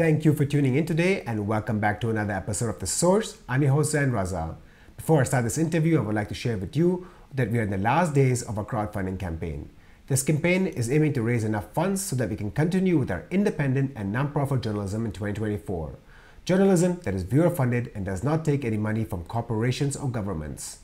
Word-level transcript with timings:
Thank 0.00 0.24
you 0.24 0.32
for 0.32 0.46
tuning 0.46 0.76
in 0.76 0.86
today 0.86 1.20
and 1.26 1.46
welcome 1.46 1.78
back 1.78 2.00
to 2.00 2.08
another 2.08 2.32
episode 2.32 2.70
of 2.70 2.78
The 2.78 2.86
Source. 2.86 3.36
I'm 3.46 3.60
your 3.60 3.72
host, 3.72 3.92
Zain 3.92 4.12
Raza. 4.12 4.56
Before 4.96 5.20
I 5.20 5.24
start 5.24 5.44
this 5.44 5.58
interview, 5.58 5.98
I 5.98 6.00
would 6.00 6.14
like 6.14 6.30
to 6.30 6.34
share 6.34 6.56
with 6.56 6.74
you 6.74 7.06
that 7.34 7.50
we 7.50 7.58
are 7.58 7.64
in 7.64 7.68
the 7.68 7.76
last 7.76 8.14
days 8.14 8.42
of 8.42 8.56
our 8.56 8.64
crowdfunding 8.64 9.18
campaign. 9.18 9.68
This 10.06 10.22
campaign 10.22 10.66
is 10.66 10.90
aiming 10.90 11.12
to 11.12 11.22
raise 11.22 11.44
enough 11.44 11.74
funds 11.74 12.00
so 12.00 12.16
that 12.16 12.30
we 12.30 12.36
can 12.36 12.50
continue 12.50 12.96
with 12.96 13.10
our 13.10 13.26
independent 13.30 13.92
and 13.94 14.10
non-profit 14.10 14.62
journalism 14.62 15.04
in 15.04 15.12
2024. 15.12 15.98
Journalism 16.46 16.98
that 17.04 17.12
is 17.12 17.24
viewer 17.24 17.50
funded 17.50 17.92
and 17.94 18.06
does 18.06 18.24
not 18.24 18.42
take 18.42 18.64
any 18.64 18.78
money 18.78 19.04
from 19.04 19.24
corporations 19.24 19.98
or 19.98 20.08
governments. 20.08 20.78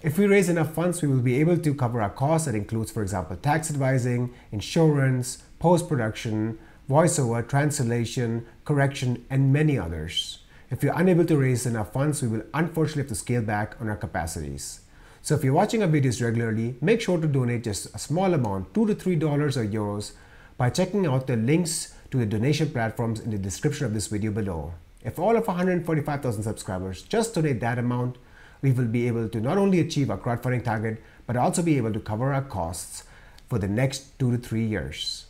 If 0.00 0.16
we 0.16 0.28
raise 0.28 0.48
enough 0.48 0.72
funds, 0.72 1.02
we 1.02 1.08
will 1.08 1.22
be 1.22 1.40
able 1.40 1.58
to 1.58 1.74
cover 1.74 2.00
our 2.00 2.10
costs 2.10 2.46
that 2.46 2.54
includes, 2.54 2.92
for 2.92 3.02
example, 3.02 3.34
tax 3.34 3.68
advising, 3.68 4.32
insurance, 4.52 5.42
post-production, 5.58 6.60
voiceover, 6.88 7.46
translation, 7.48 8.46
correction, 8.64 9.24
and 9.30 9.52
many 9.52 9.78
others. 9.78 10.38
If 10.70 10.82
you're 10.82 10.98
unable 10.98 11.24
to 11.26 11.36
raise 11.36 11.66
enough 11.66 11.92
funds, 11.92 12.22
we 12.22 12.28
will 12.28 12.44
unfortunately 12.54 13.02
have 13.02 13.08
to 13.08 13.14
scale 13.14 13.42
back 13.42 13.76
on 13.80 13.88
our 13.88 13.96
capacities. 13.96 14.80
So 15.20 15.34
if 15.34 15.44
you're 15.44 15.52
watching 15.52 15.82
our 15.82 15.88
videos 15.88 16.22
regularly, 16.22 16.76
make 16.80 17.00
sure 17.00 17.18
to 17.18 17.28
donate 17.28 17.64
just 17.64 17.94
a 17.94 17.98
small 17.98 18.34
amount, 18.34 18.74
2 18.74 18.86
to 18.86 18.94
$3 18.94 19.22
or 19.22 19.66
euros, 19.66 20.12
by 20.56 20.70
checking 20.70 21.06
out 21.06 21.26
the 21.26 21.36
links 21.36 21.94
to 22.10 22.18
the 22.18 22.26
donation 22.26 22.70
platforms 22.70 23.20
in 23.20 23.30
the 23.30 23.38
description 23.38 23.86
of 23.86 23.94
this 23.94 24.08
video 24.08 24.32
below. 24.32 24.74
If 25.04 25.18
all 25.18 25.36
of 25.36 25.46
145,000 25.46 26.42
subscribers 26.42 27.02
just 27.02 27.34
donate 27.34 27.60
that 27.60 27.78
amount, 27.78 28.16
we 28.62 28.72
will 28.72 28.86
be 28.86 29.06
able 29.08 29.28
to 29.28 29.40
not 29.40 29.58
only 29.58 29.80
achieve 29.80 30.10
our 30.10 30.18
crowdfunding 30.18 30.64
target, 30.64 31.02
but 31.26 31.36
also 31.36 31.62
be 31.62 31.76
able 31.76 31.92
to 31.92 32.00
cover 32.00 32.32
our 32.32 32.42
costs 32.42 33.04
for 33.48 33.58
the 33.58 33.68
next 33.68 34.18
two 34.18 34.30
to 34.30 34.38
three 34.38 34.64
years. 34.64 35.21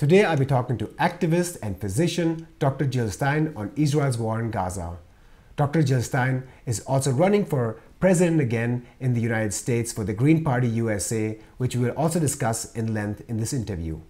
Today, 0.00 0.24
I'll 0.24 0.38
be 0.38 0.46
talking 0.46 0.78
to 0.78 0.86
activist 0.98 1.58
and 1.62 1.78
physician 1.78 2.48
Dr. 2.58 2.86
Jill 2.86 3.10
Stein 3.10 3.52
on 3.54 3.70
Israel's 3.76 4.16
war 4.16 4.40
in 4.40 4.50
Gaza. 4.50 4.96
Dr. 5.56 5.82
Jill 5.82 6.00
Stein 6.00 6.44
is 6.64 6.80
also 6.86 7.10
running 7.10 7.44
for 7.44 7.78
president 7.98 8.40
again 8.40 8.86
in 8.98 9.12
the 9.12 9.20
United 9.20 9.52
States 9.52 9.92
for 9.92 10.02
the 10.02 10.14
Green 10.14 10.42
Party 10.42 10.68
USA, 10.68 11.38
which 11.58 11.76
we 11.76 11.84
will 11.84 11.98
also 11.98 12.18
discuss 12.18 12.72
in 12.72 12.94
length 12.94 13.20
in 13.28 13.36
this 13.36 13.52
interview. 13.52 14.00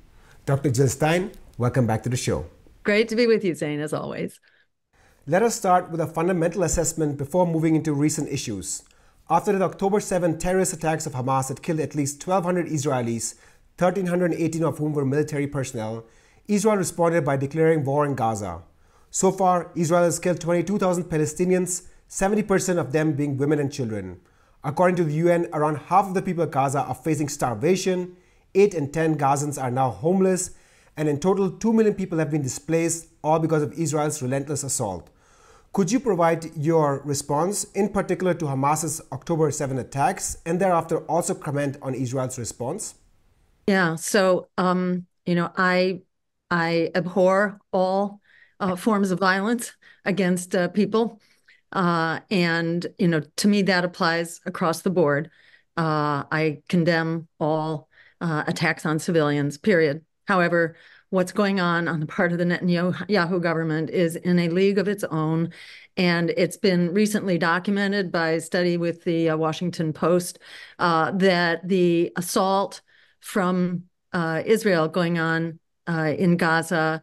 Dr. 0.46 0.70
Jill 0.70 0.86
Stein, 0.86 1.32
welcome 1.58 1.88
back 1.88 2.04
to 2.04 2.08
the 2.08 2.16
show. 2.16 2.46
Great 2.84 3.08
to 3.08 3.16
be 3.16 3.26
with 3.26 3.44
you, 3.44 3.56
Zain, 3.56 3.80
as 3.80 3.92
always. 3.92 4.38
Let 5.26 5.42
us 5.42 5.56
start 5.56 5.90
with 5.90 6.00
a 6.00 6.06
fundamental 6.06 6.62
assessment 6.62 7.18
before 7.18 7.48
moving 7.48 7.74
into 7.74 7.92
recent 7.92 8.28
issues. 8.28 8.84
After 9.28 9.58
the 9.58 9.64
October 9.64 9.98
7 9.98 10.38
terrorist 10.38 10.72
attacks 10.72 11.06
of 11.06 11.14
Hamas 11.14 11.48
that 11.48 11.62
killed 11.62 11.80
at 11.80 11.96
least 11.96 12.24
1,200 12.24 12.66
Israelis, 12.66 13.34
1,318 13.80 14.62
of 14.62 14.76
whom 14.76 14.92
were 14.92 15.06
military 15.06 15.46
personnel, 15.46 16.04
Israel 16.48 16.76
responded 16.76 17.24
by 17.24 17.36
declaring 17.36 17.82
war 17.82 18.04
in 18.04 18.14
Gaza. 18.14 18.62
So 19.10 19.32
far, 19.32 19.70
Israel 19.74 20.02
has 20.02 20.18
killed 20.18 20.38
22,000 20.38 21.04
Palestinians, 21.04 21.86
70% 22.08 22.78
of 22.78 22.92
them 22.92 23.14
being 23.14 23.38
women 23.38 23.58
and 23.58 23.72
children. 23.72 24.20
According 24.62 24.96
to 24.96 25.04
the 25.04 25.14
UN, 25.14 25.48
around 25.54 25.76
half 25.76 26.06
of 26.06 26.12
the 26.12 26.20
people 26.20 26.44
of 26.44 26.50
Gaza 26.50 26.80
are 26.80 26.94
facing 26.94 27.30
starvation, 27.30 28.16
8 28.54 28.74
in 28.74 28.92
10 28.92 29.16
Gazans 29.16 29.62
are 29.62 29.70
now 29.70 29.90
homeless, 29.90 30.50
and 30.96 31.08
in 31.08 31.18
total, 31.18 31.50
2 31.50 31.72
million 31.72 31.94
people 31.94 32.18
have 32.18 32.30
been 32.30 32.42
displaced, 32.42 33.06
all 33.24 33.38
because 33.38 33.62
of 33.62 33.72
Israel's 33.72 34.20
relentless 34.20 34.62
assault. 34.62 35.08
Could 35.72 35.90
you 35.90 36.00
provide 36.00 36.54
your 36.54 37.00
response, 37.04 37.64
in 37.74 37.88
particular 37.88 38.34
to 38.34 38.46
Hamas's 38.46 39.00
October 39.10 39.50
7 39.50 39.78
attacks, 39.78 40.36
and 40.44 40.60
thereafter 40.60 40.98
also 41.06 41.32
comment 41.32 41.78
on 41.80 41.94
Israel's 41.94 42.38
response? 42.38 42.96
Yeah. 43.70 43.94
So, 43.94 44.48
um, 44.58 45.06
you 45.24 45.36
know, 45.36 45.52
I 45.56 46.00
I 46.50 46.90
abhor 46.96 47.60
all 47.72 48.20
uh, 48.58 48.74
forms 48.74 49.12
of 49.12 49.20
violence 49.20 49.76
against 50.04 50.56
uh, 50.56 50.66
people, 50.70 51.20
uh, 51.70 52.18
and 52.32 52.84
you 52.98 53.06
know, 53.06 53.20
to 53.36 53.46
me, 53.46 53.62
that 53.62 53.84
applies 53.84 54.40
across 54.44 54.82
the 54.82 54.90
board. 54.90 55.30
Uh, 55.76 56.24
I 56.32 56.62
condemn 56.68 57.28
all 57.38 57.88
uh, 58.20 58.42
attacks 58.48 58.84
on 58.84 58.98
civilians. 58.98 59.56
Period. 59.56 60.04
However, 60.26 60.74
what's 61.10 61.30
going 61.30 61.60
on 61.60 61.86
on 61.86 62.00
the 62.00 62.06
part 62.06 62.32
of 62.32 62.38
the 62.38 62.44
Netanyahu 62.46 63.40
government 63.40 63.90
is 63.90 64.16
in 64.16 64.40
a 64.40 64.48
league 64.48 64.78
of 64.78 64.88
its 64.88 65.04
own. 65.04 65.52
And 65.96 66.30
it's 66.30 66.56
been 66.56 66.92
recently 66.92 67.38
documented 67.38 68.10
by 68.10 68.30
a 68.30 68.40
study 68.40 68.76
with 68.76 69.04
the 69.04 69.30
uh, 69.30 69.36
Washington 69.36 69.92
Post 69.92 70.40
that 70.80 71.68
the 71.68 72.12
assault 72.16 72.80
from 73.20 73.84
uh, 74.12 74.42
Israel 74.44 74.88
going 74.88 75.18
on 75.18 75.58
uh, 75.88 76.14
in 76.16 76.36
Gaza 76.36 77.02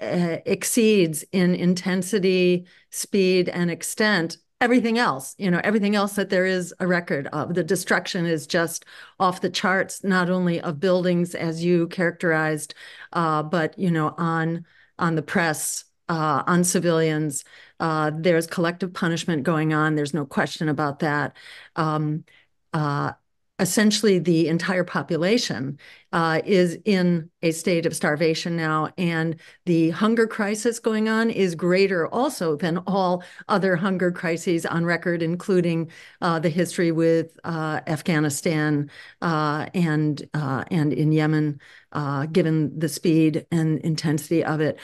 uh, 0.00 0.36
exceeds 0.46 1.24
in 1.32 1.54
intensity, 1.54 2.66
speed, 2.90 3.48
and 3.48 3.70
extent 3.70 4.38
everything 4.60 4.98
else, 4.98 5.34
you 5.38 5.50
know, 5.50 5.60
everything 5.62 5.94
else 5.94 6.14
that 6.14 6.30
there 6.30 6.46
is 6.46 6.74
a 6.80 6.86
record 6.86 7.28
of. 7.28 7.54
The 7.54 7.62
destruction 7.62 8.26
is 8.26 8.46
just 8.46 8.84
off 9.20 9.40
the 9.40 9.50
charts, 9.50 10.02
not 10.02 10.30
only 10.30 10.60
of 10.60 10.80
buildings 10.80 11.34
as 11.34 11.64
you 11.64 11.86
characterized, 11.88 12.74
uh, 13.12 13.42
but 13.42 13.78
you 13.78 13.90
know, 13.90 14.14
on 14.18 14.64
on 14.98 15.14
the 15.14 15.22
press, 15.22 15.84
uh, 16.08 16.42
on 16.46 16.64
civilians. 16.64 17.44
Uh, 17.78 18.10
there's 18.14 18.46
collective 18.48 18.92
punishment 18.92 19.44
going 19.44 19.72
on. 19.72 19.94
There's 19.94 20.14
no 20.14 20.26
question 20.26 20.68
about 20.68 21.00
that. 21.00 21.36
Um, 21.76 22.24
uh, 22.72 23.12
essentially 23.58 24.18
the 24.18 24.48
entire 24.48 24.84
population 24.84 25.78
uh, 26.12 26.40
is 26.44 26.78
in 26.84 27.28
a 27.42 27.50
state 27.50 27.86
of 27.86 27.94
starvation 27.94 28.56
now, 28.56 28.88
and 28.96 29.36
the 29.66 29.90
hunger 29.90 30.26
crisis 30.26 30.78
going 30.78 31.08
on 31.08 31.28
is 31.28 31.54
greater 31.54 32.06
also 32.08 32.56
than 32.56 32.78
all 32.86 33.22
other 33.48 33.76
hunger 33.76 34.10
crises 34.12 34.64
on 34.64 34.84
record, 34.84 35.22
including 35.22 35.90
uh, 36.20 36.38
the 36.38 36.48
history 36.48 36.92
with 36.92 37.38
uh, 37.44 37.80
Afghanistan 37.86 38.90
uh, 39.22 39.66
and 39.74 40.28
uh, 40.34 40.64
and 40.70 40.92
in 40.92 41.12
Yemen, 41.12 41.60
uh, 41.92 42.26
given 42.26 42.78
the 42.78 42.88
speed 42.88 43.46
and 43.50 43.80
intensity 43.80 44.44
of 44.44 44.60
it. 44.60 44.78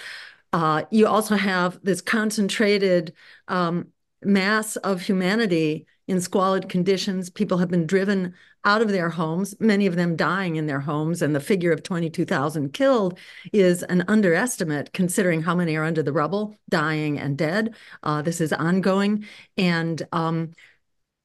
you 0.90 1.06
also 1.06 1.36
have 1.36 1.80
this 1.82 2.00
concentrated 2.00 3.14
um, 3.48 3.88
mass 4.22 4.76
of 4.76 5.00
humanity 5.02 5.86
in 6.06 6.20
squalid 6.20 6.68
conditions. 6.68 7.30
People 7.30 7.58
have 7.58 7.68
been 7.68 7.86
driven 7.86 8.34
out 8.64 8.82
of 8.82 8.88
their 8.88 9.10
homes, 9.10 9.54
many 9.60 9.86
of 9.86 9.96
them 9.96 10.16
dying 10.16 10.56
in 10.56 10.66
their 10.66 10.80
homes. 10.80 11.22
And 11.22 11.34
the 11.34 11.40
figure 11.40 11.72
of 11.72 11.82
22,000 11.82 12.72
killed 12.72 13.18
is 13.52 13.82
an 13.82 14.04
underestimate 14.08 14.92
considering 14.92 15.42
how 15.42 15.54
many 15.54 15.76
are 15.76 15.84
under 15.84 16.02
the 16.02 16.12
rubble, 16.12 16.56
dying 16.70 17.18
and 17.18 17.36
dead. 17.36 17.74
Uh, 18.02 18.22
this 18.22 18.40
is 18.40 18.52
ongoing. 18.52 19.26
And 19.56 20.06
um, 20.12 20.52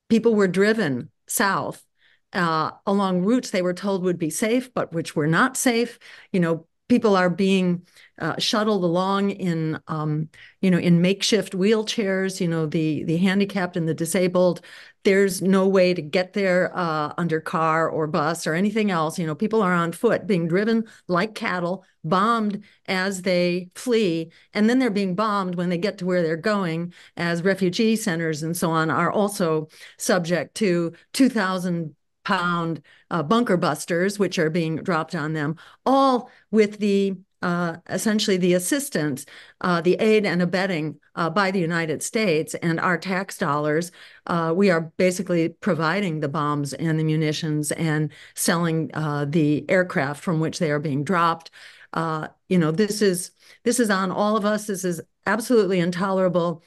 people 0.10 0.36
were 0.36 0.48
driven 0.48 1.10
south 1.28 1.86
uh, 2.34 2.72
along 2.86 3.24
routes 3.24 3.50
they 3.50 3.62
were 3.62 3.74
told 3.74 4.04
would 4.04 4.20
be 4.20 4.30
safe, 4.30 4.74
but 4.74 4.94
which 4.94 5.16
were 5.16 5.28
not 5.28 5.58
safe. 5.58 5.98
You 6.32 6.40
know, 6.40 6.68
people 6.90 7.16
are 7.16 7.30
being 7.30 7.86
uh, 8.20 8.36
shuttled 8.38 8.84
along 8.84 9.30
in 9.32 9.80
um, 9.88 10.28
you 10.60 10.70
know 10.70 10.78
in 10.78 11.02
makeshift 11.02 11.54
wheelchairs 11.54 12.42
you 12.42 12.48
know 12.48 12.66
the 12.66 13.04
the 13.06 13.18
handicapped 13.18 13.78
and 13.78 13.88
the 13.88 13.94
disabled. 13.94 14.62
There's 15.06 15.42
no 15.42 15.66
way 15.66 15.94
to 15.94 16.02
get 16.02 16.34
there 16.34 16.76
uh, 16.78 17.14
under 17.18 17.40
car 17.40 17.90
or 17.90 18.06
bus 18.06 18.46
or 18.46 18.54
anything 18.54 18.92
else. 18.92 19.18
You 19.18 19.26
know 19.26 19.36
people 19.36 19.62
are 19.62 19.74
on 19.74 19.94
foot 19.94 20.28
being 20.28 20.48
driven 20.50 20.86
like 21.08 21.36
cattle 21.36 21.86
bombed 22.04 22.64
as 22.88 23.22
they 23.22 23.70
flee 23.76 24.32
and 24.54 24.70
then 24.70 24.80
they're 24.80 24.90
being 24.90 25.16
bombed 25.16 25.56
when 25.56 25.70
they 25.70 25.78
get 25.78 25.98
to 25.98 26.06
where 26.06 26.24
they're 26.24 26.38
going 26.38 26.94
as 27.18 27.44
refugee 27.44 27.96
centers 27.96 28.42
and 28.42 28.56
so 28.56 28.72
on 28.72 28.90
are 28.90 29.12
also 29.12 29.68
subject 29.98 30.56
to 30.56 30.94
2000 31.14 31.94
pound 32.24 32.82
uh, 33.12 33.24
bunker 33.24 33.58
busters, 33.58 34.20
which 34.20 34.38
are 34.40 34.50
being 34.50 34.78
dropped 34.78 35.16
on 35.16 35.34
them, 35.34 35.56
all 35.86 36.30
with 36.52 36.80
the 36.80 37.16
uh, 37.42 37.78
essentially 37.90 38.38
the 38.38 38.54
assistance, 38.54 39.26
uh, 39.62 39.80
the 39.82 39.96
aid 39.96 40.26
and 40.26 40.42
abetting 40.42 41.00
uh, 41.16 41.30
by 41.30 41.52
the 41.52 41.60
United 41.60 42.04
States 42.04 42.54
and 42.56 42.80
our 42.80 42.98
tax 42.98 43.38
dollars. 43.38 43.92
Uh, 44.28 44.54
we 44.56 44.70
are 44.70 44.82
basically 44.98 45.50
providing 45.50 46.20
the 46.20 46.28
bombs 46.28 46.74
and 46.74 47.00
the 47.00 47.04
munitions 47.04 47.72
and 47.72 48.12
selling 48.36 48.92
uh, 48.94 49.26
the 49.26 49.66
aircraft 49.70 50.22
from 50.22 50.40
which 50.40 50.60
they 50.60 50.70
are 50.70 50.80
being 50.80 51.04
dropped. 51.04 51.50
Uh, 51.94 52.28
you 52.50 52.58
know, 52.58 52.72
this 52.72 53.02
is 53.02 53.32
this 53.64 53.80
is 53.80 53.90
on 53.90 54.12
all 54.12 54.36
of 54.36 54.46
us. 54.46 54.68
This 54.68 54.84
is 54.84 55.02
absolutely 55.26 55.80
intolerable. 55.80 56.64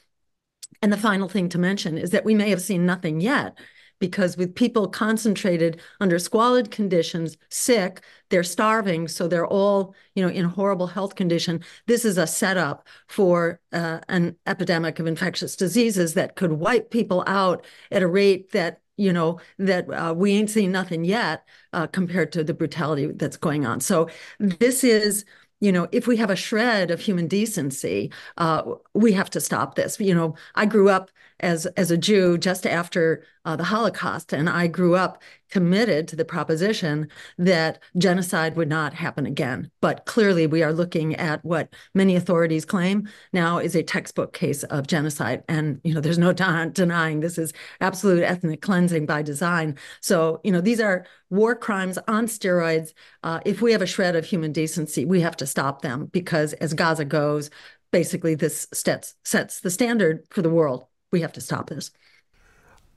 And 0.81 0.91
the 0.91 0.97
final 0.97 1.29
thing 1.29 1.49
to 1.49 1.57
mention 1.57 1.97
is 1.97 2.09
that 2.09 2.25
we 2.25 2.33
may 2.33 2.49
have 2.49 2.61
seen 2.61 2.85
nothing 2.85 3.21
yet, 3.21 3.57
because 4.03 4.35
with 4.35 4.53
people 4.53 4.85
concentrated 4.85 5.79
under 6.01 6.19
squalid 6.19 6.71
conditions, 6.71 7.37
sick, 7.47 8.03
they're 8.29 8.43
starving, 8.43 9.07
so 9.07 9.29
they're 9.29 9.47
all, 9.47 9.95
you 10.13 10.21
know, 10.21 10.27
in 10.27 10.43
horrible 10.43 10.87
health 10.87 11.15
condition. 11.15 11.63
This 11.87 12.03
is 12.03 12.17
a 12.17 12.27
setup 12.27 12.85
for 13.07 13.61
uh, 13.71 14.01
an 14.09 14.35
epidemic 14.45 14.99
of 14.99 15.07
infectious 15.07 15.55
diseases 15.55 16.15
that 16.15 16.35
could 16.35 16.51
wipe 16.51 16.91
people 16.91 17.23
out 17.27 17.65
at 17.93 18.03
a 18.03 18.07
rate 18.07 18.51
that 18.51 18.81
you 18.97 19.13
know 19.13 19.39
that 19.57 19.85
uh, 19.89 20.13
we 20.13 20.33
ain't 20.33 20.49
seen 20.49 20.73
nothing 20.73 21.05
yet 21.05 21.47
uh, 21.71 21.87
compared 21.87 22.33
to 22.33 22.43
the 22.43 22.53
brutality 22.53 23.07
that's 23.07 23.37
going 23.37 23.65
on. 23.65 23.79
So 23.79 24.09
this 24.37 24.83
is 24.83 25.23
you 25.63 25.71
know, 25.71 25.87
if 25.93 26.07
we 26.07 26.17
have 26.17 26.29
a 26.29 26.35
shred 26.35 26.91
of 26.91 26.99
human 26.99 27.25
decency, 27.25 28.11
uh, 28.37 28.63
we 28.93 29.13
have 29.13 29.29
to 29.29 29.39
stop 29.39 29.75
this. 29.75 29.97
You 29.97 30.13
know, 30.13 30.35
I 30.55 30.65
grew 30.65 30.89
up 30.89 31.09
as 31.43 31.65
as 31.77 31.91
a 31.91 31.97
Jew 31.97 32.37
just 32.37 32.65
after 32.65 33.23
uh, 33.45 33.55
the 33.55 33.65
Holocaust, 33.65 34.31
and 34.31 34.49
I 34.49 34.67
grew 34.67 34.95
up 34.95 35.21
committed 35.51 36.07
to 36.07 36.15
the 36.15 36.25
proposition 36.25 37.09
that 37.37 37.79
genocide 37.97 38.55
would 38.55 38.69
not 38.69 38.93
happen 38.93 39.25
again. 39.25 39.69
But 39.81 40.05
clearly, 40.05 40.47
we 40.47 40.63
are 40.63 40.73
looking 40.73 41.15
at 41.15 41.43
what 41.43 41.73
many 41.93 42.15
authorities 42.15 42.65
claim 42.65 43.09
now 43.33 43.59
is 43.59 43.75
a 43.75 43.83
textbook 43.83 44.33
case 44.33 44.63
of 44.63 44.87
genocide, 44.87 45.43
and 45.47 45.81
you 45.83 45.93
know, 45.93 46.01
there's 46.01 46.17
no 46.17 46.33
denying 46.33 47.19
this 47.19 47.37
is 47.37 47.53
absolute 47.81 48.23
ethnic 48.23 48.61
cleansing 48.61 49.05
by 49.05 49.21
design. 49.21 49.77
So, 50.01 50.39
you 50.43 50.51
know, 50.51 50.61
these 50.61 50.79
are 50.79 51.05
war 51.29 51.55
crimes 51.55 51.99
on 52.07 52.27
steroids. 52.27 52.93
Uh, 53.23 53.41
if 53.45 53.61
we 53.61 53.73
have 53.73 53.81
a 53.81 53.87
shred 53.87 54.15
of 54.15 54.25
human 54.25 54.53
decency, 54.53 55.03
we 55.03 55.21
have 55.21 55.35
to 55.37 55.45
stop 55.45 55.81
them 55.81 56.05
because 56.05 56.53
as 56.53 56.73
Gaza 56.73 57.05
goes, 57.05 57.49
basically 57.91 58.35
this 58.35 58.67
sets, 58.73 59.15
sets 59.23 59.59
the 59.59 59.69
standard 59.69 60.25
for 60.29 60.41
the 60.41 60.49
world. 60.49 60.85
We 61.13 61.21
have 61.21 61.31
to 61.33 61.41
stop 61.41 61.69
this. 61.69 61.91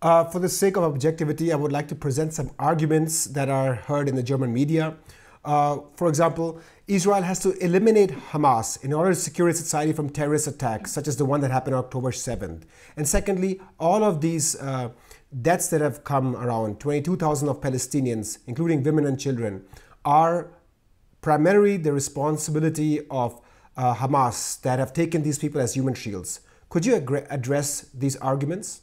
Uh, 0.00 0.24
for 0.24 0.38
the 0.38 0.48
sake 0.48 0.78
of 0.78 0.84
objectivity, 0.84 1.52
I 1.52 1.56
would 1.56 1.70
like 1.70 1.86
to 1.88 1.94
present 1.94 2.32
some 2.32 2.50
arguments 2.58 3.26
that 3.26 3.50
are 3.50 3.74
heard 3.74 4.08
in 4.08 4.16
the 4.16 4.22
German 4.22 4.54
media. 4.54 4.96
Uh, 5.44 5.80
for 5.96 6.08
example, 6.08 6.58
Israel 6.88 7.20
has 7.20 7.40
to 7.40 7.52
eliminate 7.58 8.12
Hamas 8.30 8.82
in 8.82 8.94
order 8.94 9.10
to 9.10 9.14
secure 9.14 9.50
its 9.50 9.58
society 9.58 9.92
from 9.92 10.08
terrorist 10.08 10.46
attacks, 10.46 10.92
such 10.92 11.06
as 11.06 11.18
the 11.18 11.26
one 11.26 11.42
that 11.42 11.50
happened 11.50 11.74
on 11.74 11.84
October 11.84 12.10
7th. 12.10 12.62
And 12.96 13.06
secondly, 13.06 13.60
all 13.78 14.02
of 14.02 14.22
these 14.22 14.56
uh, 14.56 14.88
deaths 15.42 15.68
that 15.68 15.82
have 15.82 16.02
come 16.02 16.34
around, 16.36 16.80
22,000 16.80 17.50
of 17.50 17.60
Palestinians, 17.60 18.38
including 18.46 18.82
women 18.82 19.04
and 19.04 19.20
children, 19.20 19.62
are 20.06 20.48
primarily 21.20 21.76
the 21.76 21.92
responsibility 21.92 23.06
of 23.10 23.38
uh, 23.76 23.94
Hamas 23.94 24.58
that 24.62 24.78
have 24.78 24.94
taken 24.94 25.22
these 25.22 25.38
people 25.38 25.60
as 25.60 25.74
human 25.74 25.92
shields. 25.92 26.40
Could 26.68 26.84
you 26.84 26.94
address 26.96 27.86
these 27.94 28.16
arguments? 28.16 28.82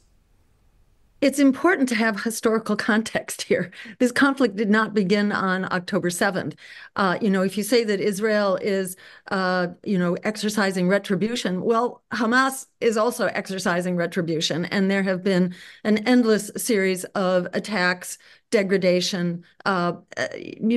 It's 1.23 1.39
important 1.39 1.87
to 1.87 1.95
have 1.95 2.21
historical 2.21 2.75
context 2.91 3.43
here. 3.43 3.71
This 3.97 4.11
conflict 4.11 4.57
did 4.57 4.69
not 4.69 4.93
begin 4.93 5.31
on 5.31 5.63
October 5.71 6.09
7th. 6.09 6.55
Uh, 6.97 7.17
you 7.21 7.29
know, 7.29 7.41
if 7.43 7.57
you 7.57 7.63
say 7.63 7.85
that 7.85 8.01
Israel 8.01 8.57
is, 8.61 8.97
uh, 9.31 9.67
you 9.85 9.97
know, 9.97 10.17
exercising 10.23 10.89
retribution, 10.89 11.61
well, 11.61 12.03
Hamas 12.11 12.65
is 12.81 12.97
also 12.97 13.27
exercising 13.27 13.95
retribution. 13.95 14.65
And 14.65 14.91
there 14.91 15.03
have 15.03 15.23
been 15.23 15.55
an 15.85 15.99
endless 15.99 16.51
series 16.57 17.05
of 17.15 17.47
attacks, 17.53 18.17
degradation, 18.51 19.45
uh, 19.63 19.93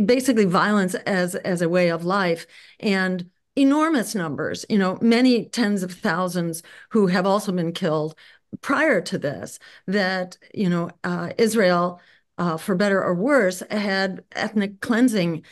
basically 0.05 0.45
violence 0.45 0.95
as, 0.95 1.35
as 1.35 1.61
a 1.61 1.69
way 1.69 1.91
of 1.91 2.05
life. 2.05 2.47
And 2.79 3.29
enormous 3.57 4.15
numbers, 4.15 4.65
you 4.69 4.79
know, 4.79 4.99
many 5.01 5.47
tens 5.47 5.83
of 5.83 5.93
thousands 5.93 6.63
who 6.91 7.07
have 7.09 7.27
also 7.27 7.53
been 7.53 7.73
killed 7.73 8.15
prior 8.61 9.01
to 9.03 9.19
this 9.19 9.59
that 9.87 10.39
you 10.55 10.69
know 10.69 10.91
uh, 11.05 11.31
Israel, 11.39 12.01
uh, 12.39 12.57
for 12.57 12.75
better 12.75 13.03
or 13.03 13.15
worse, 13.15 13.63
had 13.71 14.25
ethnic 14.33 14.81
cleansing 14.81 15.43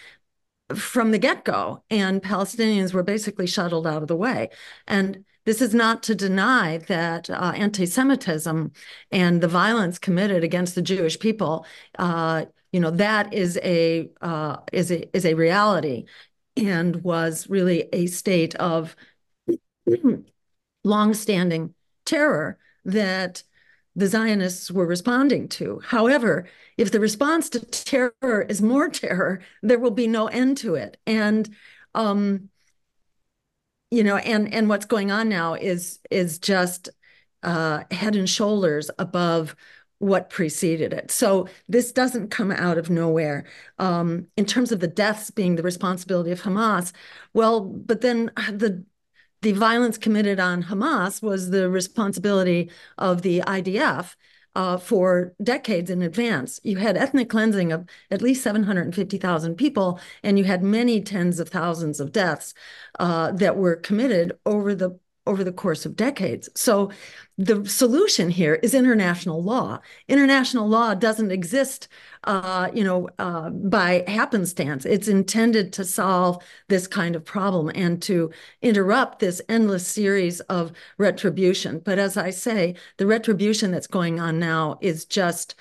from 0.75 1.11
the 1.11 1.19
get-go, 1.19 1.83
and 1.91 2.23
Palestinians 2.23 2.95
were 2.95 3.03
basically 3.03 3.47
shuttled 3.47 3.87
out 3.87 4.03
of 4.03 4.09
the 4.09 4.17
way. 4.17 4.49
And 4.87 5.25
this 5.45 5.61
is 5.61 5.75
not 5.75 6.03
to 6.05 6.15
deny 6.15 6.79
that 6.79 7.29
uh, 7.29 7.53
anti-Semitism 7.55 8.73
and 9.11 9.41
the 9.43 9.49
violence 9.49 9.99
committed 9.99 10.43
against 10.43 10.75
the 10.75 10.83
Jewish 10.83 11.19
people, 11.19 11.67
uh, 11.99 12.47
you 12.73 12.81
know, 12.81 12.91
that 12.91 13.33
is 13.35 13.59
a 13.63 14.11
uh, 14.23 14.57
is 14.73 14.91
a 14.91 15.15
is 15.17 15.25
a 15.27 15.35
reality, 15.35 16.07
and 16.57 17.03
was 17.03 17.49
really 17.49 17.89
a 17.93 18.07
state 18.07 18.55
of 18.57 18.97
long-standing 20.85 21.75
terror 22.05 22.59
that 22.85 23.43
the 23.97 24.07
Zionists 24.07 24.71
were 24.71 24.87
responding 24.87 25.49
to. 25.49 25.81
However, 25.85 26.47
if 26.77 26.91
the 26.91 27.01
response 27.01 27.49
to 27.51 27.61
terror 27.61 28.47
is 28.49 28.61
more 28.61 28.89
terror, 28.89 29.41
there 29.63 29.79
will 29.79 29.93
be 29.93 30.09
no 30.09 30.27
end 30.27 30.57
to 30.59 30.75
it. 30.75 30.97
And 31.07 31.49
um, 31.95 32.51
you 33.91 34.03
know, 34.03 34.17
and 34.17 34.53
and 34.53 34.69
what's 34.69 34.87
going 34.87 35.13
on 35.13 35.29
now 35.29 35.55
is 35.55 36.01
is 36.11 36.41
just 36.41 36.89
uh, 37.45 37.85
head 37.93 38.17
and 38.17 38.29
shoulders 38.29 38.91
above 38.99 39.55
what 40.05 40.29
preceded 40.29 40.93
it. 40.93 41.11
So 41.11 41.49
this 41.67 41.91
doesn't 41.91 42.31
come 42.31 42.53
out 42.53 42.77
of 42.77 42.91
nowhere. 42.91 43.47
Um, 43.79 44.27
in 44.37 44.45
terms 44.45 44.71
of 44.71 44.81
the 44.81 44.87
deaths 44.87 45.31
being 45.31 45.57
the 45.57 45.63
responsibility 45.63 46.31
of 46.31 46.43
Hamas, 46.43 46.93
well, 47.33 47.61
but 47.61 48.03
then 48.03 48.31
the 48.37 48.85
the 49.41 49.53
violence 49.53 49.99
committed 49.99 50.41
on 50.41 50.65
Hamas 50.65 51.23
was 51.23 51.51
the 51.51 51.69
responsibility 51.69 52.71
of 52.97 53.21
the 53.21 53.41
IDF 53.41 54.15
uh, 54.55 54.79
for 54.79 55.35
decades 55.43 55.91
in 55.91 56.01
advance. 56.01 56.61
You 56.63 56.79
had 56.79 56.97
ethnic 56.97 57.29
cleansing 57.29 57.71
of 57.73 57.87
at 58.11 58.23
least 58.23 58.43
750,000 58.43 59.57
people, 59.57 60.01
and 60.23 60.39
you 60.39 60.45
had 60.45 60.63
many 60.63 61.03
tens 61.03 61.41
of 61.41 61.51
thousands 61.51 62.01
of 62.01 62.13
deaths 62.13 62.55
uh, 62.99 63.33
that 63.33 63.57
were 63.57 63.77
committed 63.77 64.33
over 64.47 64.75
the 64.75 64.99
over 65.27 65.43
the 65.43 65.53
course 65.53 65.87
of 65.87 65.97
decades. 65.97 66.49
So 66.55 66.91
the 67.39 67.67
solution 67.67 68.31
here 68.31 68.55
is 68.57 68.75
international 68.75 69.43
law. 69.43 69.81
International 70.07 70.69
law 70.69 70.95
doesn't 70.95 71.33
exist, 71.33 71.89
uh, 72.25 72.71
you 72.73 72.85
know, 72.85 73.09
uh, 73.19 73.51
by 73.51 74.05
happenstance. 74.07 74.85
It's 74.85 75.09
intended 75.09 75.73
to 75.75 75.85
solve 75.85 76.43
this 76.69 76.87
kind 76.87 77.17
of 77.17 77.25
problem 77.25 77.73
and 77.75 78.01
to 78.03 78.31
interrupt 78.63 79.19
this 79.19 79.41
endless 79.49 79.87
series 79.87 80.41
of 80.41 80.73
retribution. 80.99 81.81
But 81.81 81.99
as 81.99 82.17
I 82.17 82.31
say, 82.31 82.77
the 82.99 83.07
retribution 83.07 83.71
that's 83.71 83.87
going 83.89 84.21
on 84.21 84.39
now 84.39 84.79
is 84.81 85.05
just 85.05 85.55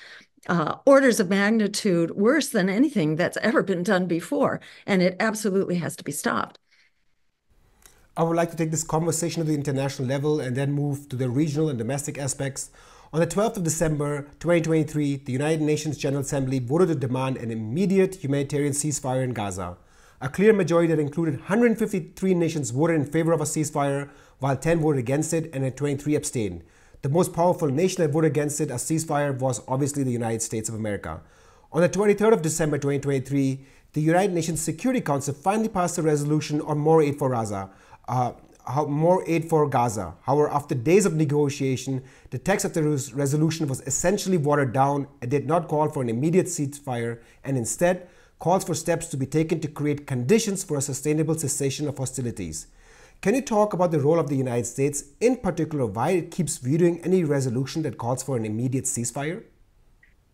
uh, 0.47 0.75
orders 0.85 1.19
of 1.19 1.29
magnitude 1.29 2.11
worse 2.11 2.49
than 2.49 2.69
anything 2.69 3.15
that's 3.15 3.37
ever 3.37 3.63
been 3.63 3.81
done 3.83 4.07
before, 4.07 4.59
and 4.85 5.01
it 5.01 5.15
absolutely 5.19 5.75
has 5.75 5.95
to 5.95 6.03
be 6.03 6.11
stopped. 6.11 6.59
I 8.15 8.21
would 8.21 8.37
like 8.37 8.51
to 8.51 8.57
take 8.57 8.69
this 8.69 8.83
conversation 8.83 9.41
to 9.41 9.47
the 9.49 9.55
international 9.55 10.07
level 10.07 10.39
and 10.39 10.55
then 10.55 10.71
move 10.71 11.09
to 11.09 11.15
the 11.15 11.31
regional 11.31 11.69
and 11.69 11.79
domestic 11.79 12.19
aspects. 12.19 12.69
On 13.11 13.19
the 13.19 13.25
12th 13.25 13.57
of 13.57 13.63
December 13.63 14.27
2023, 14.39 15.15
the 15.17 15.31
United 15.31 15.61
Nations 15.61 15.97
General 15.97 16.21
Assembly 16.21 16.59
voted 16.59 16.89
to 16.89 16.95
demand 16.95 17.37
an 17.37 17.49
immediate 17.49 18.23
humanitarian 18.23 18.73
ceasefire 18.73 19.23
in 19.23 19.33
Gaza. 19.33 19.77
A 20.21 20.29
clear 20.29 20.53
majority 20.53 20.93
that 20.93 21.01
included 21.01 21.39
153 21.39 22.35
nations 22.35 22.69
voted 22.69 22.97
in 22.97 23.05
favor 23.07 23.31
of 23.31 23.41
a 23.41 23.45
ceasefire, 23.45 24.11
while 24.37 24.57
10 24.57 24.79
voted 24.79 24.99
against 24.99 25.33
it 25.33 25.49
and 25.51 25.75
23 25.75 26.13
abstained. 26.13 26.63
The 27.01 27.09
most 27.09 27.33
powerful 27.33 27.69
nation 27.69 28.03
that 28.03 28.11
voted 28.11 28.29
against 28.29 28.61
it, 28.61 28.69
a 28.69 28.75
ceasefire, 28.75 29.35
was 29.35 29.63
obviously 29.67 30.03
the 30.03 30.11
United 30.11 30.43
States 30.43 30.69
of 30.69 30.75
America. 30.75 31.19
On 31.71 31.81
the 31.81 31.89
23rd 31.89 32.33
of 32.33 32.41
December 32.43 32.77
2023, 32.77 33.65
the 33.93 34.01
United 34.01 34.33
Nations 34.33 34.61
Security 34.61 35.01
Council 35.01 35.33
finally 35.33 35.69
passed 35.69 35.97
a 35.97 36.03
resolution 36.03 36.61
on 36.61 36.77
more 36.77 37.01
aid 37.01 37.17
for 37.17 37.31
Gaza, 37.31 37.71
uh, 38.07 38.33
how, 38.65 38.85
more 38.85 39.23
aid 39.27 39.49
for 39.49 39.67
Gaza. 39.67 40.15
However, 40.21 40.49
after 40.49 40.75
days 40.75 41.05
of 41.05 41.13
negotiation, 41.13 42.03
the 42.29 42.37
text 42.37 42.65
of 42.65 42.73
the 42.73 42.81
resolution 43.13 43.67
was 43.67 43.81
essentially 43.81 44.37
watered 44.37 44.73
down 44.73 45.07
and 45.21 45.29
did 45.29 45.47
not 45.47 45.67
call 45.67 45.89
for 45.89 46.01
an 46.01 46.09
immediate 46.09 46.47
ceasefire 46.47 47.19
and 47.43 47.57
instead 47.57 48.07
calls 48.39 48.63
for 48.63 48.73
steps 48.73 49.07
to 49.07 49.17
be 49.17 49.25
taken 49.25 49.59
to 49.61 49.67
create 49.67 50.05
conditions 50.05 50.63
for 50.63 50.77
a 50.77 50.81
sustainable 50.81 51.37
cessation 51.37 51.87
of 51.87 51.97
hostilities. 51.97 52.67
Can 53.21 53.35
you 53.35 53.41
talk 53.41 53.71
about 53.71 53.91
the 53.91 54.01
role 54.01 54.19
of 54.19 54.27
the 54.27 54.35
United 54.35 54.65
States, 54.65 55.05
in 55.21 55.37
particular, 55.37 55.85
why 55.85 56.09
it 56.09 56.29
keeps 56.29 56.57
vetoing 56.57 56.99
any 57.05 57.23
resolution 57.23 57.81
that 57.83 57.97
calls 57.97 58.21
for 58.21 58.35
an 58.35 58.45
immediate 58.45 58.83
ceasefire? 58.83 59.43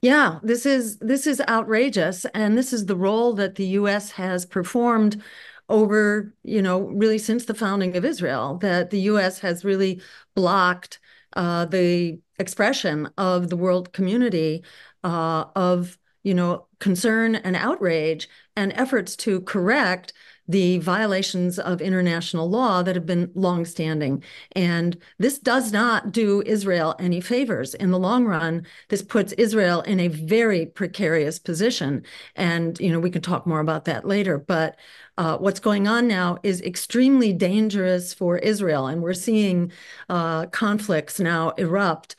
Yeah, 0.01 0.39
this 0.41 0.65
is 0.65 0.97
this 0.97 1.27
is 1.27 1.41
outrageous, 1.47 2.25
and 2.33 2.57
this 2.57 2.71
is 2.71 2.85
the 2.85 2.95
role 2.95 3.33
that 3.33 3.55
the 3.55 3.67
U.S. 3.81 4.11
has 4.11 4.45
performed 4.45 5.21
over, 5.69 6.33
you 6.43 6.61
know, 6.61 6.81
really 6.81 7.17
since 7.17 7.45
the 7.45 7.53
founding 7.53 7.95
of 7.95 8.05
Israel, 8.05 8.57
that 8.57 8.89
the 8.89 9.01
US 9.01 9.39
has 9.39 9.63
really 9.63 10.01
blocked 10.35 10.99
uh, 11.33 11.65
the 11.65 12.19
expression 12.39 13.09
of 13.17 13.49
the 13.49 13.57
world 13.57 13.93
community 13.93 14.63
uh, 15.03 15.45
of, 15.55 15.97
you 16.23 16.33
know, 16.33 16.67
concern 16.79 17.35
and 17.35 17.55
outrage 17.55 18.27
and 18.55 18.73
efforts 18.73 19.15
to 19.17 19.41
correct 19.41 20.13
the 20.49 20.79
violations 20.79 21.59
of 21.59 21.79
international 21.79 22.49
law 22.49 22.81
that 22.81 22.95
have 22.95 23.05
been 23.05 23.31
longstanding. 23.35 24.23
And 24.53 24.97
this 25.19 25.37
does 25.37 25.71
not 25.71 26.11
do 26.11 26.41
Israel 26.43 26.95
any 26.97 27.21
favors. 27.21 27.75
In 27.75 27.91
the 27.91 27.99
long 27.99 28.25
run, 28.25 28.65
this 28.89 29.03
puts 29.03 29.31
Israel 29.33 29.81
in 29.81 29.99
a 29.99 30.07
very 30.07 30.65
precarious 30.65 31.37
position. 31.37 32.03
And, 32.35 32.79
you 32.79 32.91
know, 32.91 32.99
we 32.99 33.11
can 33.11 33.21
talk 33.21 33.45
more 33.45 33.59
about 33.59 33.85
that 33.85 34.05
later. 34.05 34.39
But 34.39 34.75
uh, 35.19 35.37
what's 35.37 35.59
going 35.59 35.87
on 35.87 36.07
now 36.07 36.39
is 36.41 36.61
extremely 36.61 37.31
dangerous 37.31 38.11
for 38.11 38.39
Israel. 38.39 38.87
And 38.87 39.03
we're 39.03 39.13
seeing 39.13 39.71
uh, 40.09 40.47
conflicts 40.47 41.19
now 41.19 41.51
erupt 41.51 42.15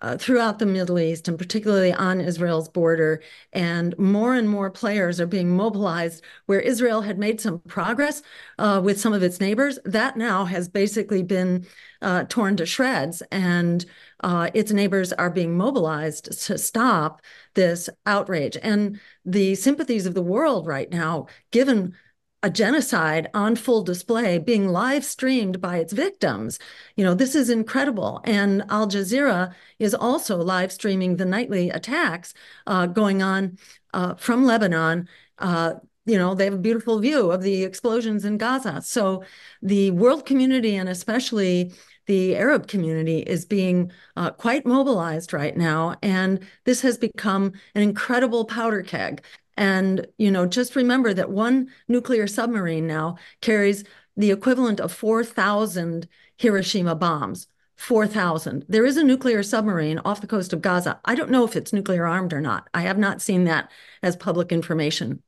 uh, 0.00 0.16
throughout 0.16 0.58
the 0.58 0.66
Middle 0.66 0.98
East 0.98 1.28
and 1.28 1.38
particularly 1.38 1.92
on 1.92 2.20
Israel's 2.20 2.68
border. 2.68 3.22
And 3.52 3.98
more 3.98 4.34
and 4.34 4.48
more 4.48 4.70
players 4.70 5.20
are 5.20 5.26
being 5.26 5.56
mobilized 5.56 6.22
where 6.46 6.60
Israel 6.60 7.02
had 7.02 7.18
made 7.18 7.40
some 7.40 7.60
progress 7.60 8.22
uh, 8.58 8.80
with 8.82 9.00
some 9.00 9.12
of 9.12 9.22
its 9.22 9.40
neighbors. 9.40 9.78
That 9.84 10.16
now 10.16 10.44
has 10.44 10.68
basically 10.68 11.22
been 11.22 11.66
uh, 12.00 12.24
torn 12.28 12.56
to 12.56 12.66
shreds, 12.66 13.22
and 13.32 13.84
uh, 14.20 14.50
its 14.54 14.70
neighbors 14.70 15.12
are 15.12 15.30
being 15.30 15.56
mobilized 15.56 16.40
to 16.46 16.58
stop 16.58 17.20
this 17.54 17.88
outrage. 18.06 18.56
And 18.62 19.00
the 19.24 19.54
sympathies 19.56 20.06
of 20.06 20.14
the 20.14 20.22
world 20.22 20.66
right 20.66 20.90
now, 20.90 21.26
given 21.50 21.94
a 22.42 22.50
genocide 22.50 23.28
on 23.34 23.56
full 23.56 23.82
display 23.82 24.38
being 24.38 24.68
live 24.68 25.04
streamed 25.04 25.60
by 25.60 25.78
its 25.78 25.92
victims. 25.92 26.58
You 26.96 27.04
know, 27.04 27.14
this 27.14 27.34
is 27.34 27.50
incredible. 27.50 28.20
And 28.24 28.62
Al 28.68 28.86
Jazeera 28.86 29.54
is 29.78 29.94
also 29.94 30.36
live 30.36 30.70
streaming 30.70 31.16
the 31.16 31.24
nightly 31.24 31.70
attacks 31.70 32.34
uh, 32.66 32.86
going 32.86 33.22
on 33.22 33.58
uh, 33.92 34.14
from 34.14 34.44
Lebanon. 34.44 35.08
Uh, 35.38 35.74
you 36.06 36.16
know, 36.16 36.34
they 36.34 36.44
have 36.44 36.54
a 36.54 36.58
beautiful 36.58 37.00
view 37.00 37.30
of 37.30 37.42
the 37.42 37.64
explosions 37.64 38.24
in 38.24 38.38
Gaza. 38.38 38.80
So 38.82 39.24
the 39.60 39.90
world 39.90 40.24
community 40.24 40.76
and 40.76 40.88
especially 40.88 41.72
the 42.06 42.36
Arab 42.36 42.66
community 42.66 43.18
is 43.18 43.44
being 43.44 43.92
uh, 44.16 44.30
quite 44.30 44.64
mobilized 44.64 45.34
right 45.34 45.56
now. 45.56 45.96
And 46.02 46.40
this 46.64 46.80
has 46.80 46.96
become 46.96 47.52
an 47.74 47.82
incredible 47.82 48.46
powder 48.46 48.82
keg. 48.82 49.22
And, 49.58 50.06
you 50.18 50.30
know, 50.30 50.46
just 50.46 50.76
remember 50.76 51.12
that 51.12 51.30
one 51.30 51.68
nuclear 51.88 52.28
submarine 52.28 52.86
now 52.86 53.16
carries 53.40 53.82
the 54.16 54.30
equivalent 54.30 54.78
of 54.78 54.92
4,000 54.92 56.08
Hiroshima 56.36 56.94
bombs. 56.94 57.48
4,000. 57.76 58.64
There 58.68 58.86
is 58.86 58.96
a 58.96 59.04
nuclear 59.04 59.42
submarine 59.42 59.98
off 60.04 60.20
the 60.20 60.26
coast 60.28 60.52
of 60.52 60.62
Gaza. 60.62 61.00
I 61.04 61.16
don't 61.16 61.30
know 61.30 61.44
if 61.44 61.56
it's 61.56 61.72
nuclear 61.72 62.06
armed 62.06 62.32
or 62.32 62.40
not. 62.40 62.68
I 62.72 62.82
have 62.82 62.98
not 62.98 63.20
seen 63.20 63.44
that 63.44 63.70
as 64.02 64.16
public 64.16 64.52
information. 64.52 65.22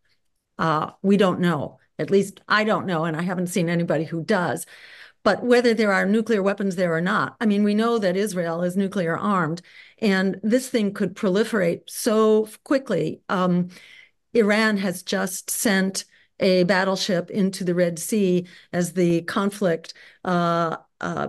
Uh, 0.59 0.93
we 1.03 1.17
don't 1.17 1.41
know. 1.41 1.79
At 1.99 2.11
least 2.11 2.41
I 2.49 2.65
don't 2.65 2.87
know, 2.87 3.05
and 3.05 3.17
I 3.17 3.23
haven't 3.23 3.49
seen 3.49 3.69
anybody 3.69 4.05
who 4.05 4.23
does. 4.23 4.65
But 5.23 5.45
whether 5.45 5.75
there 5.75 5.93
are 5.93 6.07
nuclear 6.07 6.43
weapons 6.43 6.77
there 6.77 6.95
or 6.95 7.01
not, 7.01 7.37
I 7.41 7.47
mean, 7.47 7.63
we 7.63 7.75
know 7.75 7.99
that 7.99 8.17
Israel 8.17 8.63
is 8.63 8.77
nuclear 8.77 9.17
armed, 9.17 9.61
and 9.99 10.41
this 10.43 10.69
thing 10.69 10.93
could 10.95 11.15
proliferate 11.15 11.83
so 11.89 12.49
quickly. 12.65 13.21
Um, 13.29 13.69
Iran 14.35 14.77
has 14.79 15.03
just 15.03 15.51
sent 15.51 16.05
a 16.39 16.65
battleship 16.65 17.31
into 17.31 17.65
the 17.65 17.75
Red 17.75 17.99
Sea 17.99 18.47
as 18.73 18.95
the 18.95 19.23
conflict 19.23 19.95
uh, 20.25 20.77
uh, 21.01 21.29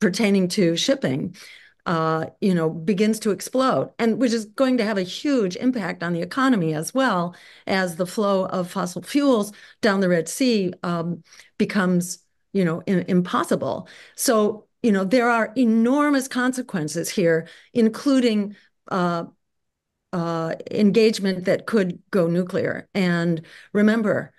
pertaining 0.00 0.48
to 0.48 0.76
shipping, 0.76 1.34
uh, 1.84 2.26
you 2.40 2.54
know, 2.54 2.70
begins 2.70 3.18
to 3.20 3.30
explode, 3.30 3.90
and 3.98 4.18
which 4.18 4.32
is 4.32 4.44
going 4.44 4.76
to 4.78 4.84
have 4.84 4.98
a 4.98 5.02
huge 5.02 5.56
impact 5.56 6.02
on 6.02 6.12
the 6.12 6.22
economy 6.22 6.74
as 6.74 6.94
well 6.94 7.34
as 7.66 7.96
the 7.96 8.06
flow 8.06 8.46
of 8.46 8.70
fossil 8.70 9.02
fuels 9.02 9.52
down 9.82 10.00
the 10.00 10.08
Red 10.08 10.28
Sea 10.28 10.72
um, 10.82 11.22
becomes, 11.58 12.18
you 12.52 12.64
know, 12.64 12.80
impossible. 12.86 13.88
So, 14.14 14.66
you 14.82 14.92
know, 14.92 15.04
there 15.04 15.28
are 15.28 15.52
enormous 15.56 16.28
consequences 16.28 17.08
here, 17.08 17.48
including 17.72 18.56
uh, 18.90 19.24
uh, 20.16 20.54
engagement 20.70 21.44
that 21.44 21.66
could 21.66 22.02
go 22.10 22.26
nuclear. 22.26 22.88
And 22.94 23.44
remember, 23.74 24.32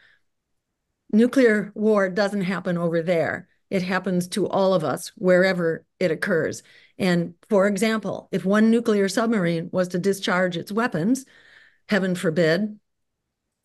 nuclear 1.12 1.72
war 1.76 2.10
doesn't 2.10 2.42
happen 2.42 2.80
over 2.80 3.04
there. 3.04 3.48
It 3.70 3.84
happens 3.84 4.28
to 4.30 4.48
all 4.48 4.74
of 4.74 4.84
us 4.84 5.10
wherever 5.18 5.86
it 6.00 6.10
occurs. 6.10 6.64
And 6.98 7.36
for 7.48 7.68
example, 7.68 8.28
if 8.32 8.44
one 8.44 8.72
nuclear 8.72 9.08
submarine 9.08 9.70
was 9.72 9.90
to 9.90 10.00
discharge 10.00 10.58
its 10.58 10.72
weapons, 10.72 11.26
heaven 11.90 12.16
forbid, 12.16 12.80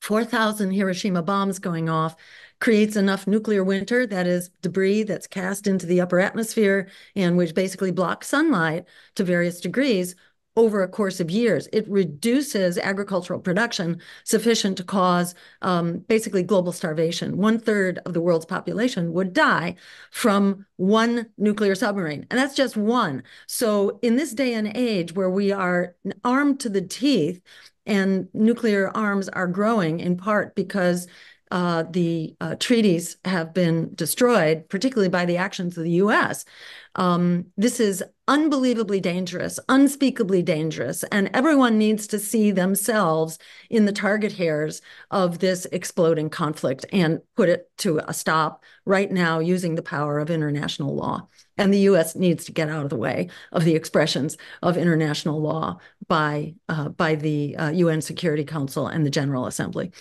4,000 0.02 0.72
Hiroshima 0.72 1.22
bombs 1.22 1.60
going 1.60 1.88
off 1.88 2.14
creates 2.60 2.96
enough 2.96 3.26
nuclear 3.26 3.64
winter, 3.64 4.06
that 4.06 4.26
is 4.26 4.50
debris 4.60 5.04
that's 5.04 5.28
cast 5.28 5.66
into 5.66 5.86
the 5.86 6.02
upper 6.02 6.20
atmosphere 6.20 6.90
and 7.16 7.38
which 7.38 7.54
basically 7.54 7.92
blocks 7.92 8.28
sunlight 8.28 8.84
to 9.14 9.24
various 9.24 9.60
degrees, 9.60 10.14
over 10.56 10.82
a 10.82 10.88
course 10.88 11.20
of 11.20 11.30
years. 11.30 11.68
It 11.72 11.88
reduces 11.88 12.78
agricultural 12.78 13.40
production 13.40 14.00
sufficient 14.24 14.76
to 14.78 14.84
cause 14.84 15.34
um, 15.62 15.98
basically 16.00 16.42
global 16.42 16.72
starvation. 16.72 17.38
One 17.38 17.58
third 17.58 18.00
of 18.04 18.12
the 18.12 18.20
world's 18.20 18.46
population 18.46 19.12
would 19.12 19.32
die 19.32 19.76
from 20.10 20.66
one 20.76 21.26
nuclear 21.38 21.74
submarine, 21.74 22.26
and 22.30 22.38
that's 22.38 22.54
just 22.54 22.76
one. 22.76 23.22
So, 23.46 23.98
in 24.02 24.16
this 24.16 24.32
day 24.32 24.54
and 24.54 24.76
age 24.76 25.14
where 25.14 25.30
we 25.30 25.52
are 25.52 25.94
armed 26.24 26.60
to 26.60 26.68
the 26.68 26.82
teeth, 26.82 27.40
and 27.86 28.28
nuclear 28.32 28.96
arms 28.96 29.28
are 29.28 29.46
growing 29.46 30.00
in 30.00 30.16
part 30.16 30.54
because 30.54 31.08
uh, 31.50 31.84
the 31.90 32.34
uh, 32.40 32.54
treaties 32.58 33.18
have 33.26 33.52
been 33.52 33.94
destroyed, 33.94 34.66
particularly 34.70 35.10
by 35.10 35.26
the 35.26 35.36
actions 35.36 35.76
of 35.76 35.84
the 35.84 35.90
US. 35.90 36.46
Um, 36.94 37.46
this 37.58 37.78
is 37.78 38.02
unbelievably 38.32 38.98
dangerous, 38.98 39.60
unspeakably 39.68 40.42
dangerous, 40.42 41.04
and 41.12 41.28
everyone 41.34 41.76
needs 41.76 42.06
to 42.06 42.18
see 42.18 42.50
themselves 42.50 43.38
in 43.68 43.84
the 43.84 43.92
target 43.92 44.32
hairs 44.32 44.80
of 45.10 45.40
this 45.40 45.66
exploding 45.66 46.30
conflict 46.30 46.86
and 46.94 47.20
put 47.36 47.50
it 47.50 47.70
to 47.76 48.00
a 48.08 48.14
stop 48.14 48.64
right 48.86 49.12
now 49.12 49.38
using 49.38 49.74
the 49.74 49.82
power 49.82 50.18
of 50.18 50.30
international 50.30 50.96
law. 50.96 51.28
And 51.58 51.74
the 51.74 51.80
US 51.90 52.16
needs 52.16 52.46
to 52.46 52.52
get 52.52 52.70
out 52.70 52.84
of 52.84 52.88
the 52.88 52.96
way 52.96 53.28
of 53.52 53.64
the 53.64 53.74
expressions 53.74 54.38
of 54.62 54.78
international 54.78 55.42
law 55.42 55.78
by, 56.08 56.54
uh, 56.70 56.88
by 56.88 57.16
the 57.16 57.54
UN 57.74 57.98
uh, 57.98 58.00
Security 58.00 58.44
Council 58.44 58.86
and 58.86 59.04
the 59.04 59.10
General 59.10 59.44
Assembly. 59.44 59.92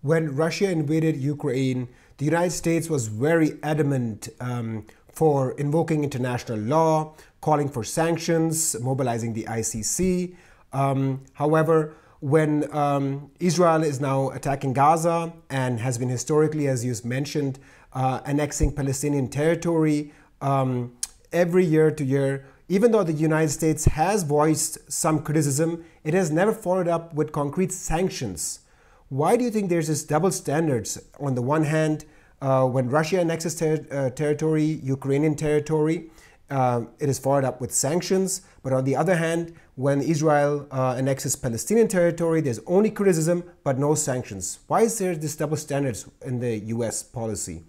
When 0.00 0.34
Russia 0.34 0.70
invaded 0.70 1.18
Ukraine, 1.18 1.88
the 2.16 2.24
United 2.24 2.52
States 2.52 2.88
was 2.88 3.08
very 3.08 3.58
adamant 3.62 4.30
um, 4.40 4.86
for 5.12 5.52
invoking 5.52 6.02
international 6.04 6.58
law, 6.58 7.14
calling 7.40 7.68
for 7.68 7.84
sanctions, 7.84 8.78
mobilizing 8.80 9.32
the 9.34 9.44
ICC. 9.44 10.34
Um, 10.72 11.22
however, 11.34 11.94
when 12.20 12.72
um, 12.74 13.30
Israel 13.40 13.82
is 13.82 14.00
now 14.00 14.30
attacking 14.30 14.72
Gaza 14.72 15.32
and 15.50 15.80
has 15.80 15.98
been 15.98 16.08
historically, 16.08 16.68
as 16.68 16.84
you 16.84 16.94
mentioned, 17.04 17.58
uh, 17.92 18.20
annexing 18.24 18.72
Palestinian 18.72 19.28
territory 19.28 20.12
um, 20.40 20.92
every 21.32 21.64
year 21.64 21.90
to 21.90 22.04
year, 22.04 22.46
even 22.68 22.92
though 22.92 23.02
the 23.02 23.12
United 23.12 23.50
States 23.50 23.84
has 23.84 24.22
voiced 24.22 24.78
some 24.90 25.22
criticism, 25.22 25.84
it 26.04 26.14
has 26.14 26.30
never 26.30 26.52
followed 26.52 26.88
up 26.88 27.12
with 27.12 27.32
concrete 27.32 27.72
sanctions. 27.72 28.60
Why 29.08 29.36
do 29.36 29.44
you 29.44 29.50
think 29.50 29.68
there's 29.68 29.88
this 29.88 30.04
double 30.04 30.30
standards? 30.30 30.98
On 31.20 31.34
the 31.34 31.42
one 31.42 31.64
hand, 31.64 32.04
uh, 32.42 32.66
when 32.66 32.90
Russia 32.90 33.20
annexes 33.20 33.54
ter- 33.54 33.86
uh, 33.90 34.10
territory, 34.10 34.80
Ukrainian 34.82 35.34
territory, 35.36 36.10
uh, 36.50 36.82
it 36.98 37.08
is 37.08 37.18
followed 37.18 37.44
up 37.44 37.60
with 37.60 37.72
sanctions. 37.72 38.42
But 38.62 38.72
on 38.72 38.84
the 38.84 38.96
other 38.96 39.16
hand, 39.16 39.54
when 39.76 40.02
Israel 40.02 40.66
uh, 40.70 40.96
annexes 40.98 41.36
Palestinian 41.36 41.88
territory, 41.88 42.40
there's 42.40 42.60
only 42.66 42.90
criticism 42.90 43.44
but 43.64 43.78
no 43.78 43.94
sanctions. 43.94 44.58
Why 44.66 44.82
is 44.82 44.98
there 44.98 45.14
this 45.14 45.36
double 45.36 45.56
standards 45.56 46.06
in 46.26 46.40
the 46.40 46.58
U.S. 46.74 47.02
policy? 47.02 47.62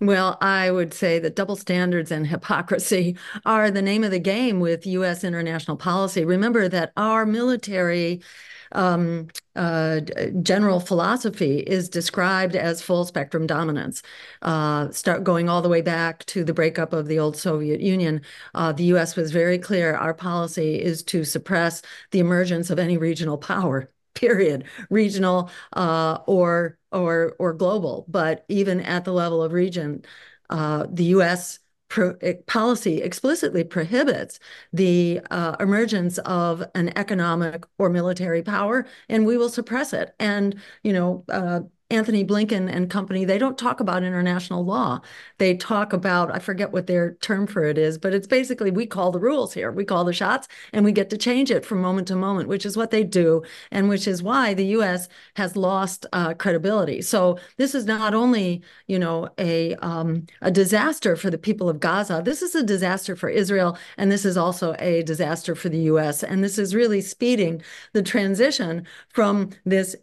Well, 0.00 0.38
I 0.40 0.70
would 0.70 0.94
say 0.94 1.18
that 1.18 1.36
double 1.36 1.56
standards 1.56 2.10
and 2.10 2.26
hypocrisy 2.26 3.16
are 3.44 3.70
the 3.70 3.82
name 3.82 4.02
of 4.02 4.10
the 4.10 4.18
game 4.18 4.58
with 4.58 4.86
U.S. 4.86 5.22
international 5.24 5.76
policy. 5.76 6.24
Remember 6.24 6.68
that 6.68 6.92
our 6.96 7.26
military 7.26 8.22
um, 8.72 9.28
uh, 9.56 10.00
general 10.42 10.80
philosophy 10.80 11.58
is 11.60 11.88
described 11.88 12.56
as 12.56 12.82
full 12.82 13.04
spectrum 13.04 13.46
dominance. 13.46 14.02
Uh, 14.42 14.90
start 14.90 15.24
going 15.24 15.48
all 15.48 15.62
the 15.62 15.68
way 15.68 15.82
back 15.82 16.24
to 16.26 16.44
the 16.44 16.54
breakup 16.54 16.92
of 16.92 17.06
the 17.06 17.18
old 17.18 17.36
Soviet 17.36 17.80
Union, 17.80 18.22
uh, 18.54 18.72
the 18.72 18.84
U.S. 18.84 19.16
was 19.16 19.32
very 19.32 19.58
clear. 19.58 19.94
Our 19.94 20.14
policy 20.14 20.80
is 20.80 21.02
to 21.04 21.24
suppress 21.24 21.82
the 22.10 22.20
emergence 22.20 22.70
of 22.70 22.78
any 22.78 22.96
regional 22.96 23.38
power. 23.38 23.90
Period, 24.14 24.64
regional 24.90 25.50
uh, 25.72 26.18
or 26.26 26.76
or 26.90 27.36
or 27.38 27.52
global. 27.54 28.04
But 28.08 28.44
even 28.48 28.80
at 28.80 29.04
the 29.04 29.12
level 29.12 29.40
of 29.42 29.52
region, 29.52 30.04
uh, 30.50 30.86
the 30.90 31.04
U.S 31.04 31.60
pro- 31.90 32.16
policy 32.46 33.02
explicitly 33.02 33.64
prohibits 33.64 34.40
the 34.72 35.20
uh, 35.30 35.56
emergence 35.60 36.18
of 36.18 36.64
an 36.74 36.96
economic 36.96 37.64
or 37.78 37.90
military 37.90 38.42
power, 38.42 38.86
and 39.10 39.26
we 39.26 39.36
will 39.36 39.50
suppress 39.50 39.92
it. 39.92 40.14
And 40.18 40.58
you 40.82 40.94
know, 40.94 41.24
uh, 41.28 41.60
Antony 41.90 42.24
Blinken 42.24 42.72
and 42.72 42.88
company, 42.88 43.24
they 43.24 43.38
don't 43.38 43.58
talk 43.58 43.80
about 43.80 44.04
international 44.04 44.64
law. 44.64 45.00
They 45.38 45.56
talk 45.56 45.92
about, 45.92 46.34
I 46.34 46.38
forget 46.38 46.72
what 46.72 46.86
their 46.86 47.14
term 47.14 47.46
for 47.46 47.64
it 47.64 47.76
is, 47.78 47.98
but 47.98 48.14
it's 48.14 48.26
basically 48.26 48.70
we 48.70 48.86
call 48.86 49.10
the 49.10 49.18
rules 49.18 49.52
here. 49.52 49.72
We 49.72 49.84
call 49.84 50.04
the 50.04 50.12
shots 50.12 50.46
and 50.72 50.84
we 50.84 50.92
get 50.92 51.10
to 51.10 51.18
change 51.18 51.50
it 51.50 51.64
from 51.64 51.80
moment 51.80 52.08
to 52.08 52.16
moment, 52.16 52.48
which 52.48 52.64
is 52.64 52.76
what 52.76 52.90
they 52.90 53.02
do, 53.02 53.42
and 53.70 53.88
which 53.88 54.06
is 54.06 54.22
why 54.22 54.54
the 54.54 54.66
US 54.66 55.08
has 55.34 55.56
lost 55.56 56.06
uh, 56.12 56.34
credibility. 56.34 57.02
So 57.02 57.38
this 57.56 57.74
is 57.74 57.86
not 57.86 58.14
only, 58.14 58.62
you 58.86 58.98
know, 58.98 59.28
a, 59.38 59.74
um, 59.76 60.26
a 60.40 60.50
disaster 60.50 61.16
for 61.16 61.30
the 61.30 61.38
people 61.38 61.68
of 61.68 61.80
Gaza, 61.80 62.22
this 62.24 62.42
is 62.42 62.54
a 62.54 62.62
disaster 62.62 63.16
for 63.16 63.28
Israel, 63.28 63.76
and 63.96 64.12
this 64.12 64.24
is 64.24 64.36
also 64.36 64.76
a 64.78 65.02
disaster 65.02 65.54
for 65.54 65.68
the 65.68 65.80
US. 65.82 66.22
And 66.22 66.44
this 66.44 66.58
is 66.58 66.74
really 66.74 67.00
speeding 67.00 67.62
the 67.92 68.02
transition 68.02 68.86
from 69.08 69.50
this 69.64 69.96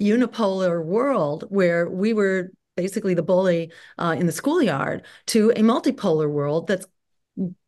unipolar 0.00 0.84
world 0.84 1.44
where 1.48 1.88
we 1.88 2.12
were 2.12 2.50
basically 2.76 3.14
the 3.14 3.22
bully 3.22 3.72
uh, 3.98 4.14
in 4.18 4.26
the 4.26 4.32
schoolyard 4.32 5.04
to 5.26 5.50
a 5.50 5.60
multipolar 5.60 6.28
world 6.28 6.66
that's 6.66 6.86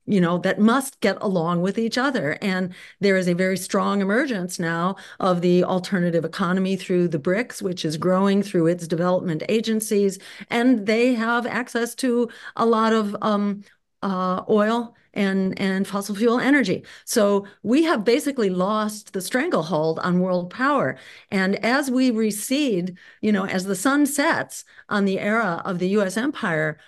you 0.06 0.20
know 0.20 0.38
that 0.38 0.60
must 0.60 1.00
get 1.00 1.18
along 1.20 1.60
with 1.60 1.78
each 1.78 1.98
other. 1.98 2.38
And 2.40 2.74
there 3.00 3.16
is 3.16 3.28
a 3.28 3.34
very 3.34 3.56
strong 3.56 4.00
emergence 4.00 4.58
now 4.58 4.96
of 5.20 5.40
the 5.40 5.64
alternative 5.64 6.24
economy 6.24 6.76
through 6.76 7.08
the 7.08 7.18
BRICS 7.18 7.60
which 7.60 7.84
is 7.84 7.96
growing 7.96 8.42
through 8.42 8.68
its 8.68 8.86
development 8.86 9.42
agencies. 9.48 10.18
And 10.50 10.86
they 10.86 11.14
have 11.14 11.46
access 11.46 11.94
to 11.96 12.28
a 12.54 12.64
lot 12.64 12.92
of 12.92 13.16
um, 13.20 13.64
uh, 14.02 14.42
oil 14.48 14.94
and, 15.16 15.58
and 15.60 15.88
fossil 15.88 16.14
fuel 16.14 16.38
energy. 16.38 16.84
So 17.04 17.46
we 17.62 17.84
have 17.84 18.04
basically 18.04 18.50
lost 18.50 19.12
the 19.12 19.20
stranglehold 19.20 19.98
on 20.00 20.20
world 20.20 20.50
power. 20.50 20.96
And 21.30 21.56
as 21.64 21.90
we 21.90 22.10
recede, 22.10 22.96
you 23.20 23.32
know, 23.32 23.46
as 23.46 23.64
the 23.64 23.74
sun 23.74 24.06
sets 24.06 24.64
on 24.88 25.04
the 25.04 25.18
era 25.18 25.62
of 25.64 25.78
the 25.78 25.88
US 25.98 26.16
empire, 26.16 26.78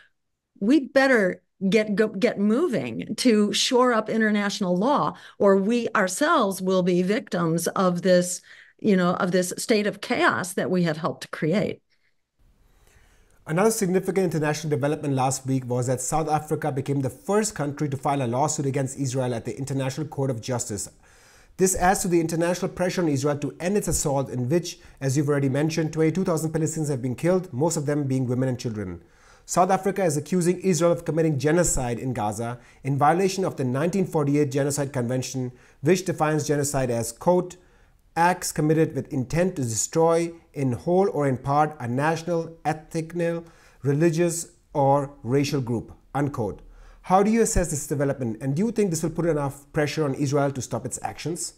we 0.60 0.80
better 0.88 1.42
get 1.68 1.94
go, 1.96 2.08
get 2.08 2.38
moving 2.38 3.14
to 3.16 3.52
shore 3.52 3.92
up 3.92 4.08
international 4.08 4.76
law 4.76 5.16
or 5.38 5.56
we 5.56 5.88
ourselves 5.96 6.62
will 6.62 6.82
be 6.84 7.02
victims 7.02 7.66
of 7.68 8.02
this 8.02 8.40
you 8.78 8.96
know 8.96 9.14
of 9.14 9.32
this 9.32 9.52
state 9.58 9.86
of 9.86 10.00
chaos 10.00 10.52
that 10.52 10.70
we 10.70 10.84
have 10.84 10.96
helped 10.96 11.22
to 11.22 11.28
create 11.28 11.82
Another 13.48 13.70
significant 13.70 14.24
international 14.24 14.68
development 14.68 15.14
last 15.14 15.46
week 15.46 15.64
was 15.64 15.86
that 15.86 16.02
South 16.02 16.28
Africa 16.28 16.70
became 16.70 17.00
the 17.00 17.08
first 17.08 17.54
country 17.54 17.88
to 17.88 17.96
file 17.96 18.20
a 18.20 18.28
lawsuit 18.28 18.66
against 18.66 18.98
Israel 18.98 19.32
at 19.32 19.46
the 19.46 19.56
International 19.56 20.06
Court 20.06 20.28
of 20.28 20.42
Justice. 20.42 20.90
This 21.56 21.74
adds 21.74 22.00
to 22.00 22.08
the 22.08 22.20
international 22.20 22.70
pressure 22.70 23.00
on 23.00 23.08
Israel 23.08 23.38
to 23.38 23.56
end 23.58 23.78
its 23.78 23.88
assault, 23.88 24.28
in 24.28 24.50
which, 24.50 24.80
as 25.00 25.16
you've 25.16 25.30
already 25.30 25.48
mentioned, 25.48 25.94
22,000 25.94 26.52
Palestinians 26.52 26.90
have 26.90 27.00
been 27.00 27.14
killed, 27.14 27.50
most 27.50 27.78
of 27.78 27.86
them 27.86 28.04
being 28.04 28.26
women 28.26 28.50
and 28.50 28.60
children. 28.60 29.02
South 29.46 29.70
Africa 29.70 30.04
is 30.04 30.18
accusing 30.18 30.60
Israel 30.60 30.92
of 30.92 31.06
committing 31.06 31.38
genocide 31.38 31.98
in 31.98 32.12
Gaza 32.12 32.58
in 32.84 32.98
violation 32.98 33.46
of 33.46 33.56
the 33.56 33.64
1948 33.64 34.52
Genocide 34.52 34.92
Convention, 34.92 35.52
which 35.80 36.04
defines 36.04 36.46
genocide 36.46 36.90
as, 36.90 37.12
quote, 37.12 37.56
acts 38.18 38.50
committed 38.50 38.94
with 38.96 39.12
intent 39.12 39.54
to 39.56 39.62
destroy 39.62 40.32
in 40.52 40.72
whole 40.72 41.08
or 41.10 41.28
in 41.28 41.38
part 41.38 41.76
a 41.78 41.86
national, 41.86 42.40
ethnic, 42.64 43.14
religious, 43.82 44.48
or 44.72 45.14
racial 45.22 45.60
group. 45.60 45.92
Unquote. 46.14 46.60
How 47.02 47.22
do 47.22 47.30
you 47.30 47.42
assess 47.42 47.70
this 47.70 47.86
development, 47.86 48.38
and 48.42 48.54
do 48.54 48.66
you 48.66 48.72
think 48.72 48.90
this 48.90 49.02
will 49.02 49.16
put 49.18 49.26
enough 49.26 49.72
pressure 49.72 50.04
on 50.04 50.14
Israel 50.14 50.50
to 50.50 50.60
stop 50.60 50.84
its 50.84 50.98
actions? 51.02 51.54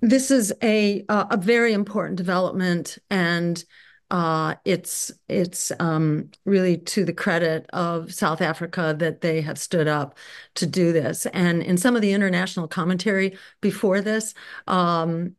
This 0.00 0.30
is 0.30 0.52
a 0.62 1.04
uh, 1.08 1.26
a 1.30 1.36
very 1.36 1.72
important 1.72 2.16
development, 2.16 2.98
and 3.08 3.64
uh, 4.12 4.56
it's 4.66 5.10
it's 5.30 5.72
um, 5.80 6.30
really 6.44 6.76
to 6.76 7.02
the 7.04 7.14
credit 7.14 7.64
of 7.72 8.12
South 8.12 8.42
Africa 8.42 8.94
that 8.98 9.22
they 9.22 9.40
have 9.40 9.58
stood 9.58 9.88
up 9.88 10.18
to 10.56 10.66
do 10.66 10.92
this. 10.92 11.24
And 11.26 11.62
in 11.62 11.78
some 11.78 11.96
of 11.96 12.02
the 12.02 12.12
international 12.12 12.68
commentary 12.68 13.38
before 13.62 14.02
this, 14.02 14.34
um, 14.66 15.34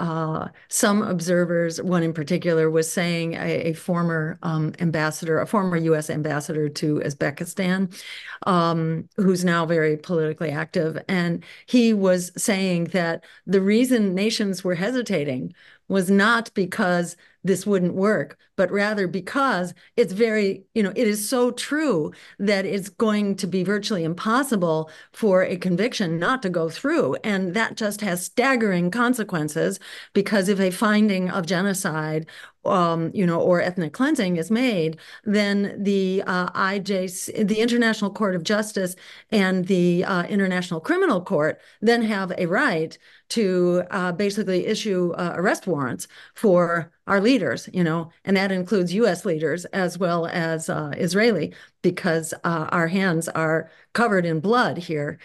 uh, 0.00 0.48
some 0.68 1.02
observers, 1.02 1.80
one 1.80 2.02
in 2.02 2.12
particular, 2.12 2.68
was 2.68 2.92
saying 2.92 3.34
a, 3.34 3.70
a 3.70 3.72
former 3.74 4.40
um, 4.42 4.74
ambassador, 4.80 5.38
a 5.38 5.46
former 5.46 5.76
U.S. 5.76 6.10
ambassador 6.10 6.68
to 6.68 6.96
Uzbekistan, 6.96 7.96
um, 8.44 9.08
who's 9.16 9.44
now 9.44 9.64
very 9.66 9.96
politically 9.96 10.50
active, 10.50 10.98
and 11.08 11.44
he 11.66 11.94
was 11.94 12.32
saying 12.36 12.86
that 12.86 13.24
the 13.46 13.60
reason 13.60 14.14
nations 14.16 14.64
were 14.64 14.74
hesitating 14.74 15.54
was 15.88 16.10
not 16.10 16.52
because 16.54 17.16
this 17.46 17.66
wouldn't 17.66 17.94
work, 17.94 18.38
but 18.56 18.70
rather 18.70 19.06
because 19.06 19.74
it's 19.96 20.12
very, 20.12 20.64
you 20.74 20.82
know, 20.82 20.92
it 20.96 21.06
is 21.06 21.28
so 21.28 21.50
true 21.50 22.12
that 22.38 22.64
it's 22.66 22.88
going 22.88 23.36
to 23.36 23.46
be 23.46 23.62
virtually 23.62 24.04
impossible 24.04 24.90
for 25.12 25.42
a 25.42 25.56
conviction 25.56 26.18
not 26.18 26.42
to 26.42 26.50
go 26.50 26.68
through. 26.68 27.14
And 27.22 27.54
that 27.54 27.76
just 27.76 28.00
has 28.00 28.24
staggering 28.24 28.90
consequences 28.90 29.78
because 30.12 30.48
if 30.48 30.58
a 30.60 30.70
finding 30.70 31.30
of 31.30 31.46
genocide 31.46 32.26
um, 32.66 33.10
you 33.14 33.26
know, 33.26 33.40
or 33.40 33.60
ethnic 33.60 33.92
cleansing 33.92 34.36
is 34.36 34.50
made, 34.50 34.98
then 35.24 35.76
the 35.82 36.22
uh, 36.26 36.50
IJ, 36.50 37.46
the 37.46 37.60
International 37.60 38.10
Court 38.10 38.34
of 38.34 38.42
Justice, 38.42 38.96
and 39.30 39.66
the 39.66 40.04
uh, 40.04 40.24
International 40.24 40.80
Criminal 40.80 41.20
Court 41.20 41.60
then 41.80 42.02
have 42.02 42.32
a 42.36 42.46
right 42.46 42.98
to 43.28 43.82
uh, 43.90 44.12
basically 44.12 44.66
issue 44.66 45.12
uh, 45.16 45.32
arrest 45.36 45.66
warrants 45.66 46.06
for 46.34 46.92
our 47.06 47.20
leaders, 47.20 47.68
you 47.72 47.84
know, 47.84 48.10
and 48.24 48.36
that 48.36 48.45
includes 48.52 48.94
U.S. 48.94 49.24
leaders 49.24 49.64
as 49.66 49.98
well 49.98 50.26
as 50.26 50.68
uh, 50.68 50.92
Israeli, 50.96 51.54
because 51.82 52.34
uh, 52.44 52.68
our 52.70 52.88
hands 52.88 53.28
are 53.28 53.70
covered 53.92 54.26
in 54.26 54.40
blood 54.40 54.78
here 54.78 55.18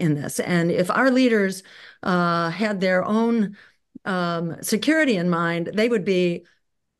in 0.00 0.14
this. 0.14 0.40
And 0.40 0.70
if 0.70 0.90
our 0.90 1.10
leaders 1.10 1.62
had 2.02 2.80
their 2.80 3.04
own 3.04 3.56
um, 4.04 4.56
security 4.62 5.16
in 5.16 5.28
mind, 5.30 5.70
they 5.74 5.88
would 5.88 6.04
be 6.04 6.44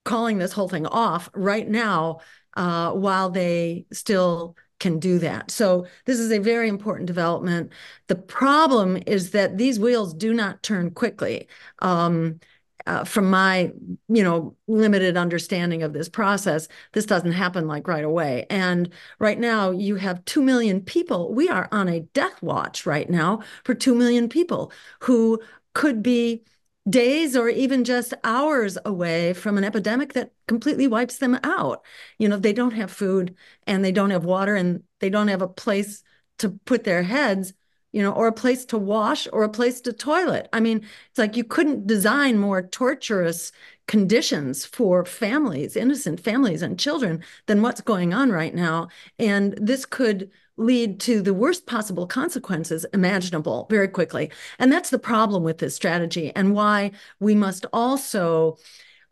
calling 0.05 0.39
this 0.39 0.53
whole 0.53 0.69
thing 0.69 0.87
off 0.87 1.29
right 1.35 1.69
now 1.69 2.21
uh, 2.57 2.93
while 2.93 3.31
they 3.31 3.87
still 3.93 4.57
can 4.81 4.99
do 4.99 5.19
that. 5.19 5.51
So 5.51 5.87
this 6.07 6.19
is 6.19 6.31
a 6.31 6.39
very 6.39 6.69
important 6.69 7.07
development. 7.07 7.73
The 8.07 8.15
problem 8.15 8.99
is 9.07 9.33
that 9.33 9.59
these 9.59 9.79
wheels 9.79 10.15
do 10.15 10.33
not 10.33 10.63
turn 10.63 10.93
quickly. 10.93 11.49
Um, 11.81 12.41
uh, 12.89 13.05
from 13.05 13.29
my, 13.29 13.71
you 14.09 14.25
know, 14.25 14.57
limited 14.67 15.19
understanding 15.19 15.83
of 15.83 15.93
this 15.93 16.09
process, 16.09 16.69
this 16.95 17.05
doesn't 17.05 17.33
happen 17.33 17.69
like 17.69 17.87
right 17.87 18.03
away. 18.03 18.47
And 18.49 18.91
right 19.19 19.39
now, 19.39 19.71
you 19.71 19.97
have 19.97 20.25
two 20.25 20.43
million 20.43 20.81
people. 20.81 21.35
We 21.35 21.51
are 21.51 21.69
on 21.71 21.89
a 21.89 22.01
death 22.01 22.43
watch 22.43 22.87
right 22.87 23.09
now 23.11 23.43
for 23.63 23.75
two 23.75 23.95
million 23.95 24.31
people 24.31 24.73
who 25.01 25.39
could 25.75 26.03
be 26.03 26.45
days 26.89 27.37
or 27.37 27.51
even 27.51 27.85
just 27.85 28.15
hours 28.25 28.79
away 28.87 29.35
from 29.35 29.59
an 29.59 29.65
epidemic 29.65 30.15
that 30.15 30.33
completely 30.47 30.89
wipes 30.89 31.19
them 31.19 31.39
out. 31.45 31.85
You 32.19 32.31
know, 32.31 32.39
they 32.39 32.55
don't 32.55 32.71
have 32.73 32.91
food 32.91 33.37
and 33.67 33.85
they 33.85 33.93
don't 33.93 34.11
have 34.11 34.25
water 34.25 34.57
and 34.57 34.83
they 35.01 35.11
don't 35.11 35.29
have 35.29 35.43
a 35.43 35.49
place 35.49 36.03
to 36.39 36.51
put 36.65 36.85
their 36.85 37.03
heads, 37.03 37.53
you 37.93 38.03
know, 38.03 38.13
or 38.13 38.27
a 38.27 38.33
place 38.33 38.65
to 38.67 38.79
wash 38.79 39.27
or 39.33 39.45
a 39.45 39.49
place 39.49 39.81
to 39.83 39.93
toilet. 39.93 40.49
I 40.53 40.61
mean, 40.61 40.79
it's 41.09 41.19
like 41.19 41.37
you 41.37 41.45
couldn't 41.45 41.87
design 41.87 42.39
more 42.39 42.63
torturous 42.63 43.53
conditions 43.87 44.65
for 44.65 45.05
families, 45.05 45.77
innocent 45.77 46.21
families 46.21 46.63
and 46.63 46.79
children 46.79 47.23
than 47.47 47.63
what's 47.63 47.81
going 47.81 48.13
on 48.13 48.31
right 48.31 48.55
now. 48.55 48.89
And 49.19 49.55
this 49.61 49.87
could 49.87 50.31
lead 50.59 51.01
to 51.01 51.23
the 51.23 51.33
worst 51.33 51.67
possible 51.67 52.07
consequences 52.07 52.85
imaginable 52.93 53.67
very 53.71 53.89
quickly. 53.89 54.31
And 54.59 54.71
that's 54.71 54.91
the 54.91 54.99
problem 54.99 55.43
with 55.43 55.59
this 55.59 55.75
strategy 55.75 56.33
and 56.35 56.53
why 56.53 56.91
we 57.21 57.35
must 57.35 57.65
also, 57.73 58.59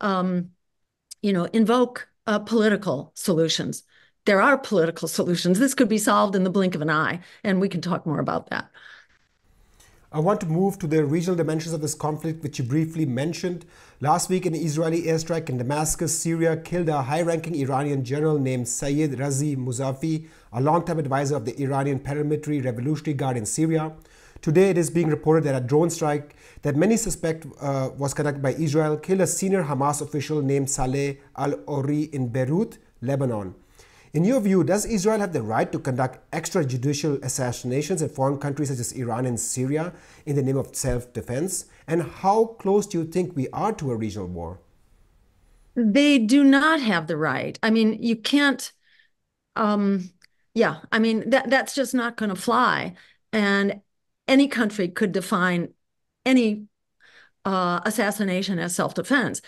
um, 0.00 0.50
you 1.22 1.32
know, 1.32 1.44
invoke 1.44 2.08
uh, 2.26 2.40
political 2.40 3.12
solutions. 3.14 3.84
There 4.26 4.42
are 4.42 4.58
political 4.58 5.06
solutions. 5.06 5.60
This 5.60 5.72
could 5.72 5.88
be 5.88 5.98
solved 5.98 6.34
in 6.34 6.42
the 6.42 6.50
blink 6.50 6.74
of 6.74 6.82
an 6.82 6.90
eye, 6.90 7.20
and 7.44 7.60
we 7.60 7.68
can 7.68 7.80
talk 7.80 8.04
more 8.04 8.18
about 8.18 8.50
that. 8.50 8.68
I 10.10 10.18
want 10.18 10.40
to 10.40 10.46
move 10.46 10.80
to 10.80 10.88
the 10.88 11.04
regional 11.04 11.36
dimensions 11.36 11.72
of 11.72 11.80
this 11.80 11.94
conflict, 11.94 12.42
which 12.42 12.58
you 12.58 12.64
briefly 12.64 13.06
mentioned. 13.06 13.64
Last 14.00 14.28
week, 14.28 14.44
an 14.44 14.56
Israeli 14.56 15.02
airstrike 15.02 15.48
in 15.48 15.58
Damascus, 15.58 16.18
Syria, 16.18 16.56
killed 16.56 16.88
a 16.88 17.02
high 17.02 17.22
ranking 17.22 17.54
Iranian 17.54 18.02
general 18.04 18.36
named 18.36 18.66
Sayyid 18.66 19.12
Razi 19.12 19.56
Musavi, 19.56 20.26
a 20.52 20.60
longtime 20.60 20.98
advisor 20.98 21.36
of 21.36 21.44
the 21.44 21.56
Iranian 21.62 22.00
paramilitary 22.00 22.64
Revolutionary 22.64 23.14
Guard 23.14 23.36
in 23.36 23.46
Syria. 23.46 23.92
Today, 24.42 24.70
it 24.70 24.78
is 24.78 24.90
being 24.90 25.08
reported 25.08 25.44
that 25.44 25.54
a 25.54 25.64
drone 25.64 25.90
strike 25.90 26.34
that 26.62 26.74
many 26.74 26.96
suspect 26.96 27.46
uh, 27.60 27.90
was 27.96 28.12
conducted 28.12 28.42
by 28.42 28.54
Israel 28.54 28.96
killed 28.96 29.20
a 29.20 29.26
senior 29.26 29.62
Hamas 29.62 30.02
official 30.02 30.42
named 30.42 30.68
Saleh 30.68 31.18
al 31.36 31.52
Arouri 31.68 32.12
in 32.12 32.26
Beirut, 32.26 32.78
Lebanon. 33.00 33.54
In 34.16 34.24
your 34.24 34.40
view, 34.40 34.64
does 34.64 34.86
Israel 34.86 35.20
have 35.20 35.34
the 35.34 35.42
right 35.42 35.70
to 35.70 35.78
conduct 35.78 36.30
extrajudicial 36.30 37.22
assassinations 37.22 38.00
in 38.00 38.08
foreign 38.08 38.38
countries 38.38 38.70
such 38.70 38.78
as 38.78 38.92
Iran 38.92 39.26
and 39.26 39.38
Syria 39.38 39.92
in 40.24 40.36
the 40.36 40.42
name 40.42 40.56
of 40.56 40.74
self 40.74 41.12
defense? 41.12 41.66
And 41.86 42.00
how 42.00 42.46
close 42.58 42.86
do 42.86 42.96
you 42.96 43.04
think 43.04 43.36
we 43.36 43.50
are 43.50 43.74
to 43.74 43.90
a 43.90 43.94
regional 43.94 44.26
war? 44.26 44.58
They 45.74 46.18
do 46.18 46.42
not 46.42 46.80
have 46.80 47.08
the 47.08 47.18
right. 47.18 47.58
I 47.62 47.68
mean, 47.68 48.02
you 48.02 48.16
can't. 48.16 48.72
Um, 49.54 50.08
yeah, 50.54 50.78
I 50.90 50.98
mean 50.98 51.28
that 51.28 51.50
that's 51.50 51.74
just 51.74 51.92
not 51.92 52.16
going 52.16 52.30
to 52.30 52.40
fly. 52.40 52.94
And 53.34 53.82
any 54.26 54.48
country 54.48 54.88
could 54.88 55.12
define 55.12 55.74
any 56.24 56.68
uh, 57.46 57.80
assassination 57.84 58.58
as 58.58 58.74
self-defense. 58.74 59.40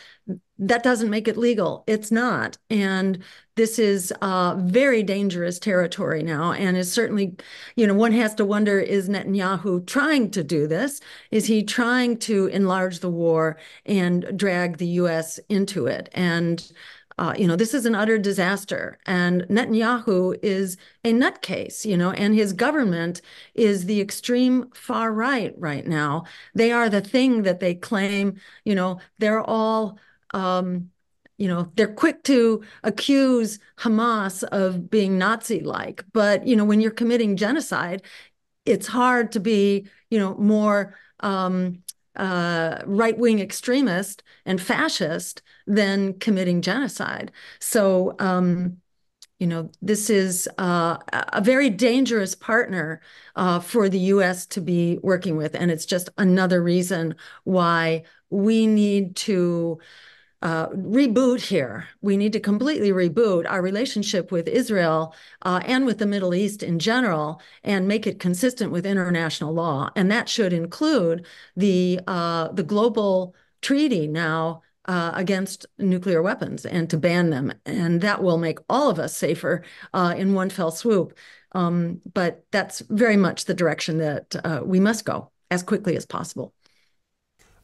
That 0.59 0.83
doesn't 0.85 1.11
make 1.11 1.27
it 1.27 1.37
legal. 1.37 1.85
It's 1.87 2.13
not. 2.13 2.57
And 2.71 3.25
this 3.59 3.79
is 3.79 4.13
uh, 4.23 4.55
very 4.59 5.03
dangerous 5.03 5.59
territory 5.59 6.23
now. 6.23 6.53
And 6.53 6.77
is 6.77 6.91
certainly, 6.91 7.37
you 7.77 7.87
know, 7.87 7.95
one 7.95 8.13
has 8.13 8.35
to 8.37 8.45
wonder, 8.45 8.79
is 8.79 9.09
Netanyahu 9.09 9.87
trying 9.87 10.31
to 10.31 10.43
do 10.43 10.67
this? 10.67 11.01
Is 11.31 11.47
he 11.47 11.63
trying 11.63 12.17
to 12.21 12.47
enlarge 12.47 13.01
the 13.01 13.11
war 13.11 13.59
and 13.85 14.33
drag 14.39 14.79
the 14.79 14.87
U.S. 14.87 15.39
into 15.49 15.87
it? 15.87 16.09
And 16.13 16.73
uh, 17.19 17.35
you 17.37 17.49
know, 17.49 17.57
this 17.57 17.75
is 17.75 17.85
an 17.85 17.97
utter 17.97 18.17
disaster. 18.17 18.97
And 19.05 19.43
Netanyahu 19.49 20.39
is 20.41 20.77
a 21.05 21.13
nutcase, 21.13 21.85
you 21.85 21.97
know, 21.97 22.13
and 22.13 22.33
his 22.33 22.53
government 22.53 23.21
is 23.55 23.87
the 23.87 24.01
extreme 24.01 24.71
far 24.73 25.13
right 25.13 25.53
right 25.59 25.85
now. 25.85 26.27
They 26.55 26.71
are 26.71 26.89
the 26.89 27.01
thing 27.01 27.43
that 27.43 27.59
they 27.59 27.75
claim, 27.75 28.41
you 28.65 28.75
know, 28.75 29.01
they're 29.19 29.43
all. 29.43 29.99
Um, 30.33 30.91
you 31.39 31.49
know 31.49 31.73
they're 31.77 31.95
quick 31.95 32.23
to 32.25 32.63
accuse 32.85 33.59
hamas 33.79 34.43
of 34.45 34.91
being 34.91 35.17
nazi 35.19 35.61
like 35.61 36.05
but 36.13 36.47
you 36.47 36.55
know 36.55 36.65
when 36.65 36.81
you're 36.81 36.91
committing 36.91 37.37
genocide 37.37 38.03
it's 38.67 38.87
hard 38.87 39.33
to 39.33 39.41
be 39.41 39.87
you 40.11 40.19
know 40.19 40.35
more 40.37 40.95
um, 41.21 41.83
uh, 42.19 42.79
right 42.85 43.17
wing 43.17 43.41
extremist 43.41 44.23
and 44.45 44.61
fascist 44.61 45.43
than 45.67 46.19
committing 46.19 46.63
genocide. 46.63 47.31
So, 47.61 48.17
um, 48.19 48.79
you 49.39 49.47
know, 49.47 49.71
this 49.81 50.11
is 50.11 50.49
uh, 50.59 50.99
a 51.13 51.41
very 51.41 51.71
dangerous 51.71 52.35
partner 52.35 53.01
uh, 53.37 53.61
for 53.61 53.89
the 53.89 54.01
U.S. 54.01 54.47
to 54.47 54.61
be 54.61 54.99
working 55.03 55.37
with. 55.37 55.55
And 55.55 55.71
it's 55.71 55.87
just 55.87 56.09
another 56.19 56.61
reason 56.61 57.15
why 57.45 58.03
we 58.31 58.67
need 58.67 59.15
to 59.17 59.79
uh, 60.43 60.69
reboot 60.69 61.41
here. 61.41 61.89
We 62.01 62.17
need 62.17 62.33
to 62.35 62.41
completely 62.41 62.91
reboot 62.91 63.45
our 63.49 63.61
relationship 63.61 64.31
with 64.31 64.47
Israel 64.49 65.15
uh, 65.43 65.61
and 65.65 65.85
with 65.85 65.99
the 65.99 66.07
Middle 66.07 66.35
East 66.35 66.63
in 66.63 66.79
general 66.79 67.41
and 67.65 67.89
make 67.89 68.07
it 68.07 68.21
consistent 68.21 68.71
with 68.71 68.87
international 68.87 69.53
law. 69.53 69.91
And 69.97 70.11
that 70.11 70.29
should 70.29 70.53
include 70.53 71.27
the 71.57 72.01
uh, 72.07 72.53
the 72.53 72.63
global 72.63 73.35
treaty 73.61 74.07
now 74.07 74.63
uh, 74.85 75.13
against 75.15 75.67
nuclear 75.79 76.23
weapons 76.23 76.65
and 76.65 76.89
to 76.91 76.97
ban 76.97 77.31
them. 77.31 77.53
And 77.67 78.01
that 78.01 78.23
will 78.23 78.39
make 78.39 78.59
all 78.69 78.91
of 78.91 78.99
us 78.99 79.17
safer 79.17 79.63
uh, 79.93 80.15
in 80.17 80.35
one 80.35 80.51
fell 80.51 80.71
swoop. 80.71 81.17
Um, 81.53 82.01
but 82.13 82.45
that's 82.51 82.81
very 82.89 83.17
much 83.17 83.45
the 83.45 83.55
direction 83.55 83.99
that 83.99 84.37
uh, 84.45 84.61
we 84.65 84.81
must 84.81 85.05
go 85.05 85.31
as 85.51 85.63
quickly 85.63 85.97
as 85.97 86.07
possible. 86.07 86.55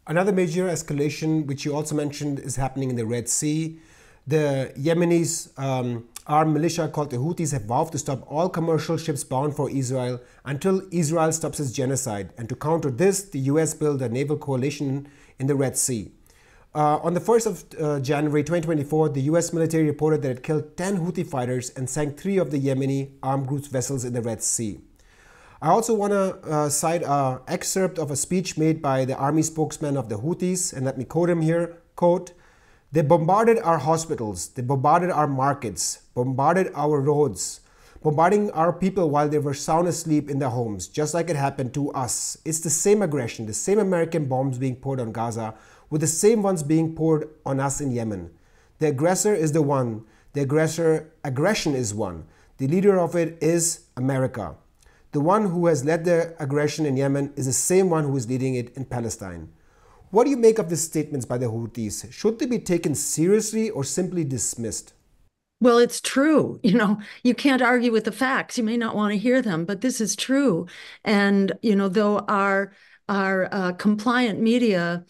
Another 0.06 0.32
major 0.32 0.66
escalation, 0.68 1.46
which 1.46 1.64
you 1.64 1.74
also 1.74 1.94
mentioned, 1.94 2.38
is 2.38 2.56
happening 2.56 2.90
in 2.90 2.96
the 2.96 3.06
Red 3.06 3.26
Sea. 3.26 3.78
The 4.26 4.72
Yemenis 4.76 5.58
um, 5.58 6.08
armed 6.26 6.52
militia 6.52 6.88
called 6.88 7.10
the 7.10 7.16
Houthis 7.16 7.52
have 7.52 7.64
vowed 7.64 7.92
to 7.92 7.98
stop 7.98 8.30
all 8.30 8.50
commercial 8.50 8.98
ships 8.98 9.24
bound 9.24 9.56
for 9.56 9.70
Israel 9.70 10.20
until 10.44 10.82
Israel 10.90 11.32
stops 11.32 11.58
its 11.58 11.72
genocide. 11.72 12.34
And 12.36 12.50
to 12.50 12.54
counter 12.54 12.90
this, 12.90 13.22
the 13.22 13.38
US 13.50 13.72
built 13.72 14.02
a 14.02 14.08
naval 14.10 14.36
coalition 14.36 15.08
in 15.38 15.46
the 15.46 15.54
Red 15.54 15.76
Sea. 15.76 16.12
Uh, 16.74 16.98
on 16.98 17.14
the 17.14 17.20
1st 17.20 17.46
of 17.46 17.64
uh, 17.80 18.00
January 18.00 18.42
2024, 18.42 19.10
the 19.10 19.22
US 19.22 19.52
military 19.54 19.84
reported 19.84 20.20
that 20.22 20.30
it 20.32 20.42
killed 20.42 20.76
10 20.76 20.98
Houthi 20.98 21.26
fighters 21.26 21.70
and 21.70 21.88
sank 21.88 22.18
three 22.18 22.36
of 22.36 22.50
the 22.50 22.60
Yemeni 22.60 23.12
armed 23.22 23.46
groups' 23.46 23.68
vessels 23.68 24.04
in 24.04 24.12
the 24.12 24.20
Red 24.20 24.42
Sea. 24.42 24.80
I 25.62 25.68
also 25.68 25.94
want 25.94 26.12
to 26.12 26.36
uh, 26.50 26.68
cite 26.68 27.02
an 27.02 27.38
excerpt 27.48 27.98
of 27.98 28.10
a 28.10 28.16
speech 28.16 28.58
made 28.58 28.82
by 28.82 29.04
the 29.04 29.16
army 29.16 29.42
spokesman 29.42 29.96
of 29.96 30.08
the 30.08 30.16
Houthis, 30.16 30.72
and 30.72 30.84
let 30.84 30.98
me 30.98 31.04
quote 31.04 31.30
him 31.30 31.40
here. 31.40 31.78
Quote, 31.96 32.32
they 32.92 33.02
bombarded 33.02 33.58
our 33.58 33.78
hospitals, 33.78 34.48
they 34.48 34.62
bombarded 34.62 35.10
our 35.10 35.26
markets, 35.26 36.02
bombarded 36.14 36.70
our 36.74 37.00
roads, 37.00 37.60
bombarding 38.02 38.50
our 38.52 38.72
people 38.72 39.10
while 39.10 39.28
they 39.28 39.38
were 39.38 39.54
sound 39.54 39.88
asleep 39.88 40.30
in 40.30 40.38
their 40.38 40.50
homes, 40.50 40.86
just 40.86 41.14
like 41.14 41.28
it 41.28 41.36
happened 41.36 41.74
to 41.74 41.90
us. 41.92 42.38
It's 42.44 42.60
the 42.60 42.70
same 42.70 43.02
aggression, 43.02 43.46
the 43.46 43.52
same 43.52 43.78
American 43.78 44.26
bombs 44.26 44.58
being 44.58 44.76
poured 44.76 45.00
on 45.00 45.10
Gaza, 45.10 45.54
with 45.90 46.02
the 46.02 46.06
same 46.06 46.42
ones 46.42 46.62
being 46.62 46.94
poured 46.94 47.28
on 47.44 47.58
us 47.58 47.80
in 47.80 47.90
Yemen. 47.90 48.30
The 48.78 48.88
aggressor 48.88 49.34
is 49.34 49.52
the 49.52 49.62
one, 49.62 50.04
the 50.34 50.42
aggressor 50.42 51.12
aggression 51.24 51.74
is 51.74 51.94
one. 51.94 52.26
The 52.58 52.68
leader 52.68 52.98
of 52.98 53.16
it 53.16 53.42
is 53.42 53.86
America. 53.96 54.56
The 55.14 55.20
one 55.20 55.48
who 55.48 55.66
has 55.66 55.84
led 55.84 56.04
the 56.04 56.34
aggression 56.42 56.86
in 56.86 56.96
Yemen 56.96 57.32
is 57.36 57.46
the 57.46 57.52
same 57.52 57.88
one 57.88 58.02
who 58.02 58.16
is 58.16 58.28
leading 58.28 58.56
it 58.56 58.76
in 58.76 58.84
Palestine. 58.84 59.48
What 60.10 60.24
do 60.24 60.30
you 60.30 60.36
make 60.36 60.58
of 60.58 60.68
these 60.68 60.82
statements 60.82 61.24
by 61.24 61.38
the 61.38 61.46
Houthis? 61.46 62.12
Should 62.12 62.40
they 62.40 62.46
be 62.46 62.58
taken 62.58 62.96
seriously 62.96 63.70
or 63.70 63.84
simply 63.84 64.24
dismissed? 64.24 64.92
Well, 65.60 65.78
it's 65.78 66.00
true. 66.00 66.58
You 66.64 66.74
know, 66.74 66.98
you 67.22 67.32
can't 67.32 67.62
argue 67.62 67.92
with 67.92 68.06
the 68.06 68.10
facts. 68.10 68.58
You 68.58 68.64
may 68.64 68.76
not 68.76 68.96
want 68.96 69.12
to 69.12 69.16
hear 69.16 69.40
them, 69.40 69.64
but 69.64 69.82
this 69.82 70.00
is 70.00 70.16
true. 70.16 70.66
And, 71.04 71.52
you 71.62 71.76
know, 71.76 71.88
though 71.88 72.18
our 72.18 72.72
our 73.08 73.48
uh, 73.52 73.72
compliant 73.74 74.40
media 74.40 75.04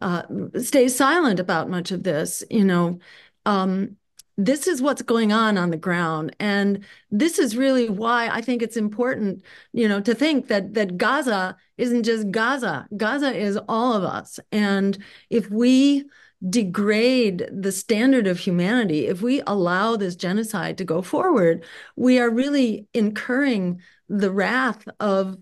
uh, 0.00 0.22
stays 0.60 0.94
silent 0.94 1.40
about 1.40 1.68
much 1.68 1.90
of 1.90 2.04
this, 2.04 2.44
you 2.48 2.64
know, 2.64 3.00
um, 3.44 3.96
this 4.38 4.68
is 4.68 4.80
what's 4.80 5.02
going 5.02 5.32
on 5.32 5.58
on 5.58 5.70
the 5.70 5.76
ground. 5.76 6.34
And 6.38 6.84
this 7.10 7.38
is 7.38 7.56
really 7.56 7.88
why 7.88 8.28
i 8.28 8.40
think 8.40 8.62
it's 8.62 8.76
important 8.76 9.42
you 9.72 9.88
know 9.88 10.00
to 10.00 10.14
think 10.14 10.46
that 10.48 10.74
that 10.74 10.96
gaza 10.96 11.56
isn't 11.76 12.04
just 12.04 12.30
gaza. 12.30 12.86
Gaza 12.96 13.36
is 13.36 13.58
all 13.68 13.92
of 13.92 14.04
us. 14.04 14.40
And 14.52 14.98
if 15.30 15.50
we 15.50 16.04
degrade 16.48 17.48
the 17.52 17.72
standard 17.72 18.28
of 18.28 18.38
humanity 18.38 19.06
if 19.08 19.20
we 19.20 19.42
allow 19.46 19.96
this 19.96 20.14
genocide 20.14 20.78
to 20.78 20.84
go 20.84 21.02
forward 21.02 21.64
we 21.96 22.20
are 22.20 22.30
really 22.30 22.86
incurring 22.94 23.80
the 24.08 24.30
wrath 24.30 24.86
of 25.00 25.36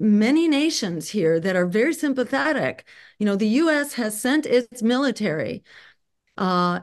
many 0.00 0.48
nations 0.48 1.10
here 1.10 1.38
that 1.40 1.56
are 1.56 1.66
very 1.66 1.92
sympathetic. 1.92 2.86
You 3.18 3.26
know 3.26 3.36
the 3.36 3.48
us 3.48 3.94
has 3.94 4.20
sent 4.20 4.46
its 4.46 4.82
military 4.82 5.64
uh, 6.38 6.80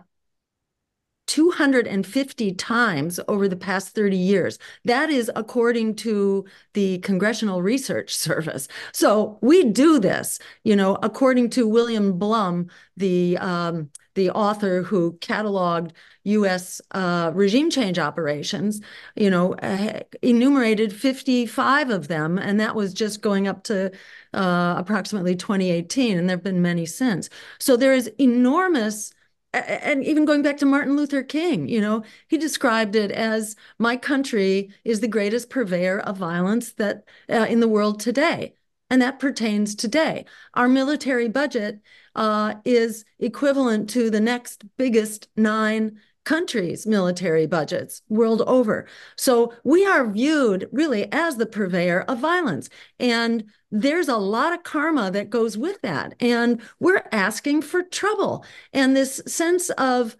250 1.27 2.53
times 2.53 3.19
over 3.27 3.47
the 3.47 3.55
past 3.55 3.95
30 3.95 4.17
years. 4.17 4.59
That 4.83 5.09
is 5.09 5.31
according 5.35 5.95
to 5.97 6.45
the 6.73 6.99
Congressional 6.99 7.61
Research 7.61 8.15
Service. 8.15 8.67
So 8.91 9.38
we 9.41 9.63
do 9.63 9.99
this, 9.99 10.39
you 10.63 10.75
know, 10.75 10.97
according 11.01 11.49
to 11.51 11.67
William 11.67 12.17
Blum, 12.17 12.69
the 12.97 13.38
um, 13.38 13.89
the 14.15 14.29
author 14.31 14.81
who 14.81 15.13
cataloged 15.19 15.91
U.S. 16.23 16.81
Uh, 16.91 17.31
regime 17.33 17.69
change 17.69 17.99
operations, 17.99 18.81
you 19.15 19.29
know, 19.29 19.53
uh, 19.55 19.99
enumerated 20.21 20.93
55 20.93 21.89
of 21.89 22.07
them, 22.07 22.39
and 22.39 22.59
that 22.59 22.75
was 22.75 22.93
just 22.93 23.21
going 23.21 23.47
up 23.47 23.63
to 23.65 23.91
uh, 24.33 24.75
approximately 24.77 25.35
2018, 25.35 26.17
and 26.17 26.27
there 26.27 26.38
have 26.38 26.43
been 26.43 26.61
many 26.61 26.85
since. 26.85 27.29
So 27.59 27.77
there 27.77 27.93
is 27.93 28.07
enormous 28.17 29.11
and 29.55 30.03
even 30.03 30.25
going 30.25 30.41
back 30.41 30.57
to 30.57 30.65
Martin 30.65 30.95
Luther 30.95 31.23
King, 31.23 31.67
you 31.67 31.81
know, 31.81 32.03
he 32.27 32.37
described 32.37 32.95
it 32.95 33.11
as 33.11 33.55
my 33.79 33.97
country 33.97 34.69
is 34.83 34.99
the 34.99 35.07
greatest 35.07 35.49
purveyor 35.49 35.99
of 35.99 36.17
violence 36.17 36.73
that 36.73 37.03
uh, 37.29 37.45
in 37.49 37.59
the 37.59 37.67
world 37.67 37.99
today. 37.99 38.53
And 38.89 39.01
that 39.01 39.19
pertains 39.19 39.73
today. 39.73 40.25
Our 40.53 40.67
military 40.67 41.27
budget 41.27 41.81
uh, 42.15 42.55
is 42.65 43.03
equivalent 43.19 43.89
to 43.91 44.09
the 44.09 44.19
next 44.19 44.63
biggest 44.77 45.27
nine 45.35 45.99
countries' 46.23 46.85
military 46.85 47.45
budgets 47.45 48.01
world 48.09 48.41
over. 48.45 48.87
So 49.15 49.53
we 49.63 49.85
are 49.85 50.09
viewed 50.09 50.67
really 50.71 51.11
as 51.11 51.37
the 51.37 51.45
purveyor 51.45 52.01
of 52.01 52.19
violence. 52.19 52.69
And 52.99 53.45
there's 53.81 54.07
a 54.07 54.17
lot 54.17 54.53
of 54.53 54.63
karma 54.63 55.11
that 55.11 55.29
goes 55.29 55.57
with 55.57 55.81
that. 55.81 56.15
And 56.19 56.61
we're 56.79 57.03
asking 57.11 57.61
for 57.63 57.83
trouble. 57.83 58.45
And 58.71 58.95
this 58.95 59.21
sense 59.27 59.69
of, 59.71 60.15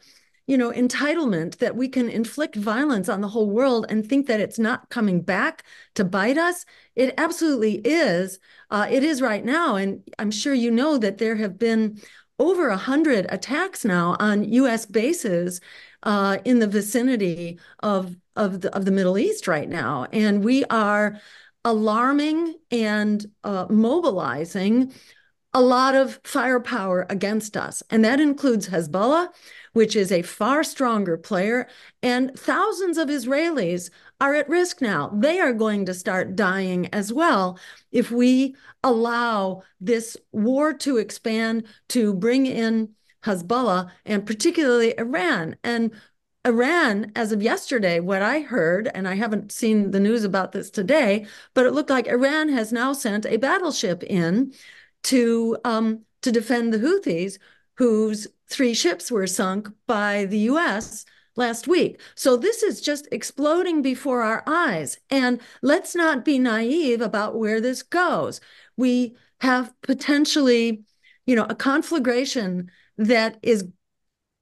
you 0.46 0.58
know, 0.58 0.72
entitlement 0.72 1.58
that 1.58 1.76
we 1.76 1.88
can 1.88 2.10
inflict 2.10 2.56
violence 2.56 3.08
on 3.08 3.22
the 3.22 3.30
whole 3.30 3.50
world 3.50 3.86
and 3.90 4.06
think 4.06 4.28
that 4.28 4.42
it's 4.42 4.60
not 4.60 4.90
coming 4.90 5.22
back 5.22 5.64
to 5.96 6.04
bite 6.04 6.38
us, 6.38 6.66
it 6.96 7.14
absolutely 7.18 7.76
is. 7.76 8.40
Uh, 8.70 8.88
it 8.90 9.04
is 9.04 9.22
right 9.22 9.46
now. 9.46 9.76
And 9.76 10.04
I'm 10.20 10.32
sure 10.32 10.54
you 10.54 10.70
know 10.70 10.98
that 10.98 11.18
there 11.18 11.38
have 11.38 11.58
been 11.58 12.02
over 12.38 12.68
a 12.68 12.78
hundred 12.78 13.26
attacks 13.30 13.86
now 13.86 14.18
on 14.20 14.44
U.S. 14.52 14.86
bases 14.86 15.62
uh, 16.04 16.38
in 16.46 16.60
the 16.60 16.68
vicinity 16.68 17.60
of 17.82 18.16
of 18.36 18.62
the, 18.62 18.76
of 18.76 18.84
the 18.84 18.92
Middle 18.92 19.18
East 19.18 19.48
right 19.48 19.70
now, 19.70 20.08
and 20.12 20.44
we 20.44 20.66
are 20.66 21.20
alarming 21.66 22.56
and 22.72 23.26
uh, 23.44 23.66
mobilizing 23.70 24.94
a 25.54 25.62
lot 25.62 25.96
of 25.96 26.20
firepower 26.26 27.06
against 27.10 27.56
us. 27.56 27.82
And 27.90 28.04
that 28.04 28.20
includes 28.20 28.68
Hezbollah, 28.68 29.30
which 29.72 29.96
is 29.96 30.12
a 30.12 30.22
far 30.22 30.66
stronger 30.66 31.18
player. 31.18 31.68
And 32.04 32.38
thousands 32.38 32.98
of 32.98 33.08
Israelis 33.08 33.90
are 34.20 34.36
at 34.36 34.50
risk 34.50 34.82
now. 34.82 35.12
They 35.14 35.40
are 35.40 35.54
going 35.54 35.86
to 35.86 35.94
start 35.94 36.36
dying 36.36 36.88
as 36.94 37.12
well 37.12 37.58
if 37.92 38.12
we 38.12 38.56
allow 38.84 39.64
this 39.80 40.18
war 40.34 40.74
to 40.74 40.98
expand 40.98 41.66
to 41.90 42.14
bring 42.14 42.46
in 42.46 42.90
Hezbollah 43.24 43.90
and 44.06 44.26
particularly 44.26 44.98
Iran. 45.00 45.56
And 45.64 45.92
Iran, 46.46 47.12
as 47.16 47.32
of 47.32 47.42
yesterday, 47.42 48.00
what 48.00 48.22
I 48.22 48.42
heard, 48.42 48.90
and 48.94 49.08
I 49.08 49.16
haven't 49.16 49.52
seen 49.52 49.92
the 49.92 50.00
news 50.00 50.24
about 50.24 50.52
this 50.52 50.70
today, 50.70 51.26
but 51.56 51.66
it 51.66 51.72
looked 51.72 51.90
like 51.90 52.08
Iran 52.08 52.50
has 52.50 52.72
now 52.72 52.94
sent 52.94 53.26
a 53.26 53.38
battleship 53.38 54.04
in 54.04 54.54
to 55.04 55.58
um, 55.66 56.02
to 56.22 56.32
defend 56.32 56.74
the 56.74 56.78
Houthis, 56.80 57.40
whose 57.78 58.28
three 58.48 58.74
ships 58.74 59.12
were 59.12 59.28
sunk 59.28 59.70
by 59.88 60.26
the 60.26 60.38
U.S. 60.40 61.06
last 61.36 61.68
week. 61.68 62.00
So 62.16 62.38
this 62.38 62.62
is 62.62 62.80
just 62.80 63.08
exploding 63.12 63.82
before 63.82 64.22
our 64.22 64.44
eyes. 64.46 65.00
And 65.10 65.42
let's 65.64 65.96
not 65.96 66.24
be 66.24 66.38
naive 66.38 67.02
about 67.02 67.36
where 67.38 67.60
this 67.60 67.82
goes. 67.82 68.40
We 68.78 69.16
have 69.42 69.74
potentially, 69.82 70.84
you 71.26 71.36
know, 71.36 71.48
a 71.50 71.56
conflagration 71.56 72.70
that 72.98 73.38
is 73.42 73.68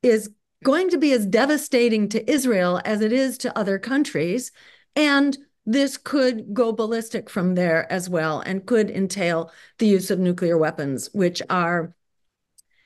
is 0.01 0.29
going 0.63 0.89
to 0.89 0.97
be 0.97 1.11
as 1.11 1.25
devastating 1.25 2.09
to 2.09 2.31
Israel 2.31 2.81
as 2.85 3.01
it 3.01 3.11
is 3.11 3.37
to 3.39 3.57
other 3.57 3.77
countries. 3.77 4.51
And 4.95 5.37
this 5.65 5.97
could 5.97 6.53
go 6.53 6.71
ballistic 6.71 7.29
from 7.29 7.55
there 7.55 7.91
as 7.91 8.09
well 8.09 8.41
and 8.41 8.65
could 8.65 8.89
entail 8.89 9.51
the 9.77 9.87
use 9.87 10.11
of 10.11 10.19
nuclear 10.19 10.57
weapons, 10.57 11.09
which 11.13 11.41
are 11.49 11.93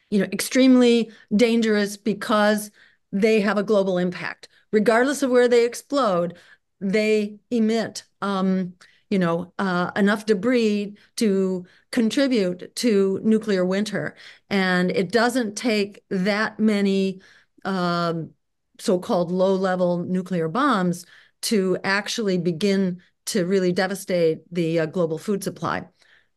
you 0.10 0.20
know, 0.20 0.28
extremely 0.32 1.12
dangerous 1.36 1.98
because 1.98 2.72
they 3.12 3.42
have 3.42 3.58
a 3.58 3.64
global 3.64 3.98
impact. 3.98 4.48
Regardless 4.72 5.24
of 5.24 5.32
where 5.32 5.48
they 5.48 5.66
explode, 5.66 6.38
they 6.80 7.40
emit 7.50 8.04
um, 8.22 8.74
you 9.10 9.20
know, 9.20 9.54
uh, 9.58 9.92
enough 9.96 10.26
debris 10.26 10.96
to 11.16 11.66
contribute 11.92 12.76
to 12.76 13.20
nuclear 13.24 13.66
winter. 13.66 14.16
And 14.50 14.92
it 14.92 15.12
doesn't 15.12 15.56
take 15.56 16.04
that 16.10 16.60
many 16.60 17.22
um, 17.68 18.32
so-called 18.80 19.32
low-level 19.32 20.00
nuclear 20.06 20.48
bombs 20.48 21.06
to 21.42 21.78
actually 21.84 22.38
begin 22.38 23.02
to 23.26 23.46
really 23.46 23.72
devastate 23.72 24.40
the 24.52 24.80
uh, 24.80 24.86
global 24.86 25.18
food 25.18 25.44
supply. 25.44 25.84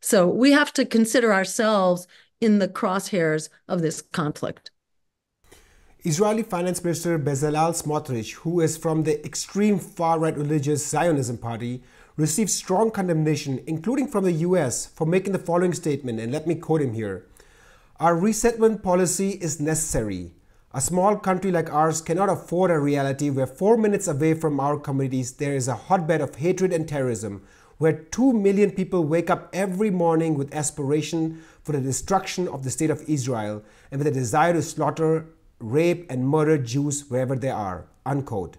So 0.01 0.29
we 0.29 0.53
have 0.53 0.73
to 0.75 0.85
consider 0.85 1.33
ourselves 1.33 2.07
in 2.41 2.59
the 2.59 2.69
crosshairs 2.69 3.49
of 3.69 3.81
this 3.81 4.03
conflict. 4.03 4.71
Israeli 6.03 6.43
Finance 6.43 6.83
Minister 6.83 7.19
Bezalel 7.19 7.75
Smotrich, 7.75 8.33
who 8.33 8.61
is 8.61 8.77
from 8.77 9.05
the 9.05 9.25
extreme 9.25 9.79
far-right 9.79 10.37
religious 10.37 10.87
Zionism 10.89 11.37
party, 11.37 11.83
received 12.17 12.51
strong 12.51 12.91
condemnation, 12.91 13.61
including 13.67 14.09
from 14.09 14.25
the 14.25 14.33
US, 14.49 14.87
for 14.87 15.07
making 15.07 15.33
the 15.33 15.39
following 15.39 15.75
statement, 15.75 16.19
and 16.19 16.33
let 16.33 16.47
me 16.47 16.55
quote 16.55 16.81
him 16.81 16.95
here. 16.95 17.27
Our 18.01 18.17
resettlement 18.17 18.83
policy 18.83 19.33
is 19.43 19.61
necessary. 19.61 20.33
A 20.73 20.81
small 20.81 21.17
country 21.17 21.51
like 21.51 21.73
ours 21.73 22.01
cannot 22.01 22.29
afford 22.29 22.71
a 22.71 22.79
reality 22.79 23.29
where 23.29 23.49
four 23.49 23.77
minutes 23.77 24.07
away 24.07 24.35
from 24.35 24.61
our 24.61 24.79
communities 24.79 25.33
there 25.33 25.57
is 25.57 25.67
a 25.67 25.75
hotbed 25.75 26.21
of 26.21 26.37
hatred 26.37 26.73
and 26.73 26.87
terrorism, 26.87 27.43
where 27.79 27.93
two 27.93 28.33
million 28.33 28.71
people 28.71 29.03
wake 29.03 29.31
up 29.31 29.49
every 29.53 29.91
morning 29.91 30.37
with 30.37 30.55
aspiration 30.55 31.43
for 31.65 31.73
the 31.73 31.81
destruction 31.81 32.47
of 32.47 32.63
the 32.63 32.71
state 32.71 32.89
of 32.89 33.03
Israel 33.09 33.65
and 33.91 33.99
with 33.99 34.07
a 34.07 34.13
desire 34.13 34.53
to 34.53 34.63
slaughter, 34.63 35.27
rape, 35.59 36.07
and 36.09 36.29
murder 36.29 36.57
Jews 36.57 37.11
wherever 37.11 37.35
they 37.35 37.51
are. 37.51 37.87
Unquote. 38.07 38.57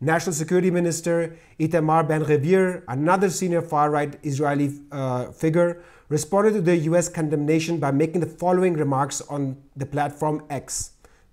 National 0.00 0.32
Security 0.32 0.70
Minister 0.70 1.36
Itamar 1.60 2.08
Ben-Gvir, 2.08 2.82
another 2.88 3.28
senior 3.28 3.60
far-right 3.60 4.18
Israeli 4.22 4.80
uh, 4.90 5.26
figure, 5.32 5.82
responded 6.08 6.52
to 6.52 6.62
the 6.62 6.76
US 6.88 7.10
condemnation 7.10 7.76
by 7.76 7.90
making 7.90 8.22
the 8.22 8.26
following 8.26 8.72
remarks 8.72 9.20
on 9.28 9.58
the 9.76 9.84
platform 9.84 10.46
X. 10.48 10.91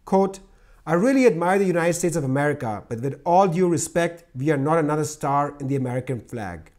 Quote, 0.10 0.40
I 0.88 0.94
really 0.94 1.28
admire 1.28 1.60
the 1.60 1.66
United 1.66 1.94
States 1.94 2.16
of 2.16 2.24
America, 2.24 2.84
but 2.90 3.00
with 3.00 3.22
all 3.26 3.48
due 3.48 3.68
respect, 3.70 4.24
we 4.34 4.50
are 4.50 4.58
not 4.58 4.80
another 4.80 5.04
star 5.04 5.54
in 5.60 5.68
the 5.68 5.76
American 5.76 6.20
flag. 6.20 6.72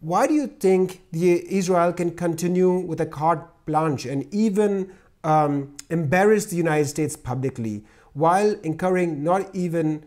Why 0.00 0.26
do 0.26 0.32
you 0.32 0.46
think 0.46 1.02
the 1.12 1.44
Israel 1.54 1.92
can 1.92 2.12
continue 2.12 2.78
with 2.78 2.98
a 3.02 3.04
carte 3.04 3.46
blanche 3.66 4.06
and 4.06 4.24
even 4.32 4.90
um, 5.22 5.76
embarrass 5.90 6.46
the 6.46 6.56
United 6.56 6.86
States 6.86 7.14
publicly 7.14 7.84
while 8.14 8.56
incurring 8.62 9.22
not 9.22 9.54
even 9.54 10.06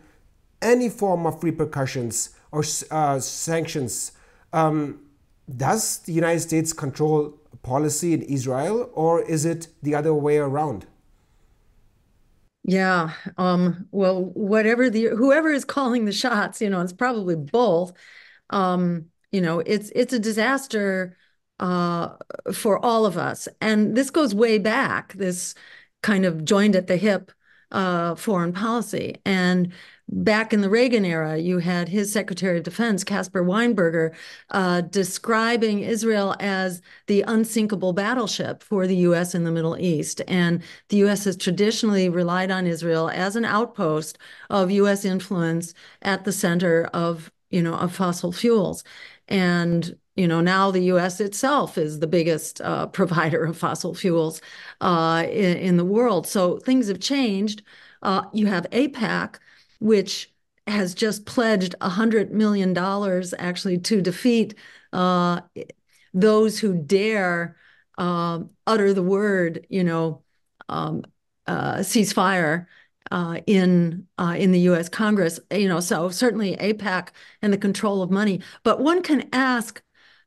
any 0.60 0.88
form 0.88 1.24
of 1.24 1.44
repercussions 1.44 2.30
or 2.50 2.64
uh, 2.90 3.20
sanctions? 3.20 4.10
Um, 4.52 5.02
does 5.56 5.98
the 5.98 6.12
United 6.12 6.40
States 6.40 6.72
control 6.72 7.38
policy 7.62 8.12
in 8.12 8.22
Israel, 8.22 8.90
or 8.92 9.22
is 9.22 9.44
it 9.44 9.68
the 9.84 9.94
other 9.94 10.12
way 10.12 10.38
around? 10.38 10.86
Yeah. 12.64 13.12
Um, 13.38 13.88
well, 13.90 14.24
whatever 14.24 14.88
the 14.88 15.06
whoever 15.06 15.50
is 15.50 15.64
calling 15.64 16.04
the 16.04 16.12
shots, 16.12 16.60
you 16.60 16.70
know, 16.70 16.80
it's 16.80 16.92
probably 16.92 17.34
both. 17.36 17.92
Um, 18.50 19.06
you 19.32 19.40
know, 19.40 19.60
it's 19.60 19.90
it's 19.94 20.12
a 20.12 20.18
disaster 20.18 21.16
uh, 21.58 22.16
for 22.52 22.84
all 22.84 23.06
of 23.06 23.16
us. 23.18 23.48
And 23.60 23.96
this 23.96 24.10
goes 24.10 24.34
way 24.34 24.58
back, 24.58 25.14
this 25.14 25.54
kind 26.02 26.24
of 26.24 26.44
joined 26.44 26.76
at 26.76 26.86
the 26.86 26.96
hip 26.96 27.32
uh, 27.72 28.14
foreign 28.14 28.52
policy. 28.52 29.16
And 29.24 29.72
back 30.08 30.52
in 30.52 30.60
the 30.60 30.68
Reagan 30.68 31.04
era, 31.04 31.38
you 31.38 31.58
had 31.58 31.88
his 31.88 32.12
Secretary 32.12 32.58
of 32.58 32.64
Defense, 32.64 33.02
Caspar 33.02 33.42
Weinberger, 33.42 34.14
uh, 34.50 34.82
describing 34.82 35.80
Israel 35.80 36.36
as 36.38 36.82
the 37.06 37.22
unsinkable 37.22 37.92
battleship 37.92 38.62
for 38.62 38.86
the 38.86 38.96
U.S. 38.96 39.34
in 39.34 39.44
the 39.44 39.50
Middle 39.50 39.76
East. 39.78 40.20
And 40.28 40.62
the 40.90 40.98
U.S. 40.98 41.24
has 41.24 41.36
traditionally 41.36 42.08
relied 42.08 42.50
on 42.50 42.66
Israel 42.66 43.08
as 43.08 43.36
an 43.36 43.44
outpost 43.44 44.18
of 44.50 44.70
U.S. 44.70 45.04
influence 45.04 45.72
at 46.02 46.24
the 46.24 46.32
center 46.32 46.84
of, 46.92 47.32
you 47.50 47.62
know, 47.62 47.74
of 47.74 47.94
fossil 47.94 48.32
fuels. 48.32 48.84
And 49.28 49.96
you 50.16 50.28
know, 50.28 50.40
now 50.40 50.70
the 50.70 50.84
U.S. 50.84 51.20
itself 51.20 51.78
is 51.78 52.00
the 52.00 52.06
biggest 52.06 52.60
uh, 52.60 52.86
provider 52.98 53.44
of 53.44 53.56
fossil 53.56 53.94
fuels 53.94 54.40
uh, 54.80 55.24
in, 55.26 55.56
in, 55.58 55.76
the 55.76 55.84
world. 55.84 56.26
So 56.26 56.58
things 56.58 56.88
have 56.88 57.00
changed. 57.00 57.62
Uh, 58.02 58.24
you 58.32 58.46
have 58.46 58.68
AIPAC, 58.70 59.36
which 59.80 60.32
has 60.66 60.94
just 60.94 61.26
pledged 61.26 61.74
$100 61.80 62.30
million 62.30 62.76
actually 63.38 63.78
to 63.78 64.00
defeat 64.00 64.54
uh, 64.92 65.40
those 66.14 66.58
who 66.58 66.74
dare 66.74 67.56
uh, 67.98 68.40
utter 68.66 68.92
the 68.92 69.02
word, 69.02 69.66
you 69.68 69.84
know, 69.84 70.22
um, 70.68 71.02
uh, 71.46 71.76
ceasefire 71.76 72.66
uh, 73.10 73.40
in 73.46 74.06
uh, 74.18 74.34
in 74.38 74.52
the 74.52 74.60
U.S. 74.60 74.88
Congress. 74.88 75.38
You 75.50 75.68
know, 75.68 75.80
so 75.80 76.08
certainly 76.08 76.56
AIPAC 76.56 77.08
and 77.42 77.52
the 77.52 77.58
control 77.58 78.02
of 78.02 78.10
money. 78.10 78.40
But 78.62 78.80
one 78.80 79.02
can 79.02 79.28
ask, 79.32 79.82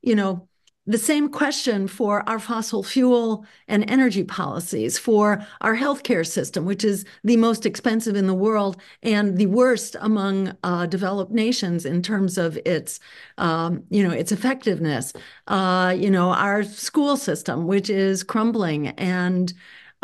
you 0.06 0.16
know, 0.16 0.48
the 0.88 0.98
same 1.00 1.30
question 1.30 1.88
for 1.88 2.28
our 2.30 2.38
fossil 2.38 2.84
fuel 2.84 3.44
and 3.68 3.90
energy 3.90 4.24
policies, 4.24 5.00
for 5.00 5.44
our 5.62 5.76
healthcare 5.76 6.26
system, 6.26 6.64
which 6.64 6.84
is 6.84 7.06
the 7.24 7.38
most 7.38 7.66
expensive 7.66 8.16
in 8.16 8.28
the 8.28 8.36
world 8.36 8.80
and 9.02 9.38
the 9.38 9.48
worst 9.48 9.96
among 10.00 10.56
uh, 10.64 10.86
developed 10.86 11.32
nations 11.32 11.86
in 11.86 12.04
terms 12.04 12.38
of 12.38 12.60
its, 12.66 13.00
um, 13.40 13.84
you 13.90 14.08
know, 14.08 14.12
its 14.14 14.32
effectiveness. 14.32 15.12
Uh, 15.48 15.96
you 15.98 16.12
know, 16.12 16.30
our 16.30 16.62
school 16.62 17.18
system, 17.18 17.66
which 17.66 17.90
is 17.90 18.24
crumbling, 18.24 18.90
and 18.90 19.54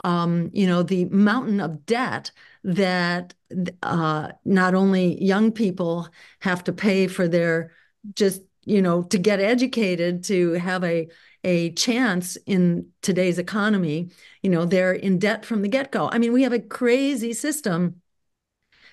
um, 0.04 0.50
you 0.52 0.66
know, 0.66 0.82
the 0.82 1.06
mountain 1.06 1.60
of 1.60 1.86
debt 1.86 2.32
that 2.64 3.36
uh, 3.84 4.32
not 4.46 4.74
only 4.74 5.24
young 5.24 5.52
people 5.52 6.08
have 6.40 6.64
to 6.64 6.74
pay 6.74 7.06
for 7.06 7.28
their 7.28 7.72
just 8.16 8.42
you 8.66 8.82
know, 8.82 9.04
to 9.04 9.18
get 9.18 9.40
educated, 9.40 10.24
to 10.26 10.54
have 10.54 10.84
a 10.84 11.10
a 11.44 11.72
chance 11.72 12.38
in 12.46 12.88
today's 13.02 13.40
economy, 13.40 14.12
you 14.44 14.50
know, 14.50 14.64
they're 14.64 14.94
in 14.94 15.18
debt 15.18 15.44
from 15.44 15.64
the 15.64 15.68
get-go. 15.68 16.08
I 16.12 16.20
mean, 16.20 16.34
we 16.34 16.44
have 16.44 16.54
a 16.54 16.60
crazy 16.60 17.34
system 17.34 18.02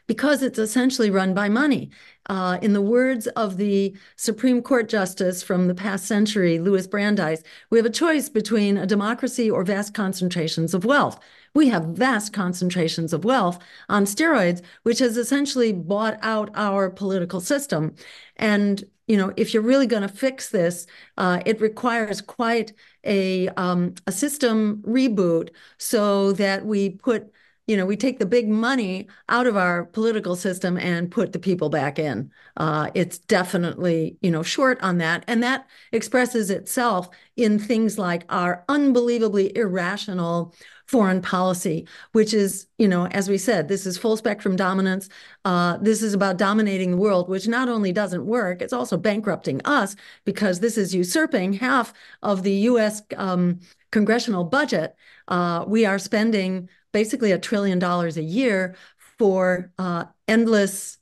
because 0.06 0.42
it's 0.42 0.58
essentially 0.58 1.10
run 1.10 1.34
by 1.34 1.48
money. 1.48 1.90
Uh, 2.30 2.58
in 2.62 2.72
the 2.72 2.80
words 2.80 3.26
of 3.28 3.58
the 3.58 3.94
Supreme 4.16 4.62
Court 4.62 4.88
Justice 4.88 5.42
from 5.42 5.68
the 5.68 5.74
past 5.74 6.06
century, 6.06 6.58
Louis 6.58 6.86
Brandeis, 6.86 7.42
we 7.70 7.78
have 7.78 7.86
a 7.86 7.90
choice 7.90 8.28
between 8.28 8.78
a 8.78 8.86
democracy 8.86 9.50
or 9.50 9.62
vast 9.62 9.94
concentrations 9.94 10.74
of 10.74 10.84
wealth. 10.84 11.20
We 11.58 11.68
have 11.68 11.84
vast 11.86 12.32
concentrations 12.32 13.12
of 13.12 13.24
wealth 13.24 13.58
on 13.88 14.04
steroids, 14.04 14.62
which 14.84 15.00
has 15.00 15.16
essentially 15.16 15.72
bought 15.72 16.16
out 16.22 16.50
our 16.54 16.88
political 16.88 17.40
system. 17.40 17.96
And 18.36 18.84
you 19.08 19.16
know, 19.16 19.32
if 19.36 19.52
you're 19.52 19.62
really 19.62 19.86
going 19.86 20.02
to 20.02 20.08
fix 20.08 20.50
this, 20.50 20.86
uh, 21.16 21.40
it 21.46 21.60
requires 21.60 22.20
quite 22.20 22.72
a 23.04 23.48
um, 23.50 23.94
a 24.06 24.12
system 24.12 24.82
reboot 24.86 25.48
so 25.78 26.32
that 26.32 26.64
we 26.64 26.90
put 26.90 27.32
you 27.68 27.76
know, 27.76 27.84
we 27.84 27.98
take 27.98 28.18
the 28.18 28.26
big 28.26 28.48
money 28.48 29.08
out 29.28 29.46
of 29.46 29.54
our 29.54 29.84
political 29.84 30.34
system 30.34 30.78
and 30.78 31.10
put 31.10 31.34
the 31.34 31.38
people 31.38 31.68
back 31.68 31.98
in. 31.98 32.30
Uh, 32.56 32.90
it's 32.94 33.18
definitely, 33.18 34.16
you 34.22 34.30
know, 34.30 34.42
short 34.42 34.80
on 34.82 34.96
that. 34.98 35.22
And 35.28 35.42
that 35.42 35.66
expresses 35.92 36.48
itself 36.48 37.10
in 37.36 37.58
things 37.58 37.98
like 37.98 38.24
our 38.30 38.64
unbelievably 38.70 39.54
irrational 39.54 40.54
foreign 40.88 41.20
policy, 41.20 41.86
which 42.12 42.32
is, 42.32 42.66
you 42.78 42.88
know, 42.88 43.06
as 43.08 43.28
we 43.28 43.36
said, 43.36 43.68
this 43.68 43.84
is 43.84 43.98
full 43.98 44.16
spectrum 44.16 44.56
dominance. 44.56 45.08
Uh, 45.44 45.76
this 45.76 46.02
is 46.02 46.14
about 46.14 46.38
dominating 46.38 46.92
the 46.92 46.96
world, 46.96 47.28
which 47.28 47.46
not 47.46 47.68
only 47.68 47.92
doesn't 47.92 48.24
work, 48.24 48.62
it's 48.62 48.72
also 48.72 48.96
bankrupting 48.96 49.60
us 49.66 49.94
because 50.24 50.60
this 50.60 50.78
is 50.78 50.94
usurping 50.94 51.52
half 51.52 51.92
of 52.22 52.42
the 52.42 52.52
US 52.52 53.02
um, 53.16 53.60
congressional 53.92 54.44
budget. 54.44 54.96
Uh, 55.28 55.64
we 55.68 55.84
are 55.84 55.98
spending 55.98 56.70
basically 56.92 57.32
a 57.32 57.38
trillion 57.38 57.78
dollars 57.78 58.16
a 58.16 58.22
year 58.22 58.74
for 59.18 59.70
uh, 59.78 60.06
endless 60.26 60.96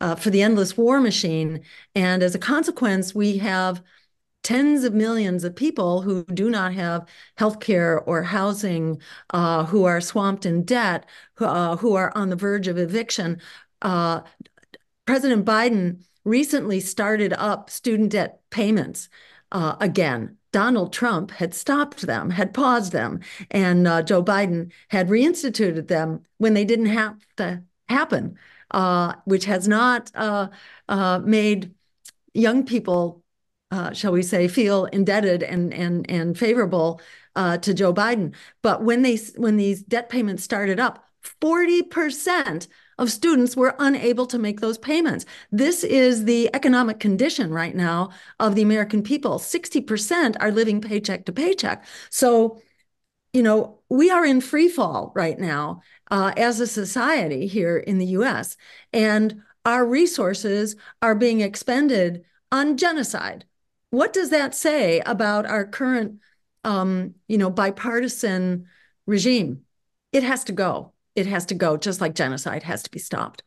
uh, 0.00 0.14
for 0.14 0.30
the 0.30 0.42
endless 0.42 0.76
war 0.76 1.00
machine, 1.00 1.62
and 1.94 2.22
as 2.22 2.34
a 2.34 2.38
consequence, 2.38 3.14
we 3.14 3.38
have 3.38 3.82
tens 4.44 4.84
of 4.84 4.94
millions 4.94 5.42
of 5.42 5.56
people 5.56 6.02
who 6.02 6.22
do 6.26 6.48
not 6.50 6.72
have 6.74 7.08
health 7.36 7.58
care 7.58 7.98
or 8.00 8.22
housing, 8.22 9.00
uh, 9.30 9.64
who 9.64 9.84
are 9.84 10.00
swamped 10.00 10.46
in 10.46 10.62
debt, 10.64 11.06
uh, 11.40 11.76
who 11.76 11.94
are 11.94 12.12
on 12.14 12.28
the 12.28 12.36
verge 12.36 12.68
of 12.68 12.78
eviction. 12.78 13.40
Uh, 13.82 14.20
President 15.06 15.44
Biden 15.44 16.04
recently 16.24 16.78
started 16.78 17.32
up 17.32 17.70
student 17.70 18.12
debt 18.12 18.40
payments 18.50 19.08
uh, 19.50 19.76
again. 19.80 20.36
Donald 20.52 20.92
Trump 20.92 21.32
had 21.32 21.52
stopped 21.52 22.02
them, 22.02 22.30
had 22.30 22.54
paused 22.54 22.92
them, 22.92 23.20
and 23.50 23.88
uh, 23.88 24.02
Joe 24.02 24.22
Biden 24.22 24.70
had 24.88 25.08
reinstituted 25.08 25.88
them 25.88 26.22
when 26.38 26.54
they 26.54 26.64
didn't 26.64 26.86
have 26.86 27.16
to 27.38 27.62
happen, 27.88 28.38
uh, 28.70 29.14
which 29.24 29.46
has 29.46 29.66
not 29.66 30.12
made 31.24 31.74
young 32.34 32.64
people, 32.64 33.23
uh, 33.74 33.92
shall 33.92 34.12
we 34.12 34.22
say, 34.22 34.46
feel 34.46 34.84
indebted 34.86 35.42
and 35.42 35.74
and 35.74 36.08
and 36.08 36.38
favorable 36.38 37.00
uh, 37.34 37.58
to 37.58 37.74
Joe 37.74 37.92
Biden. 37.92 38.34
But 38.62 38.84
when 38.84 39.02
they 39.02 39.16
when 39.36 39.56
these 39.56 39.82
debt 39.82 40.08
payments 40.08 40.44
started 40.44 40.78
up, 40.78 41.04
forty 41.40 41.82
percent 41.82 42.68
of 42.98 43.10
students 43.10 43.56
were 43.56 43.74
unable 43.80 44.26
to 44.26 44.38
make 44.38 44.60
those 44.60 44.78
payments. 44.78 45.26
This 45.50 45.82
is 45.82 46.24
the 46.24 46.48
economic 46.54 47.00
condition 47.00 47.52
right 47.52 47.74
now 47.74 48.10
of 48.38 48.54
the 48.54 48.62
American 48.62 49.02
people. 49.02 49.40
60% 49.40 50.36
are 50.38 50.52
living 50.52 50.80
paycheck 50.80 51.26
to 51.26 51.32
paycheck. 51.32 51.84
So, 52.10 52.62
you 53.32 53.42
know, 53.42 53.80
we 53.88 54.12
are 54.12 54.24
in 54.24 54.40
free 54.40 54.68
fall 54.68 55.10
right 55.16 55.36
now 55.36 55.82
uh, 56.12 56.34
as 56.36 56.60
a 56.60 56.68
society 56.68 57.48
here 57.48 57.76
in 57.78 57.98
the 57.98 58.06
US, 58.18 58.56
and 58.92 59.42
our 59.64 59.84
resources 59.84 60.76
are 61.02 61.16
being 61.16 61.40
expended 61.40 62.24
on 62.52 62.76
genocide. 62.76 63.44
What 63.94 64.12
does 64.12 64.30
that 64.30 64.54
say 64.54 65.00
about 65.14 65.46
our 65.46 65.64
current, 65.64 66.18
um, 66.64 67.14
you 67.28 67.38
know, 67.38 67.50
bipartisan 67.50 68.66
regime? 69.06 69.62
It 70.12 70.22
has 70.22 70.44
to 70.44 70.52
go 70.52 70.94
it 71.14 71.26
has 71.26 71.46
to 71.46 71.54
go, 71.54 71.76
just 71.76 72.00
like 72.00 72.14
genocide 72.14 72.64
has 72.64 72.82
to 72.82 72.90
be 72.90 72.98
stopped. 72.98 73.42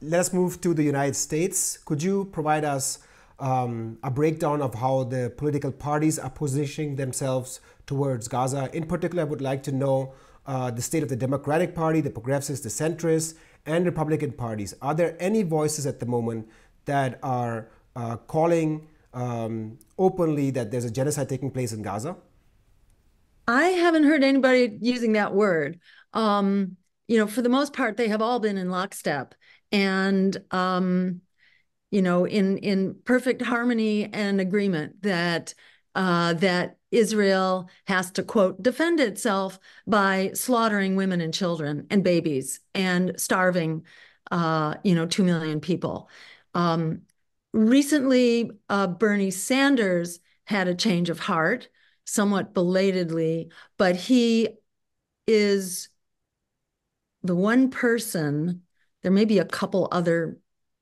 Let 0.00 0.20
us 0.20 0.32
move 0.32 0.60
to 0.60 0.74
the 0.74 0.82
United 0.82 1.16
States. 1.16 1.78
Could 1.78 2.02
you 2.02 2.26
provide 2.26 2.64
us 2.64 2.98
um, 3.38 3.98
a 4.02 4.10
breakdown 4.10 4.60
of 4.60 4.74
how 4.74 5.04
the 5.04 5.32
political 5.36 5.72
parties 5.72 6.18
are 6.18 6.30
positioning 6.30 6.96
themselves 6.96 7.60
towards 7.86 8.28
Gaza? 8.28 8.68
In 8.74 8.86
particular, 8.86 9.22
I 9.22 9.26
would 9.26 9.40
like 9.40 9.62
to 9.64 9.72
know 9.72 10.12
uh, 10.46 10.70
the 10.70 10.82
state 10.82 11.02
of 11.02 11.08
the 11.08 11.16
Democratic 11.16 11.74
Party, 11.74 12.02
the 12.02 12.10
progressives, 12.10 12.60
the 12.60 12.68
centrists, 12.68 13.34
and 13.64 13.86
Republican 13.86 14.32
parties. 14.32 14.74
Are 14.82 14.94
there 14.94 15.16
any 15.18 15.42
voices 15.42 15.86
at 15.86 16.00
the 16.00 16.06
moment 16.06 16.48
that 16.84 17.18
are 17.22 17.70
uh, 17.96 18.18
calling 18.18 18.88
um, 19.14 19.78
openly 19.98 20.50
that 20.50 20.70
there's 20.70 20.84
a 20.84 20.90
genocide 20.90 21.28
taking 21.28 21.50
place 21.50 21.72
in 21.72 21.82
Gaza? 21.82 22.16
I 23.46 23.64
haven't 23.66 24.04
heard 24.04 24.24
anybody 24.24 24.78
using 24.80 25.12
that 25.12 25.34
word 25.34 25.78
um, 26.14 26.76
you 27.08 27.18
know, 27.18 27.26
for 27.26 27.42
the 27.42 27.48
most 27.48 27.74
part, 27.74 27.96
they 27.96 28.08
have 28.08 28.22
all 28.22 28.40
been 28.40 28.56
in 28.56 28.70
lockstep 28.70 29.34
and, 29.70 30.36
um, 30.50 31.20
you 31.90 32.00
know, 32.02 32.26
in 32.26 32.58
in 32.58 32.96
perfect 33.04 33.42
harmony 33.42 34.12
and 34.12 34.40
agreement 34.40 35.02
that 35.02 35.54
uh, 35.94 36.34
that 36.34 36.78
Israel 36.90 37.68
has 37.86 38.10
to 38.12 38.22
quote 38.22 38.62
defend 38.62 39.00
itself 39.00 39.58
by 39.86 40.30
slaughtering 40.34 40.96
women 40.96 41.20
and 41.20 41.34
children 41.34 41.86
and 41.90 42.02
babies 42.02 42.60
and 42.74 43.12
starving, 43.20 43.84
uh, 44.30 44.74
you 44.82 44.94
know, 44.94 45.06
two 45.06 45.24
million 45.24 45.60
people. 45.60 46.08
Um, 46.54 47.02
recently, 47.54 48.50
uh, 48.68 48.88
Bernie 48.88 49.30
Sanders 49.30 50.18
had 50.44 50.68
a 50.68 50.74
change 50.74 51.08
of 51.08 51.20
heart, 51.20 51.68
somewhat 52.04 52.52
belatedly, 52.52 53.50
but 53.78 53.96
he 53.96 54.48
is 55.26 55.88
the 57.22 57.36
one 57.36 57.70
person, 57.70 58.62
there 59.02 59.12
may 59.12 59.24
be 59.24 59.38
a 59.38 59.44
couple 59.44 59.88
other 59.92 60.38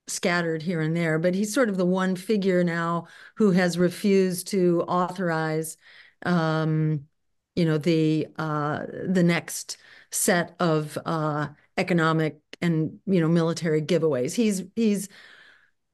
scattered 0.08 0.62
here 0.62 0.80
and 0.80 0.96
there, 0.96 1.18
but 1.18 1.35
he's 1.35 1.54
sort 1.54 1.68
of 1.68 1.76
the 1.76 1.87
one 1.87 2.16
figure 2.16 2.64
now 2.64 3.06
who 3.37 3.52
has 3.52 3.78
refused 3.78 4.48
to 4.48 4.82
authorize, 4.88 5.76
um, 6.24 7.06
you 7.54 7.64
know, 7.64 7.78
the 7.78 8.26
uh, 8.37 8.87
the 9.06 9.22
next 9.22 9.76
set 10.11 10.56
of 10.58 10.98
uh, 11.04 11.48
economic 11.76 12.40
and 12.61 12.98
you 13.06 13.20
know 13.20 13.28
military 13.28 13.82
giveaways. 13.82 14.35
He's 14.35 14.62
he's 14.74 15.08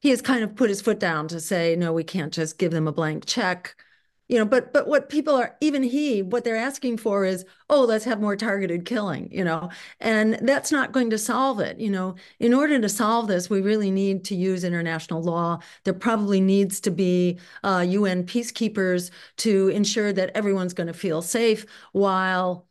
he 0.00 0.10
has 0.10 0.22
kind 0.22 0.44
of 0.44 0.54
put 0.56 0.68
his 0.70 0.80
foot 0.80 1.00
down 1.00 1.28
to 1.28 1.40
say 1.40 1.76
no, 1.76 1.92
we 1.92 2.04
can't 2.04 2.32
just 2.32 2.58
give 2.58 2.72
them 2.72 2.88
a 2.88 2.92
blank 2.92 3.26
check. 3.26 3.76
You 4.28 4.38
know 4.38 4.44
but 4.44 4.74
but 4.74 4.86
what 4.86 5.08
people 5.08 5.34
are 5.36 5.56
even 5.62 5.82
he 5.82 6.20
what 6.20 6.44
they're 6.44 6.54
asking 6.54 6.98
for 6.98 7.24
is 7.24 7.46
oh 7.70 7.84
let's 7.84 8.04
have 8.04 8.20
more 8.20 8.36
targeted 8.36 8.84
killing 8.84 9.30
you 9.32 9.42
know? 9.42 9.70
And 10.00 10.34
that's 10.42 10.70
not 10.70 10.92
going 10.92 11.08
to 11.10 11.16
solve 11.18 11.60
it 11.60 11.80
you 11.80 11.88
know? 11.90 12.14
In 12.38 12.52
order 12.52 12.78
to 12.78 12.88
solve 12.90 13.26
this 13.28 13.48
we 13.48 13.62
really 13.62 13.90
need 13.90 14.24
to 14.26 14.34
use 14.34 14.64
international 14.64 15.22
law. 15.22 15.60
There 15.84 15.94
probably 15.94 16.42
needs 16.42 16.78
to 16.80 16.90
be 16.90 17.38
uh, 17.64 17.86
un 17.88 18.24
peacekeepers 18.24 19.10
to 19.38 19.68
ensure 19.68 20.12
that 20.12 20.30
everyone's 20.34 20.74
going 20.74 20.88
to 20.88 20.92
feel 20.92 21.22
safe 21.22 21.64
while 21.92 22.66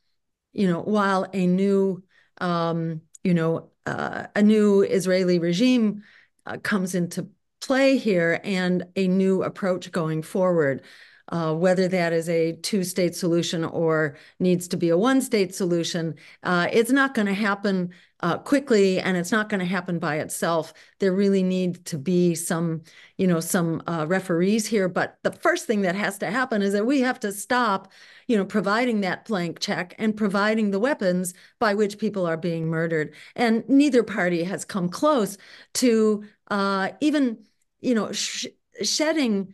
you 0.54 0.68
know 0.68 0.82
while 0.82 1.26
a 1.34 1.48
new 1.48 2.04
um, 2.40 3.02
you 3.24 3.34
know 3.34 3.70
uh, 3.86 4.28
a 4.36 4.42
new 4.44 4.82
israeli 4.84 5.40
regime 5.40 6.04
uh, 6.48 6.58
comes 6.58 6.96
into 6.96 7.28
play 7.62 7.98
here 7.98 8.40
and 8.44 8.86
a 8.96 9.08
new 9.08 9.44
approach 9.44 9.92
going 9.92 10.22
forward 10.22 10.84
uh, 11.30 11.54
whether 11.54 11.88
that 11.88 12.14
is 12.14 12.30
a 12.30 12.54
two 12.54 12.84
state 12.84 13.16
solution 13.16 13.66
or 13.66 14.16
needs 14.40 14.68
to 14.70 14.78
be 14.78 14.90
a 14.90 14.98
one 14.98 15.22
state 15.22 15.54
solution. 15.54 16.16
Uh, 16.44 16.68
it's 16.72 16.92
not 16.92 17.14
going 17.14 17.26
to 17.26 17.34
happen 17.34 17.90
uh, 18.22 18.38
quickly 18.38 19.00
and 19.00 19.16
it's 19.16 19.32
not 19.32 19.50
going 19.50 19.60
to 19.60 19.66
happen 19.66 20.00
by 20.00 20.16
itself. 20.16 20.74
There 21.00 21.14
really 21.14 21.44
need 21.44 21.86
to 21.86 21.98
be 21.98 22.34
some, 22.34 22.82
you 23.18 23.28
know, 23.28 23.40
some 23.40 23.84
uh, 23.88 24.06
referees 24.08 24.66
here. 24.66 24.88
But 24.88 25.18
the 25.24 25.32
first 25.32 25.66
thing 25.66 25.82
that 25.82 25.96
has 25.96 26.18
to 26.20 26.32
happen 26.32 26.62
is 26.62 26.74
that 26.74 26.86
we 26.86 27.02
have 27.02 27.20
to 27.20 27.32
stop, 27.32 27.92
you 28.28 28.38
know, 28.38 28.46
providing 28.46 29.02
that 29.02 29.26
blank 29.26 29.60
check 29.60 29.96
and 30.00 30.18
providing 30.18 30.72
the 30.72 30.80
weapons 30.80 31.34
by 31.60 31.74
which 31.74 32.00
people 32.00 32.26
are 32.26 32.38
being 32.38 32.68
murdered. 32.68 33.14
And 33.36 33.68
neither 33.68 34.02
party 34.02 34.44
has 34.46 34.66
come 34.66 34.90
close 34.90 35.38
to 35.76 36.24
uh, 36.50 36.92
even, 37.02 37.46
you 37.80 37.96
know, 37.96 38.12
sh 38.12 38.48
shedding 38.84 39.54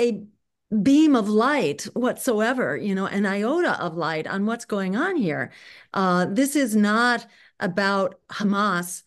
a 0.00 0.24
beam 0.82 1.16
of 1.16 1.28
light 1.28 1.84
whatsoever, 1.94 2.76
you 2.76 2.94
know, 2.94 3.06
an 3.06 3.24
iota 3.24 3.80
of 3.82 3.96
light 3.96 4.26
on 4.26 4.44
what's 4.44 4.66
going 4.66 4.96
on 4.96 5.16
here. 5.16 5.50
Uh, 5.94 6.26
this 6.26 6.54
is 6.54 6.76
not 6.76 7.26
about 7.58 8.20
Hamas 8.28 9.02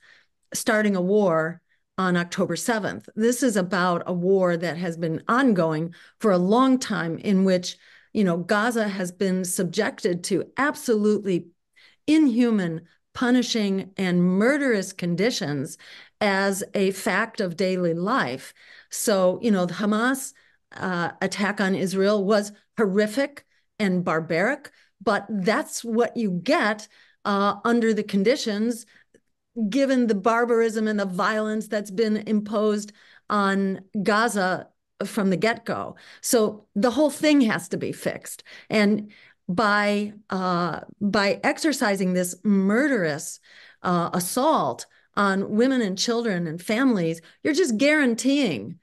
starting 0.53 0.95
a 0.95 1.01
war 1.01 1.61
on 1.97 2.17
October 2.17 2.55
7th. 2.55 3.07
This 3.15 3.43
is 3.43 3.55
about 3.55 4.03
a 4.07 4.13
war 4.13 4.57
that 4.57 4.77
has 4.77 4.97
been 4.97 5.21
ongoing 5.27 5.93
for 6.19 6.31
a 6.31 6.37
long 6.37 6.79
time 6.79 7.17
in 7.17 7.43
which, 7.43 7.77
you 8.11 8.23
know, 8.23 8.37
Gaza 8.37 8.87
has 8.87 9.11
been 9.11 9.45
subjected 9.45 10.23
to 10.25 10.45
absolutely 10.57 11.47
inhuman, 12.07 12.81
punishing, 13.13 13.91
and 13.97 14.23
murderous 14.23 14.93
conditions 14.93 15.77
as 16.19 16.63
a 16.73 16.91
fact 16.91 17.41
of 17.41 17.57
daily 17.57 17.93
life. 17.93 18.53
So, 18.89 19.39
you 19.41 19.51
know, 19.51 19.65
the 19.65 19.73
Hamas 19.73 20.33
uh, 20.75 21.11
attack 21.21 21.59
on 21.59 21.75
Israel 21.75 22.23
was 22.23 22.51
horrific 22.77 23.45
and 23.79 24.03
barbaric, 24.03 24.71
but 25.03 25.25
that's 25.29 25.83
what 25.83 26.15
you 26.15 26.31
get 26.31 26.87
uh, 27.25 27.55
under 27.65 27.93
the 27.93 28.03
conditions, 28.03 28.85
given 29.69 30.07
the 30.07 30.15
barbarism 30.15 30.87
and 30.87 30.99
the 30.99 31.05
violence 31.05 31.67
that's 31.67 31.91
been 31.91 32.17
imposed 32.27 32.93
on 33.29 33.81
Gaza 34.03 34.67
from 35.05 35.31
the 35.31 35.37
get-go. 35.37 35.95
So 36.21 36.67
the 36.75 36.91
whole 36.91 37.09
thing 37.09 37.41
has 37.41 37.67
to 37.69 37.77
be 37.77 37.91
fixed. 37.91 38.43
And 38.69 39.11
by 39.55 40.13
uh, 40.29 40.81
by 40.99 41.39
exercising 41.43 42.13
this 42.13 42.35
murderous 42.43 43.39
uh, 43.83 44.09
assault 44.13 44.85
on 45.15 45.51
women 45.55 45.81
and 45.81 45.97
children 45.97 46.47
and 46.47 46.61
families, 46.61 47.21
you're 47.43 47.53
just 47.53 47.77
guaranteeing 47.77 48.79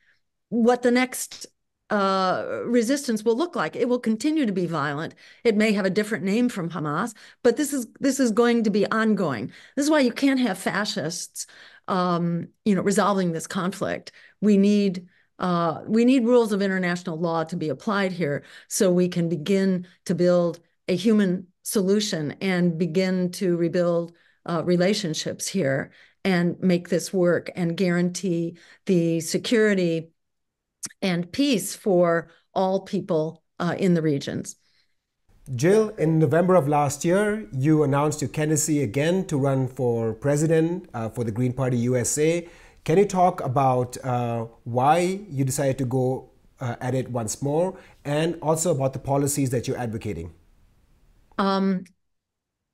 what 0.50 0.82
the 0.82 0.90
next 0.90 1.46
uh, 1.90 2.44
resistance 2.66 3.24
will 3.24 3.36
look 3.36 3.56
like. 3.56 3.74
It 3.74 3.88
will 3.88 3.98
continue 3.98 4.44
to 4.44 4.52
be 4.52 4.66
violent. 4.66 5.14
It 5.42 5.56
may 5.56 5.72
have 5.72 5.86
a 5.86 5.90
different 5.90 6.24
name 6.24 6.48
from 6.50 6.68
Hamas, 6.70 7.14
but 7.42 7.56
this 7.56 7.72
is 7.72 7.86
this 7.98 8.20
is 8.20 8.30
going 8.30 8.64
to 8.64 8.70
be 8.70 8.86
ongoing. 8.90 9.52
This 9.74 9.86
is 9.86 9.90
why 9.90 10.00
you 10.00 10.12
can't 10.12 10.40
have 10.40 10.58
fascists, 10.58 11.46
um, 11.86 12.48
you 12.64 12.74
know, 12.74 12.82
resolving 12.82 13.32
this 13.32 13.46
conflict. 13.46 14.12
We 14.40 14.58
need 14.58 15.06
uh, 15.38 15.82
we 15.86 16.04
need 16.04 16.24
rules 16.24 16.52
of 16.52 16.62
international 16.62 17.18
law 17.18 17.44
to 17.44 17.56
be 17.56 17.68
applied 17.68 18.12
here, 18.12 18.44
so 18.68 18.90
we 18.90 19.08
can 19.08 19.28
begin 19.28 19.86
to 20.06 20.14
build 20.14 20.60
a 20.88 20.96
human 20.96 21.46
solution 21.62 22.32
and 22.40 22.78
begin 22.78 23.30
to 23.32 23.56
rebuild 23.56 24.12
uh, 24.46 24.62
relationships 24.64 25.46
here 25.46 25.92
and 26.24 26.58
make 26.60 26.88
this 26.88 27.12
work 27.12 27.50
and 27.54 27.76
guarantee 27.76 28.56
the 28.86 29.20
security 29.20 30.10
and 31.02 31.30
peace 31.30 31.76
for 31.76 32.28
all 32.54 32.80
people 32.80 33.42
uh, 33.60 33.74
in 33.78 33.94
the 33.94 34.02
regions. 34.02 34.56
Jill, 35.54 35.90
in 35.96 36.18
November 36.18 36.56
of 36.56 36.68
last 36.68 37.04
year, 37.04 37.48
you 37.52 37.82
announced 37.82 38.20
your 38.20 38.28
candidacy 38.28 38.82
again 38.82 39.24
to 39.26 39.38
run 39.38 39.66
for 39.66 40.12
president 40.12 40.88
uh, 40.92 41.08
for 41.08 41.24
the 41.24 41.32
Green 41.32 41.54
Party 41.54 41.78
USA. 41.78 42.46
Can 42.88 42.96
you 42.96 43.04
talk 43.04 43.42
about 43.42 44.02
uh, 44.02 44.46
why 44.64 45.20
you 45.28 45.44
decided 45.44 45.76
to 45.76 45.84
go 45.84 46.30
uh, 46.58 46.76
at 46.80 46.94
it 46.94 47.10
once 47.10 47.42
more 47.42 47.76
and 48.02 48.38
also 48.40 48.74
about 48.74 48.94
the 48.94 48.98
policies 48.98 49.50
that 49.50 49.68
you're 49.68 49.76
advocating? 49.76 50.32
Um, 51.36 51.84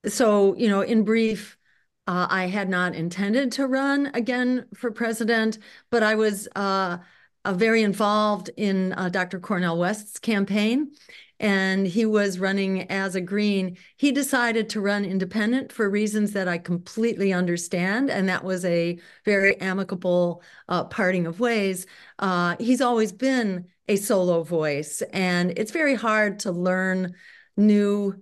so, 0.07 0.55
you 0.55 0.69
know, 0.69 0.83
in 0.83 1.03
brief, 1.03 1.59
uh, 2.07 2.29
I 2.31 2.47
had 2.47 2.69
not 2.69 2.95
intended 2.95 3.51
to 3.55 3.67
run 3.67 4.13
again 4.15 4.67
for 4.73 4.93
president, 4.93 5.59
but 5.91 6.05
I 6.05 6.15
was 6.15 6.47
uh, 6.55 6.99
uh, 7.45 7.53
very 7.55 7.83
involved 7.83 8.51
in 8.57 8.93
uh, 8.93 9.09
Dr. 9.09 9.41
Cornel 9.41 9.79
West's 9.79 10.21
campaign, 10.21 10.93
and 11.41 11.87
he 11.87 12.07
was 12.07 12.39
running 12.39 12.91
as 12.91 13.15
a 13.15 13.21
Green. 13.21 13.77
He 13.97 14.13
decided 14.13 14.69
to 14.71 14.81
run 14.81 15.05
independent 15.05 15.73
for 15.73 15.89
reasons 15.91 16.33
that 16.33 16.49
I 16.49 16.59
completely 16.59 17.33
understand, 17.33 18.11
and 18.11 18.29
that 18.29 18.45
was 18.45 18.65
a 18.65 18.99
very 19.25 19.61
amicable 19.61 20.43
uh, 20.69 20.85
parting 20.85 21.27
of 21.27 21.41
ways. 21.41 21.87
Uh, 22.19 22.57
he's 22.59 22.81
always 22.81 23.13
been 23.13 23.67
a 23.89 23.97
solo 23.97 24.43
voice, 24.43 25.03
and 25.13 25.53
it's 25.59 25.73
very 25.73 25.95
hard 25.95 26.39
to 26.41 26.53
learn 26.53 27.15
new, 27.57 28.15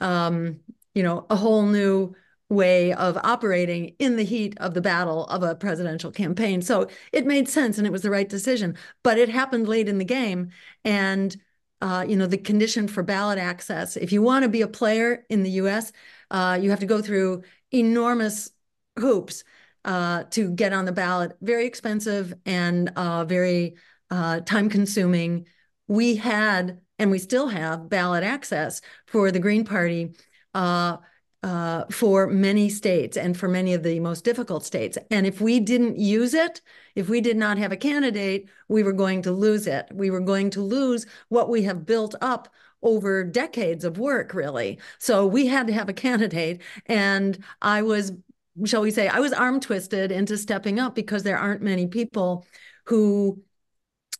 um, 0.00 0.60
you 0.94 1.02
know, 1.02 1.26
a 1.30 1.36
whole 1.36 1.66
new 1.66 2.14
way 2.48 2.92
of 2.94 3.16
operating 3.22 3.94
in 4.00 4.16
the 4.16 4.24
heat 4.24 4.58
of 4.58 4.74
the 4.74 4.80
battle 4.80 5.24
of 5.26 5.42
a 5.42 5.54
presidential 5.54 6.10
campaign. 6.10 6.60
So 6.60 6.88
it 7.12 7.24
made 7.24 7.48
sense 7.48 7.78
and 7.78 7.86
it 7.86 7.92
was 7.92 8.02
the 8.02 8.10
right 8.10 8.28
decision. 8.28 8.76
But 9.04 9.18
it 9.18 9.28
happened 9.28 9.68
late 9.68 9.88
in 9.88 9.98
the 9.98 10.04
game. 10.04 10.50
And, 10.84 11.36
uh, 11.80 12.04
you 12.06 12.16
know, 12.16 12.26
the 12.26 12.38
condition 12.38 12.88
for 12.88 13.02
ballot 13.02 13.38
access, 13.38 13.96
if 13.96 14.12
you 14.12 14.22
want 14.22 14.42
to 14.42 14.48
be 14.48 14.62
a 14.62 14.68
player 14.68 15.24
in 15.28 15.42
the 15.42 15.50
US, 15.52 15.92
uh, 16.30 16.58
you 16.60 16.70
have 16.70 16.80
to 16.80 16.86
go 16.86 17.00
through 17.00 17.42
enormous 17.72 18.50
hoops 18.98 19.44
uh, 19.84 20.24
to 20.30 20.50
get 20.50 20.72
on 20.72 20.84
the 20.84 20.92
ballot. 20.92 21.32
Very 21.40 21.66
expensive 21.66 22.34
and 22.44 22.90
uh, 22.96 23.24
very 23.24 23.76
uh, 24.10 24.40
time 24.40 24.68
consuming. 24.68 25.46
We 25.88 26.16
had, 26.16 26.80
and 26.98 27.10
we 27.10 27.18
still 27.18 27.48
have, 27.48 27.88
ballot 27.88 28.24
access 28.24 28.80
for 29.06 29.30
the 29.30 29.38
Green 29.38 29.64
Party 29.64 30.14
uh, 31.42 31.84
for 31.90 32.26
many 32.26 32.68
states 32.68 33.16
and 33.16 33.36
for 33.36 33.48
many 33.48 33.72
of 33.72 33.82
the 33.82 33.98
most 34.00 34.24
difficult 34.24 34.64
states. 34.64 34.98
And 35.10 35.26
if 35.26 35.40
we 35.40 35.58
didn't 35.60 35.98
use 35.98 36.34
it, 36.34 36.60
if 36.94 37.08
we 37.08 37.20
did 37.20 37.36
not 37.36 37.56
have 37.58 37.72
a 37.72 37.76
candidate, 37.76 38.48
we 38.68 38.82
were 38.82 38.92
going 38.92 39.22
to 39.22 39.32
lose 39.32 39.66
it. 39.66 39.86
We 39.92 40.10
were 40.10 40.20
going 40.20 40.50
to 40.50 40.60
lose 40.60 41.06
what 41.28 41.48
we 41.48 41.62
have 41.62 41.86
built 41.86 42.14
up 42.20 42.48
over 42.82 43.24
decades 43.24 43.84
of 43.84 43.98
work, 43.98 44.34
really. 44.34 44.78
So 44.98 45.26
we 45.26 45.46
had 45.46 45.66
to 45.66 45.72
have 45.72 45.88
a 45.88 45.94
candidate. 45.94 46.62
And 46.86 47.42
I 47.62 47.82
was, 47.82 48.12
shall 48.64 48.82
we 48.82 48.90
say, 48.90 49.08
I 49.08 49.20
was 49.20 49.32
arm 49.32 49.60
twisted 49.60 50.12
into 50.12 50.36
stepping 50.36 50.78
up 50.78 50.94
because 50.94 51.22
there 51.22 51.38
aren't 51.38 51.62
many 51.62 51.86
people 51.86 52.46
who 52.84 53.42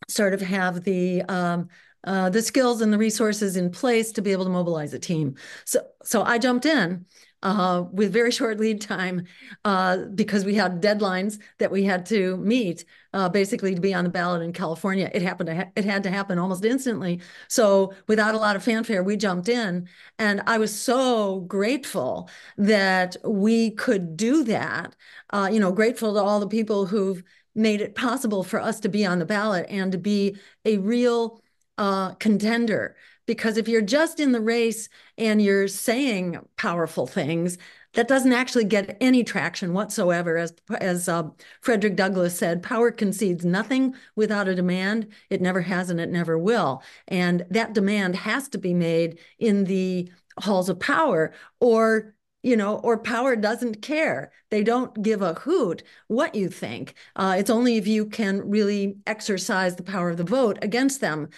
sort 0.08 0.34
of 0.34 0.40
have 0.40 0.84
the 0.84 1.22
um, 1.22 1.68
uh, 2.04 2.30
the 2.30 2.42
skills 2.42 2.80
and 2.80 2.92
the 2.92 2.98
resources 2.98 3.56
in 3.56 3.70
place 3.70 4.12
to 4.12 4.22
be 4.22 4.32
able 4.32 4.44
to 4.44 4.50
mobilize 4.50 4.94
a 4.94 4.98
team. 4.98 5.34
So, 5.64 5.80
so 6.02 6.22
I 6.22 6.38
jumped 6.38 6.66
in 6.66 7.04
uh, 7.42 7.84
with 7.92 8.12
very 8.12 8.30
short 8.30 8.58
lead 8.58 8.80
time 8.80 9.26
uh, 9.64 9.98
because 10.14 10.44
we 10.44 10.54
had 10.54 10.82
deadlines 10.82 11.38
that 11.58 11.70
we 11.70 11.84
had 11.84 12.06
to 12.06 12.36
meet, 12.38 12.84
uh, 13.12 13.28
basically 13.28 13.74
to 13.74 13.80
be 13.80 13.94
on 13.94 14.04
the 14.04 14.10
ballot 14.10 14.42
in 14.42 14.52
California. 14.52 15.10
It 15.12 15.22
happened. 15.22 15.50
Ha 15.50 15.64
it 15.76 15.84
had 15.84 16.02
to 16.04 16.10
happen 16.10 16.38
almost 16.38 16.64
instantly. 16.64 17.20
So 17.48 17.92
without 18.08 18.34
a 18.34 18.38
lot 18.38 18.56
of 18.56 18.62
fanfare, 18.62 19.02
we 19.02 19.16
jumped 19.16 19.48
in, 19.48 19.88
and 20.18 20.42
I 20.46 20.58
was 20.58 20.74
so 20.74 21.40
grateful 21.40 22.28
that 22.56 23.16
we 23.24 23.72
could 23.72 24.16
do 24.16 24.44
that. 24.44 24.96
Uh, 25.30 25.48
you 25.52 25.60
know, 25.60 25.72
grateful 25.72 26.14
to 26.14 26.20
all 26.20 26.40
the 26.40 26.48
people 26.48 26.86
who've 26.86 27.22
made 27.54 27.80
it 27.80 27.94
possible 27.94 28.44
for 28.44 28.60
us 28.60 28.80
to 28.80 28.88
be 28.88 29.04
on 29.04 29.18
the 29.18 29.26
ballot 29.26 29.66
and 29.68 29.92
to 29.92 29.98
be 29.98 30.36
a 30.64 30.78
real 30.78 31.42
uh, 31.80 32.12
contender. 32.16 32.94
Because 33.26 33.56
if 33.56 33.68
you're 33.68 33.80
just 33.80 34.20
in 34.20 34.32
the 34.32 34.40
race 34.40 34.88
and 35.16 35.40
you're 35.40 35.68
saying 35.68 36.38
powerful 36.56 37.06
things, 37.06 37.56
that 37.94 38.06
doesn't 38.06 38.32
actually 38.32 38.64
get 38.64 38.96
any 39.00 39.24
traction 39.24 39.72
whatsoever. 39.72 40.36
As 40.36 40.52
as 40.78 41.08
uh, 41.08 41.24
Frederick 41.60 41.96
Douglass 41.96 42.38
said, 42.38 42.62
power 42.62 42.90
concedes 42.90 43.44
nothing 43.44 43.94
without 44.14 44.46
a 44.46 44.54
demand. 44.54 45.08
It 45.30 45.40
never 45.40 45.62
has, 45.62 45.90
and 45.90 46.00
it 46.00 46.10
never 46.10 46.38
will. 46.38 46.82
And 47.08 47.46
that 47.50 47.72
demand 47.72 48.14
has 48.16 48.48
to 48.50 48.58
be 48.58 48.74
made 48.74 49.18
in 49.38 49.64
the 49.64 50.10
halls 50.38 50.68
of 50.68 50.78
power, 50.78 51.32
or 51.60 52.14
you 52.42 52.56
know, 52.56 52.76
or 52.78 52.98
power 52.98 53.36
doesn't 53.36 53.82
care. 53.82 54.32
They 54.50 54.62
don't 54.62 55.02
give 55.02 55.22
a 55.22 55.34
hoot 55.34 55.82
what 56.08 56.34
you 56.34 56.48
think. 56.48 56.94
Uh, 57.16 57.36
it's 57.38 57.50
only 57.50 57.76
if 57.76 57.86
you 57.86 58.06
can 58.06 58.48
really 58.48 58.96
exercise 59.06 59.76
the 59.76 59.82
power 59.82 60.10
of 60.10 60.16
the 60.16 60.24
vote 60.24 60.58
against 60.62 61.00
them. 61.00 61.28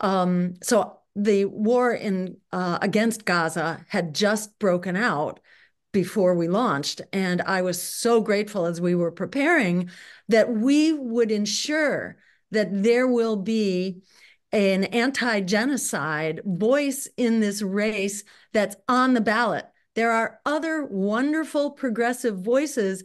Um, 0.00 0.54
so 0.62 0.98
the 1.16 1.46
war 1.46 1.92
in 1.92 2.36
uh, 2.52 2.78
against 2.80 3.24
Gaza 3.24 3.84
had 3.88 4.14
just 4.14 4.58
broken 4.58 4.96
out 4.96 5.40
before 5.92 6.34
we 6.34 6.48
launched, 6.48 7.00
and 7.12 7.40
I 7.42 7.62
was 7.62 7.82
so 7.82 8.20
grateful 8.20 8.66
as 8.66 8.80
we 8.80 8.94
were 8.94 9.10
preparing 9.10 9.90
that 10.28 10.52
we 10.52 10.92
would 10.92 11.32
ensure 11.32 12.18
that 12.50 12.82
there 12.82 13.06
will 13.06 13.36
be 13.36 14.02
an 14.52 14.84
anti-genocide 14.84 16.40
voice 16.44 17.08
in 17.16 17.40
this 17.40 17.62
race 17.62 18.24
that's 18.52 18.76
on 18.88 19.14
the 19.14 19.20
ballot. 19.20 19.66
There 19.94 20.12
are 20.12 20.40
other 20.46 20.84
wonderful 20.84 21.72
progressive 21.72 22.38
voices, 22.38 23.02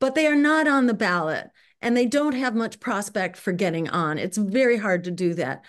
but 0.00 0.14
they 0.14 0.26
are 0.26 0.36
not 0.36 0.66
on 0.66 0.86
the 0.86 0.94
ballot 0.94 1.48
and 1.80 1.96
they 1.96 2.06
don't 2.06 2.34
have 2.34 2.54
much 2.54 2.80
prospect 2.80 3.36
for 3.36 3.52
getting 3.52 3.88
on. 3.88 4.18
It's 4.18 4.36
very 4.36 4.76
hard 4.76 5.04
to 5.04 5.10
do 5.10 5.34
that. 5.34 5.64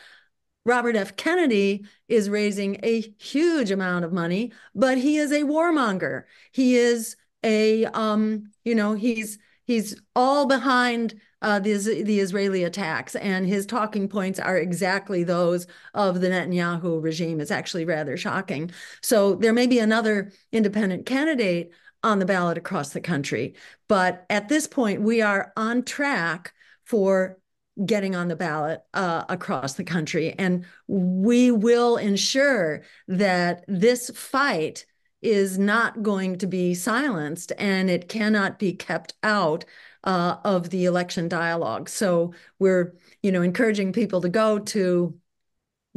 Robert 0.65 0.95
F. 0.95 1.15
Kennedy 1.15 1.85
is 2.07 2.29
raising 2.29 2.79
a 2.83 3.01
huge 3.19 3.71
amount 3.71 4.05
of 4.05 4.13
money, 4.13 4.51
but 4.73 4.97
he 4.97 5.17
is 5.17 5.31
a 5.31 5.41
warmonger. 5.43 6.23
He 6.51 6.75
is 6.75 7.15
a, 7.43 7.85
um, 7.85 8.51
you 8.63 8.75
know, 8.75 8.93
he's 8.93 9.37
he's 9.65 9.99
all 10.15 10.45
behind 10.45 11.19
uh, 11.41 11.59
the, 11.59 12.03
the 12.03 12.19
Israeli 12.19 12.63
attacks, 12.63 13.15
and 13.15 13.45
his 13.45 13.65
talking 13.65 14.07
points 14.07 14.39
are 14.39 14.57
exactly 14.57 15.23
those 15.23 15.67
of 15.93 16.21
the 16.21 16.29
Netanyahu 16.29 17.03
regime. 17.03 17.41
It's 17.41 17.51
actually 17.51 17.83
rather 17.83 18.15
shocking. 18.15 18.71
So 19.01 19.35
there 19.35 19.53
may 19.53 19.67
be 19.67 19.79
another 19.79 20.31
independent 20.53 21.05
candidate 21.05 21.71
on 22.01 22.19
the 22.19 22.25
ballot 22.25 22.57
across 22.57 22.91
the 22.91 23.01
country, 23.01 23.55
but 23.89 24.25
at 24.29 24.47
this 24.47 24.67
point, 24.67 25.01
we 25.01 25.21
are 25.21 25.51
on 25.57 25.83
track 25.83 26.53
for 26.85 27.37
getting 27.85 28.15
on 28.15 28.27
the 28.27 28.35
ballot 28.35 28.81
uh, 28.93 29.25
across 29.29 29.73
the 29.73 29.83
country. 29.83 30.35
And 30.37 30.65
we 30.87 31.51
will 31.51 31.97
ensure 31.97 32.83
that 33.07 33.65
this 33.67 34.11
fight 34.11 34.85
is 35.21 35.57
not 35.57 36.03
going 36.03 36.37
to 36.37 36.47
be 36.47 36.73
silenced 36.73 37.51
and 37.57 37.89
it 37.89 38.09
cannot 38.09 38.59
be 38.59 38.73
kept 38.73 39.13
out 39.23 39.65
uh, 40.03 40.35
of 40.43 40.69
the 40.69 40.85
election 40.85 41.27
dialogue. 41.27 41.87
So 41.89 42.33
we're, 42.59 42.93
you 43.21 43.31
know, 43.31 43.41
encouraging 43.41 43.93
people 43.93 44.21
to 44.21 44.29
go 44.29 44.59
to 44.59 45.17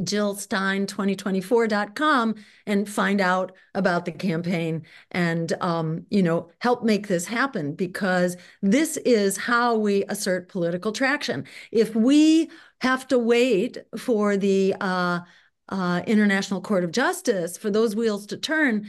jillstein2024.com 0.01 2.35
and 2.65 2.89
find 2.89 3.19
out 3.19 3.51
about 3.73 4.05
the 4.05 4.11
campaign 4.11 4.85
and 5.11 5.53
um, 5.61 6.05
you 6.09 6.21
know 6.21 6.49
help 6.59 6.83
make 6.83 7.07
this 7.07 7.25
happen 7.25 7.73
because 7.73 8.37
this 8.61 8.97
is 8.97 9.37
how 9.37 9.75
we 9.75 10.03
assert 10.09 10.49
political 10.49 10.91
traction 10.91 11.45
if 11.71 11.95
we 11.95 12.49
have 12.81 13.07
to 13.07 13.17
wait 13.17 13.79
for 13.97 14.37
the 14.37 14.75
uh, 14.79 15.19
uh, 15.69 16.03
international 16.05 16.61
court 16.61 16.83
of 16.83 16.91
justice 16.91 17.57
for 17.57 17.71
those 17.71 17.95
wheels 17.95 18.27
to 18.27 18.37
turn 18.37 18.87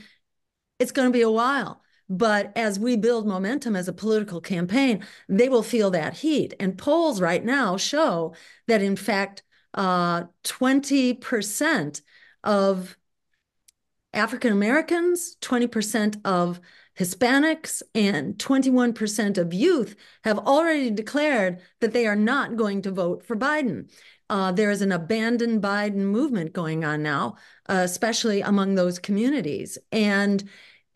it's 0.79 0.93
going 0.93 1.09
to 1.09 1.13
be 1.13 1.23
a 1.23 1.31
while 1.31 1.83
but 2.09 2.53
as 2.57 2.79
we 2.79 2.97
build 2.97 3.27
momentum 3.27 3.77
as 3.77 3.87
a 3.87 3.93
political 3.93 4.41
campaign, 4.41 5.05
they 5.29 5.49
will 5.49 5.63
feel 5.63 5.91
that 5.91 6.15
heat. 6.15 6.55
And 6.59 6.79
polls 6.79 7.21
right 7.21 7.45
now 7.45 7.77
show 7.77 8.35
that, 8.67 8.81
in 8.81 8.97
fact, 8.97 9.43
uh, 9.79 10.25
20% 10.43 12.03
of 12.43 12.99
African 14.13 14.53
Americans, 14.53 15.37
20% 15.41 16.21
of 16.25 16.61
Hispanics, 16.99 17.83
and 17.95 18.37
21% 18.39 19.39
of 19.39 19.55
youth 19.55 19.95
have 20.25 20.39
already 20.39 20.91
declared 20.91 21.61
that 21.81 21.93
they 21.93 22.09
are 22.09 22.17
not 22.17 22.57
going 22.57 22.83
to 22.83 22.91
vote 22.91 23.25
for 23.25 23.37
Biden. 23.37 23.89
Uh, 24.29 24.51
there 24.51 24.73
is 24.73 24.83
an 24.83 24.91
abandoned 24.91 25.63
Biden 25.63 25.99
movement 25.99 26.53
going 26.53 26.85
on 26.85 27.05
now, 27.05 27.37
uh, 27.69 27.83
especially 27.85 28.41
among 28.41 28.75
those 28.75 28.99
communities. 28.99 29.79
And 29.93 30.43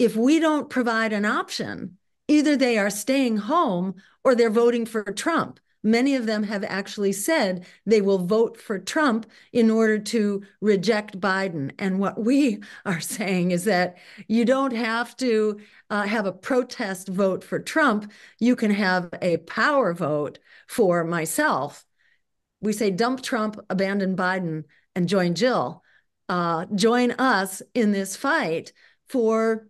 if 0.01 0.17
we 0.17 0.41
don't 0.41 0.69
provide 0.69 1.13
an 1.13 1.25
option, 1.25 1.99
either 2.27 2.57
they 2.57 2.79
are 2.79 2.91
staying 2.91 3.37
home 3.37 3.95
or 4.25 4.35
they're 4.35 4.51
voting 4.51 4.87
for 4.87 5.05
Trump. 5.05 5.61
Many 5.83 6.15
of 6.15 6.27
them 6.27 6.45
have 6.45 6.65
actually 6.65 7.13
said 7.13 7.67
they 7.87 8.01
will 8.01 8.19
vote 8.19 8.61
for 8.61 8.79
Trump 8.79 9.27
in 9.53 9.71
order 9.71 9.99
to 9.99 10.43
reject 10.61 11.21
Biden. 11.21 11.73
And 11.79 11.99
what 11.99 12.21
we 12.21 12.61
are 12.85 13.01
saying 13.01 13.51
is 13.51 13.65
that 13.65 13.97
you 14.29 14.45
don't 14.45 14.75
have 14.75 15.17
to 15.19 15.61
uh, 15.91 16.03
have 16.03 16.27
a 16.27 16.33
protest 16.33 17.09
vote 17.09 17.43
for 17.43 17.59
Trump. 17.59 18.11
You 18.39 18.57
can 18.57 18.71
have 18.71 19.11
a 19.21 19.39
power 19.39 19.93
vote 19.93 20.39
for 20.69 21.05
myself. 21.05 21.85
We 22.61 22.73
say 22.73 22.91
dump 22.91 23.23
Trump, 23.23 23.59
abandon 23.69 24.17
Biden, 24.17 24.65
and 24.95 25.09
join 25.09 25.35
Jill. 25.35 25.83
Uh, 26.29 26.67
join 26.75 27.11
us 27.13 27.61
in 27.75 27.93
this 27.93 28.17
fight 28.17 28.73
for 29.09 29.69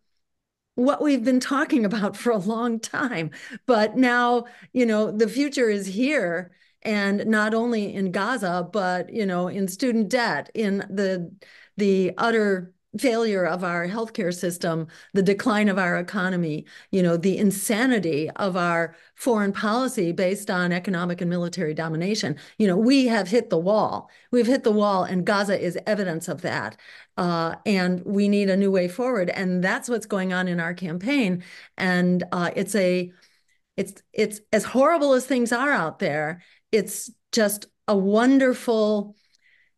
what 0.75 1.03
we've 1.03 1.25
been 1.25 1.41
talking 1.41 1.85
about 1.85 2.17
for 2.17 2.33
a 2.33 2.39
long 2.39 2.81
time. 2.81 3.31
But 3.67 3.97
now, 3.97 4.45
you 4.73 4.87
know, 4.87 5.11
the 5.11 5.29
future 5.29 5.69
is 5.69 5.87
here. 5.87 6.53
And 6.85 7.27
not 7.27 7.55
only 7.55 7.95
in 7.95 8.11
Gaza, 8.11 8.69
but 8.73 9.13
you 9.13 9.25
know, 9.25 9.47
in 9.47 9.69
student 9.69 10.09
debt, 10.09 10.51
in 10.53 10.79
the 10.79 11.33
the 11.77 12.13
utter 12.19 12.75
failure 12.99 13.45
of 13.45 13.65
our 13.65 13.89
healthcare 13.89 14.35
system, 14.35 14.87
the 15.15 15.23
decline 15.23 15.69
of 15.69 15.79
our 15.79 15.99
economy, 15.99 16.67
you 16.91 17.03
know, 17.03 17.17
the 17.17 17.39
insanity 17.39 18.29
of 18.37 18.57
our 18.57 18.95
foreign 19.15 19.53
policy 19.53 20.13
based 20.13 20.51
on 20.51 20.73
economic 20.73 21.21
and 21.21 21.31
military 21.31 21.73
domination. 21.73 22.37
You 22.59 22.67
know, 22.67 22.77
we 22.77 23.07
have 23.07 23.29
hit 23.29 23.49
the 23.49 23.59
wall. 23.59 24.11
We've 24.31 24.47
hit 24.47 24.63
the 24.63 24.73
wall, 24.73 25.05
and 25.05 25.25
Gaza 25.25 25.59
is 25.59 25.79
evidence 25.87 26.29
of 26.29 26.43
that. 26.43 26.77
Uh, 27.17 27.55
and 27.65 28.03
we 28.05 28.29
need 28.29 28.51
a 28.51 28.57
new 28.57 28.71
way 28.71 28.89
forward, 28.89 29.31
and 29.31 29.65
that's 29.65 29.89
what's 29.89 30.07
going 30.07 30.33
on 30.33 30.49
in 30.49 30.61
our 30.61 30.75
campaign. 30.75 31.45
And 31.79 32.25
uh, 32.33 32.51
it's 32.55 32.75
a, 32.75 33.13
it's 33.77 34.03
it's 34.13 34.41
as 34.53 34.65
horrible 34.65 35.15
as 35.15 35.25
things 35.25 35.51
are 35.51 35.73
out 35.73 35.99
there. 35.99 36.43
It's 36.73 37.11
just 37.33 37.67
a 37.89 37.97
wonderful 37.97 39.17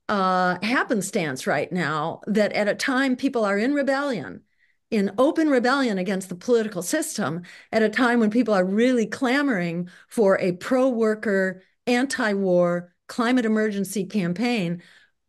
uh, 0.09 0.59
happenstance 0.63 1.47
right 1.47 1.71
now 1.73 2.21
that 2.27 2.53
at 2.53 2.69
a 2.69 2.75
time 2.75 3.17
people 3.17 3.45
are 3.45 3.59
in 3.59 3.75
rebellion, 3.75 4.43
in 4.91 5.11
open 5.19 5.49
rebellion 5.49 5.99
against 5.99 6.29
the 6.29 6.35
political 6.35 6.83
system, 6.83 7.43
at 7.73 7.83
a 7.83 7.89
time 7.89 8.21
when 8.21 8.31
people 8.31 8.55
are 8.55 8.65
really 8.65 9.07
clamoring 9.07 9.89
for 10.09 10.39
a 10.41 10.53
pro 10.53 10.89
worker, 10.89 11.63
anti 11.87 12.35
war, 12.35 12.93
climate 13.07 13.45
emergency 13.45 14.05
campaign. 14.05 14.83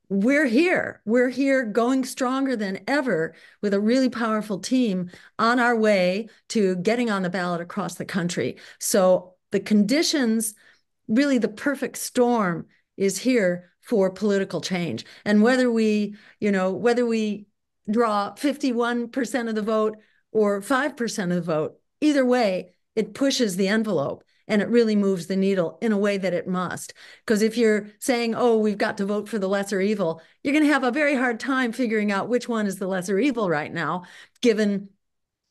We're 0.07 0.45
here. 0.45 1.01
We're 1.05 1.29
here 1.29 1.65
going 1.65 2.05
stronger 2.05 2.55
than 2.55 2.81
ever 2.87 3.33
with 3.61 3.73
a 3.73 3.79
really 3.79 4.09
powerful 4.09 4.59
team 4.59 5.09
on 5.39 5.59
our 5.59 5.75
way 5.75 6.29
to 6.49 6.75
getting 6.75 7.09
on 7.09 7.23
the 7.23 7.29
ballot 7.29 7.59
across 7.59 7.95
the 7.95 8.05
country. 8.05 8.57
So 8.79 9.33
the 9.51 9.59
conditions, 9.59 10.53
really 11.07 11.39
the 11.39 11.47
perfect 11.47 11.97
storm 11.97 12.67
is 12.97 13.17
here 13.17 13.71
for 13.85 14.09
political 14.09 14.61
change. 14.61 15.05
And 15.23 15.41
whether 15.41 15.71
we, 15.71 16.15
you 16.39 16.51
know, 16.51 16.71
whether 16.71 17.05
we 17.05 17.45
draw 17.89 18.33
51% 18.33 19.49
of 19.49 19.55
the 19.55 19.61
vote 19.61 19.97
or 20.31 20.59
5% 20.61 21.23
of 21.23 21.29
the 21.29 21.41
vote, 21.41 21.79
either 22.01 22.25
way, 22.25 22.73
it 22.95 23.13
pushes 23.13 23.55
the 23.55 23.67
envelope 23.67 24.23
and 24.47 24.61
it 24.61 24.69
really 24.69 24.95
moves 24.95 25.27
the 25.27 25.35
needle 25.35 25.77
in 25.81 25.91
a 25.91 25.97
way 25.97 26.17
that 26.17 26.33
it 26.33 26.47
must. 26.47 26.93
Because 27.25 27.41
if 27.41 27.57
you're 27.57 27.87
saying, 27.99 28.35
oh, 28.35 28.57
we've 28.57 28.77
got 28.77 28.97
to 28.97 29.05
vote 29.05 29.29
for 29.29 29.39
the 29.39 29.49
lesser 29.49 29.81
evil, 29.81 30.21
you're 30.43 30.53
going 30.53 30.65
to 30.65 30.73
have 30.73 30.83
a 30.83 30.91
very 30.91 31.15
hard 31.15 31.39
time 31.39 31.71
figuring 31.71 32.11
out 32.11 32.29
which 32.29 32.49
one 32.49 32.67
is 32.67 32.77
the 32.77 32.87
lesser 32.87 33.19
evil 33.19 33.49
right 33.49 33.73
now, 33.73 34.03
given 34.41 34.89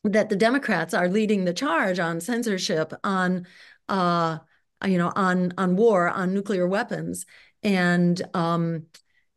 that 0.05 0.28
the 0.28 0.37
Democrats 0.37 0.93
are 0.93 1.09
leading 1.09 1.45
the 1.45 1.55
charge 1.55 1.99
on 1.99 2.20
censorship, 2.20 2.93
on 3.03 3.47
uh, 3.89 4.39
you 4.87 4.99
know, 4.99 5.12
on 5.16 5.53
on 5.57 5.76
war, 5.76 6.09
on 6.09 6.35
nuclear 6.35 6.66
weapons, 6.66 7.26
and 7.65 8.23
um, 8.35 8.85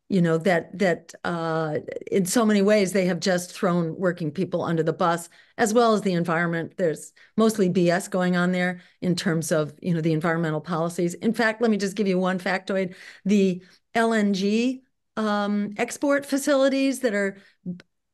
you 0.10 0.22
know 0.22 0.38
that 0.38 0.78
that 0.78 1.14
uh, 1.24 1.80
in 2.12 2.26
so 2.26 2.46
many 2.46 2.62
ways 2.62 2.94
they 2.94 3.06
have 3.06 3.20
just 3.20 3.52
thrown 3.52 3.96
working 3.98 4.32
people 4.32 4.64
under 4.64 4.84
the 4.84 4.94
bus 4.94 5.30
as 5.58 5.74
well 5.74 5.94
as 5.94 6.02
the 6.02 6.14
environment 6.14 6.74
there's 6.78 7.14
mostly 7.36 7.70
bs 7.70 8.10
going 8.10 8.36
on 8.36 8.52
there 8.52 8.82
in 9.02 9.16
terms 9.16 9.52
of 9.52 9.74
you 9.82 9.94
know 9.94 10.02
the 10.02 10.14
environmental 10.14 10.62
policies 10.62 11.14
in 11.16 11.34
fact 11.34 11.62
let 11.62 11.72
me 11.72 11.78
just 11.78 11.96
give 11.96 12.08
you 12.08 12.18
one 12.18 12.40
factoid 12.40 12.96
the 13.26 13.62
lng 13.96 14.82
um, 15.18 15.74
export 15.78 16.26
facilities 16.26 17.00
that 17.00 17.14
are 17.14 17.38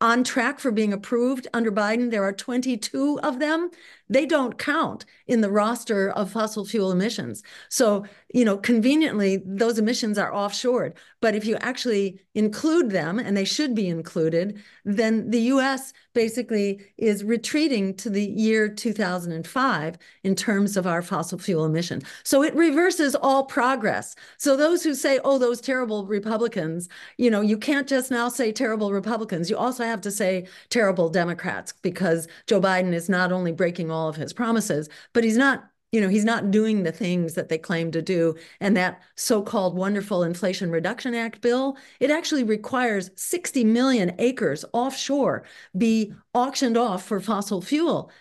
on 0.03 0.21
track 0.21 0.59
for 0.59 0.69
being 0.69 0.91
approved 0.91 1.47
under 1.53 1.71
Biden. 1.71 2.11
There 2.11 2.25
are 2.25 2.33
22 2.33 3.21
of 3.21 3.39
them. 3.39 3.69
They 4.09 4.25
don't 4.25 4.57
count 4.57 5.05
in 5.27 5.41
the 5.41 5.49
roster 5.49 6.09
of 6.09 6.31
fossil 6.31 6.65
fuel 6.65 6.91
emissions. 6.91 7.41
So, 7.69 8.05
you 8.33 8.45
know, 8.45 8.57
conveniently, 8.57 9.41
those 9.45 9.79
emissions 9.79 10.17
are 10.17 10.31
offshored. 10.31 10.93
But 11.21 11.35
if 11.35 11.45
you 11.45 11.55
actually 11.57 12.19
include 12.35 12.89
them, 12.89 13.19
and 13.19 13.37
they 13.37 13.45
should 13.45 13.73
be 13.73 13.87
included, 13.87 14.61
then 14.83 15.29
the 15.29 15.41
US 15.53 15.93
basically 16.13 16.81
is 16.97 17.23
retreating 17.23 17.95
to 17.95 18.09
the 18.09 18.23
year 18.23 18.67
2005 18.67 19.97
in 20.23 20.35
terms 20.35 20.77
of 20.77 20.85
our 20.85 21.01
fossil 21.01 21.39
fuel 21.39 21.65
emissions. 21.65 22.03
So 22.23 22.43
it 22.43 22.55
reverses 22.55 23.15
all 23.15 23.45
progress. 23.45 24.15
So 24.37 24.55
those 24.55 24.83
who 24.83 24.93
say, 24.93 25.19
oh, 25.23 25.37
those 25.37 25.61
terrible 25.61 26.05
Republicans, 26.05 26.89
you 27.17 27.31
know, 27.31 27.41
you 27.41 27.57
can't 27.57 27.87
just 27.87 28.11
now 28.11 28.29
say 28.29 28.51
terrible 28.51 28.91
Republicans. 28.91 29.49
You 29.49 29.57
also 29.57 29.83
have 29.85 30.01
to 30.01 30.11
say 30.11 30.47
terrible 30.69 31.09
Democrats 31.09 31.73
because 31.81 32.27
Joe 32.47 32.61
Biden 32.61 32.93
is 32.93 33.09
not 33.09 33.31
only 33.31 33.51
breaking 33.51 33.89
all 33.93 34.09
of 34.09 34.15
his 34.15 34.33
promises, 34.33 34.89
but 35.13 35.23
he's 35.23 35.37
not 35.37 35.69
you 35.91 36.01
know 36.01 36.09
he's 36.09 36.25
not 36.25 36.49
doing 36.49 36.83
the 36.83 36.91
things 36.91 37.35
that 37.35 37.49
they 37.49 37.57
claim 37.57 37.91
to 37.91 38.01
do. 38.01 38.35
And 38.59 38.75
that 38.75 39.01
so-called 39.15 39.75
wonderful 39.75 40.23
inflation 40.23 40.71
reduction 40.71 41.13
act 41.13 41.41
bill 41.41 41.77
it 41.99 42.11
actually 42.11 42.43
requires 42.43 43.11
60 43.15 43.63
million 43.63 44.13
acres 44.19 44.65
offshore 44.73 45.43
be 45.77 46.13
auctioned 46.33 46.77
off 46.77 47.05
for 47.05 47.19
fossil 47.19 47.61
fuel 47.61 48.11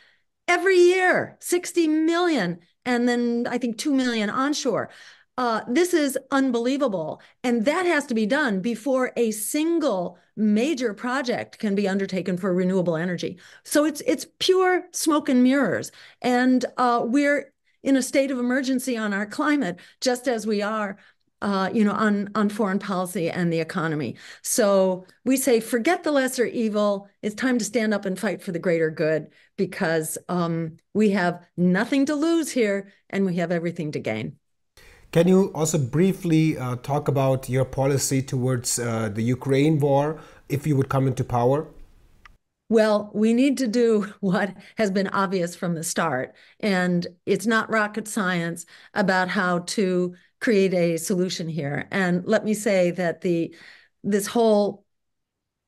every 0.48 0.76
year 0.76 1.36
60 1.40 1.88
million 1.88 2.58
and 2.84 3.08
then 3.08 3.46
i 3.48 3.58
think 3.58 3.78
2 3.78 3.94
million 3.94 4.28
onshore 4.28 4.90
uh, 5.38 5.62
this 5.66 5.94
is 5.94 6.18
unbelievable. 6.30 7.20
And 7.42 7.64
that 7.64 7.86
has 7.86 8.06
to 8.06 8.14
be 8.14 8.26
done 8.26 8.60
before 8.60 9.12
a 9.16 9.30
single 9.30 10.18
major 10.36 10.94
project 10.94 11.58
can 11.58 11.74
be 11.74 11.88
undertaken 11.88 12.36
for 12.36 12.54
renewable 12.54 12.96
energy. 12.96 13.38
So 13.64 13.84
it's 13.84 14.02
it's 14.06 14.26
pure 14.38 14.84
smoke 14.92 15.28
and 15.28 15.42
mirrors. 15.42 15.90
And 16.20 16.64
uh, 16.76 17.02
we're 17.04 17.52
in 17.82 17.96
a 17.96 18.02
state 18.02 18.30
of 18.30 18.38
emergency 18.38 18.96
on 18.96 19.12
our 19.12 19.26
climate, 19.26 19.80
just 20.00 20.28
as 20.28 20.46
we 20.46 20.62
are 20.62 20.98
uh, 21.42 21.68
you 21.74 21.84
know, 21.84 21.92
on 21.92 22.30
on 22.36 22.48
foreign 22.48 22.78
policy 22.78 23.28
and 23.28 23.52
the 23.52 23.58
economy. 23.58 24.16
So 24.42 25.06
we 25.24 25.36
say, 25.36 25.58
forget 25.58 26.04
the 26.04 26.12
lesser 26.12 26.46
evil. 26.46 27.08
It's 27.20 27.34
time 27.34 27.58
to 27.58 27.64
stand 27.64 27.92
up 27.92 28.04
and 28.04 28.16
fight 28.16 28.42
for 28.42 28.52
the 28.52 28.60
greater 28.60 28.90
good 28.90 29.32
because 29.56 30.16
um, 30.28 30.76
we 30.94 31.10
have 31.10 31.44
nothing 31.56 32.06
to 32.06 32.14
lose 32.14 32.52
here 32.52 32.92
and 33.10 33.26
we 33.26 33.36
have 33.36 33.50
everything 33.50 33.90
to 33.92 33.98
gain. 33.98 34.36
Can 35.12 35.28
you 35.28 35.52
also 35.54 35.76
briefly 35.76 36.56
uh, 36.56 36.76
talk 36.76 37.06
about 37.06 37.48
your 37.48 37.66
policy 37.66 38.22
towards 38.22 38.78
uh, 38.78 39.10
the 39.10 39.22
Ukraine 39.22 39.78
war 39.78 40.18
if 40.48 40.66
you 40.66 40.74
would 40.74 40.88
come 40.88 41.06
into 41.06 41.22
power? 41.22 41.66
Well, 42.70 43.10
we 43.12 43.34
need 43.34 43.58
to 43.58 43.68
do 43.68 44.14
what 44.20 44.54
has 44.78 44.90
been 44.90 45.08
obvious 45.08 45.54
from 45.54 45.74
the 45.74 45.84
start. 45.84 46.34
And 46.60 47.06
it's 47.26 47.44
not 47.46 47.70
rocket 47.70 48.08
science 48.08 48.64
about 48.94 49.28
how 49.28 49.60
to 49.76 50.14
create 50.40 50.72
a 50.72 50.96
solution 50.96 51.46
here. 51.46 51.88
And 51.90 52.26
let 52.26 52.44
me 52.44 52.54
say 52.54 52.90
that 52.92 53.20
the 53.20 53.54
this 54.02 54.26
whole 54.28 54.84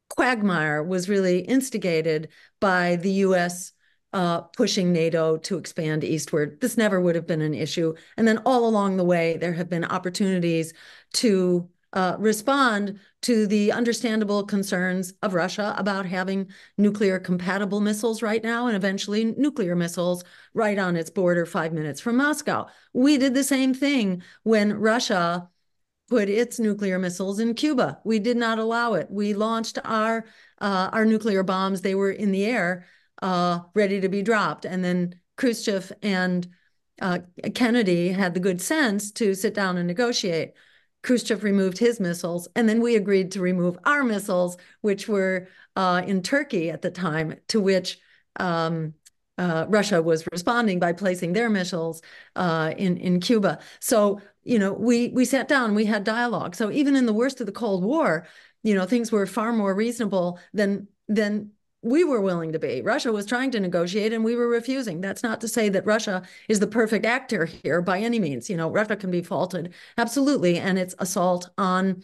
quagmire 0.08 0.82
was 0.82 1.08
really 1.08 1.40
instigated 1.40 2.30
by 2.60 2.96
the 2.96 3.10
U.S. 3.28 3.73
Uh, 4.14 4.42
pushing 4.56 4.92
NATO 4.92 5.36
to 5.38 5.58
expand 5.58 6.04
eastward. 6.04 6.60
This 6.60 6.76
never 6.76 7.00
would 7.00 7.16
have 7.16 7.26
been 7.26 7.42
an 7.42 7.52
issue. 7.52 7.94
And 8.16 8.28
then 8.28 8.38
all 8.46 8.64
along 8.68 8.96
the 8.96 9.02
way, 9.04 9.36
there 9.38 9.54
have 9.54 9.68
been 9.68 9.84
opportunities 9.84 10.72
to 11.14 11.68
uh, 11.94 12.14
respond 12.20 13.00
to 13.22 13.48
the 13.48 13.72
understandable 13.72 14.44
concerns 14.44 15.14
of 15.22 15.34
Russia 15.34 15.74
about 15.78 16.06
having 16.06 16.46
nuclear 16.78 17.18
compatible 17.18 17.80
missiles 17.80 18.22
right 18.22 18.44
now 18.44 18.68
and 18.68 18.76
eventually 18.76 19.24
nuclear 19.36 19.74
missiles 19.74 20.22
right 20.54 20.78
on 20.78 20.94
its 20.94 21.10
border 21.10 21.44
five 21.44 21.72
minutes 21.72 22.00
from 22.00 22.16
Moscow. 22.16 22.66
We 22.92 23.18
did 23.18 23.34
the 23.34 23.44
same 23.44 23.74
thing 23.74 24.22
when 24.44 24.74
Russia 24.74 25.48
put 26.08 26.28
its 26.28 26.60
nuclear 26.60 26.98
missiles 26.98 27.40
in 27.40 27.54
Cuba. 27.54 27.98
We 28.04 28.20
did 28.20 28.36
not 28.36 28.58
allow 28.58 28.94
it. 28.94 29.08
We 29.10 29.34
launched 29.34 29.78
our 29.84 30.24
uh, 30.60 30.90
our 30.92 31.04
nuclear 31.04 31.42
bombs. 31.42 31.80
They 31.80 31.94
were 31.94 32.12
in 32.12 32.30
the 32.30 32.44
air, 32.44 32.86
uh, 33.24 33.60
ready 33.74 34.02
to 34.02 34.08
be 34.10 34.22
dropped. 34.22 34.66
And 34.66 34.84
then 34.84 35.14
Khrushchev 35.38 35.90
and 36.02 36.46
uh, 37.00 37.20
Kennedy 37.54 38.08
had 38.08 38.34
the 38.34 38.40
good 38.40 38.60
sense 38.60 39.10
to 39.12 39.34
sit 39.34 39.54
down 39.54 39.78
and 39.78 39.86
negotiate. 39.86 40.52
Khrushchev 41.02 41.42
removed 41.42 41.78
his 41.78 42.00
missiles, 42.00 42.48
and 42.54 42.68
then 42.68 42.80
we 42.82 42.96
agreed 42.96 43.32
to 43.32 43.40
remove 43.40 43.78
our 43.84 44.04
missiles, 44.04 44.58
which 44.82 45.08
were 45.08 45.48
uh, 45.74 46.02
in 46.06 46.22
Turkey 46.22 46.70
at 46.70 46.82
the 46.82 46.90
time, 46.90 47.34
to 47.48 47.60
which 47.60 47.98
um, 48.36 48.94
uh, 49.38 49.64
Russia 49.68 50.02
was 50.02 50.26
responding 50.30 50.78
by 50.78 50.92
placing 50.92 51.32
their 51.32 51.48
missiles 51.48 52.02
uh, 52.36 52.72
in 52.76 52.98
in 52.98 53.20
Cuba. 53.20 53.58
So 53.80 54.20
you 54.42 54.58
know, 54.58 54.72
we 54.74 55.08
we 55.08 55.24
sat 55.24 55.48
down, 55.48 55.74
we 55.74 55.86
had 55.86 56.04
dialogue. 56.04 56.54
So 56.54 56.70
even 56.70 56.94
in 56.94 57.06
the 57.06 57.12
worst 57.12 57.40
of 57.40 57.46
the 57.46 57.52
Cold 57.52 57.82
War, 57.82 58.26
you 58.62 58.74
know, 58.74 58.86
things 58.86 59.10
were 59.10 59.26
far 59.26 59.52
more 59.52 59.74
reasonable 59.74 60.38
than 60.52 60.88
than 61.08 61.53
we 61.84 62.02
were 62.02 62.20
willing 62.20 62.52
to 62.52 62.58
be. 62.58 62.80
Russia 62.80 63.12
was 63.12 63.26
trying 63.26 63.50
to 63.50 63.60
negotiate 63.60 64.12
and 64.12 64.24
we 64.24 64.34
were 64.34 64.48
refusing. 64.48 65.02
That's 65.02 65.22
not 65.22 65.40
to 65.42 65.48
say 65.48 65.68
that 65.68 65.84
Russia 65.84 66.22
is 66.48 66.58
the 66.58 66.66
perfect 66.66 67.04
actor 67.04 67.44
here 67.44 67.82
by 67.82 68.00
any 68.00 68.18
means. 68.18 68.48
You 68.48 68.56
know, 68.56 68.70
Russia 68.70 68.96
can 68.96 69.10
be 69.10 69.22
faulted 69.22 69.74
absolutely 69.98 70.58
and 70.58 70.78
its 70.78 70.94
assault 70.98 71.50
on 71.58 72.02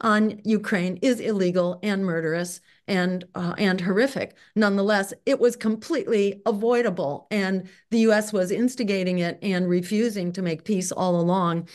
on 0.00 0.40
Ukraine 0.44 0.96
is 1.02 1.18
illegal 1.18 1.80
and 1.82 2.06
murderous 2.06 2.60
and 2.86 3.24
uh, 3.34 3.54
and 3.58 3.80
horrific. 3.80 4.36
Nonetheless, 4.54 5.12
it 5.26 5.40
was 5.40 5.56
completely 5.56 6.40
avoidable 6.46 7.26
and 7.30 7.68
the 7.90 7.98
US 8.10 8.32
was 8.32 8.50
instigating 8.50 9.18
it 9.18 9.38
and 9.42 9.68
refusing 9.68 10.32
to 10.32 10.42
make 10.42 10.64
peace 10.64 10.90
all 10.90 11.20
along. 11.20 11.68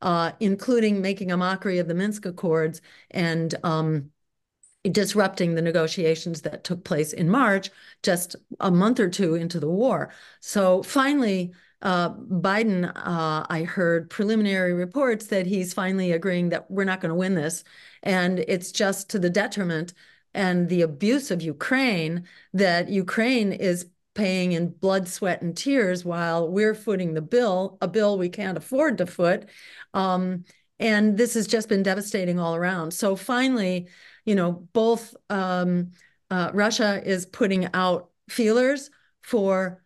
Uh, 0.00 0.30
including 0.38 1.02
making 1.02 1.32
a 1.32 1.36
mockery 1.36 1.80
of 1.80 1.88
the 1.88 1.94
Minsk 1.94 2.24
Accords 2.24 2.80
and 3.10 3.52
um, 3.64 4.12
disrupting 4.84 5.54
the 5.54 5.62
negotiations 5.62 6.42
that 6.42 6.64
took 6.64 6.84
place 6.84 7.12
in 7.12 7.28
March, 7.28 7.70
just 8.02 8.36
a 8.60 8.70
month 8.70 9.00
or 9.00 9.08
two 9.08 9.34
into 9.34 9.60
the 9.60 9.68
war. 9.68 10.12
So 10.40 10.82
finally, 10.82 11.52
uh, 11.82 12.10
Biden, 12.14 12.90
uh, 12.94 13.46
I 13.48 13.62
heard 13.62 14.10
preliminary 14.10 14.72
reports 14.72 15.26
that 15.28 15.46
he's 15.46 15.74
finally 15.74 16.12
agreeing 16.12 16.48
that 16.48 16.70
we're 16.70 16.84
not 16.84 17.00
going 17.00 17.10
to 17.10 17.14
win 17.14 17.34
this. 17.34 17.64
And 18.02 18.40
it's 18.40 18.72
just 18.72 19.10
to 19.10 19.18
the 19.18 19.30
detriment 19.30 19.94
and 20.34 20.68
the 20.68 20.82
abuse 20.82 21.30
of 21.30 21.42
Ukraine 21.42 22.24
that 22.52 22.88
Ukraine 22.88 23.52
is 23.52 23.86
paying 24.14 24.52
in 24.52 24.68
blood, 24.68 25.06
sweat, 25.06 25.42
and 25.42 25.56
tears 25.56 26.04
while 26.04 26.48
we're 26.48 26.74
footing 26.74 27.14
the 27.14 27.22
bill, 27.22 27.78
a 27.80 27.86
bill 27.86 28.18
we 28.18 28.28
can't 28.28 28.58
afford 28.58 28.98
to 28.98 29.06
foot. 29.06 29.48
Um, 29.94 30.44
and 30.80 31.16
this 31.16 31.34
has 31.34 31.46
just 31.46 31.68
been 31.68 31.82
devastating 31.82 32.38
all 32.38 32.56
around. 32.56 32.92
So 32.92 33.14
finally, 33.16 33.88
you 34.28 34.34
know, 34.34 34.68
both 34.74 35.16
um, 35.30 35.92
uh, 36.30 36.50
Russia 36.52 37.02
is 37.02 37.24
putting 37.24 37.66
out 37.72 38.10
feelers 38.28 38.90
for 39.22 39.82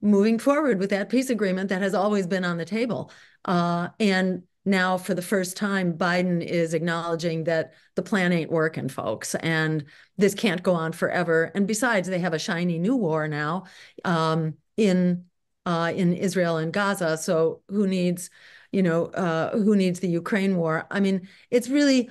moving 0.00 0.38
forward 0.38 0.78
with 0.78 0.90
that 0.90 1.08
peace 1.08 1.30
agreement 1.30 1.68
that 1.70 1.82
has 1.82 1.92
always 1.92 2.28
been 2.28 2.44
on 2.44 2.58
the 2.58 2.64
table. 2.64 3.10
Uh, 3.44 3.88
and 3.98 4.44
now, 4.64 4.96
for 4.98 5.14
the 5.14 5.22
first 5.22 5.56
time, 5.56 5.98
Biden 5.98 6.46
is 6.46 6.74
acknowledging 6.74 7.42
that 7.44 7.72
the 7.96 8.02
plan 8.02 8.32
ain't 8.32 8.52
working, 8.52 8.88
folks, 8.88 9.34
and 9.34 9.84
this 10.16 10.36
can't 10.36 10.62
go 10.62 10.74
on 10.74 10.92
forever. 10.92 11.50
And 11.52 11.66
besides, 11.66 12.06
they 12.06 12.20
have 12.20 12.34
a 12.34 12.38
shiny 12.38 12.78
new 12.78 12.94
war 12.94 13.26
now 13.26 13.64
um, 14.04 14.54
in 14.76 15.24
uh, 15.66 15.92
in 15.92 16.12
Israel 16.12 16.58
and 16.58 16.72
Gaza. 16.72 17.18
So 17.18 17.62
who 17.68 17.88
needs, 17.88 18.30
you 18.70 18.84
know, 18.84 19.06
uh, 19.06 19.58
who 19.58 19.74
needs 19.74 19.98
the 19.98 20.08
Ukraine 20.08 20.56
war? 20.56 20.86
I 20.88 21.00
mean, 21.00 21.28
it's 21.50 21.68
really 21.68 22.10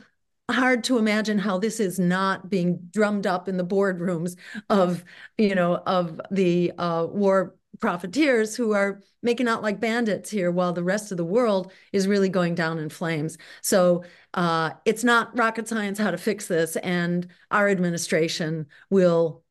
hard 0.51 0.83
to 0.85 0.97
imagine 0.97 1.37
how 1.37 1.57
this 1.57 1.79
is 1.79 1.99
not 1.99 2.49
being 2.49 2.79
drummed 2.91 3.27
up 3.27 3.47
in 3.47 3.57
the 3.57 3.65
boardrooms 3.65 4.35
of, 4.69 5.03
you 5.37 5.55
know, 5.55 5.75
of 5.85 6.19
the 6.29 6.71
uh, 6.77 7.07
war 7.09 7.55
profiteers 7.79 8.55
who 8.55 8.73
are 8.73 9.01
making 9.23 9.47
out 9.47 9.63
like 9.63 9.79
bandits 9.79 10.29
here 10.29 10.51
while 10.51 10.73
the 10.73 10.83
rest 10.83 11.11
of 11.11 11.17
the 11.17 11.25
world 11.25 11.71
is 11.91 12.07
really 12.07 12.29
going 12.29 12.53
down 12.55 12.77
in 12.77 12.89
flames. 12.89 13.37
So 13.61 14.03
uh, 14.33 14.71
it's 14.85 15.03
not 15.03 15.35
rocket 15.37 15.67
science 15.67 15.97
how 15.97 16.11
to 16.11 16.17
fix 16.17 16.47
this, 16.47 16.75
and 16.77 17.27
our 17.49 17.67
administration 17.69 18.67
will 18.89 19.43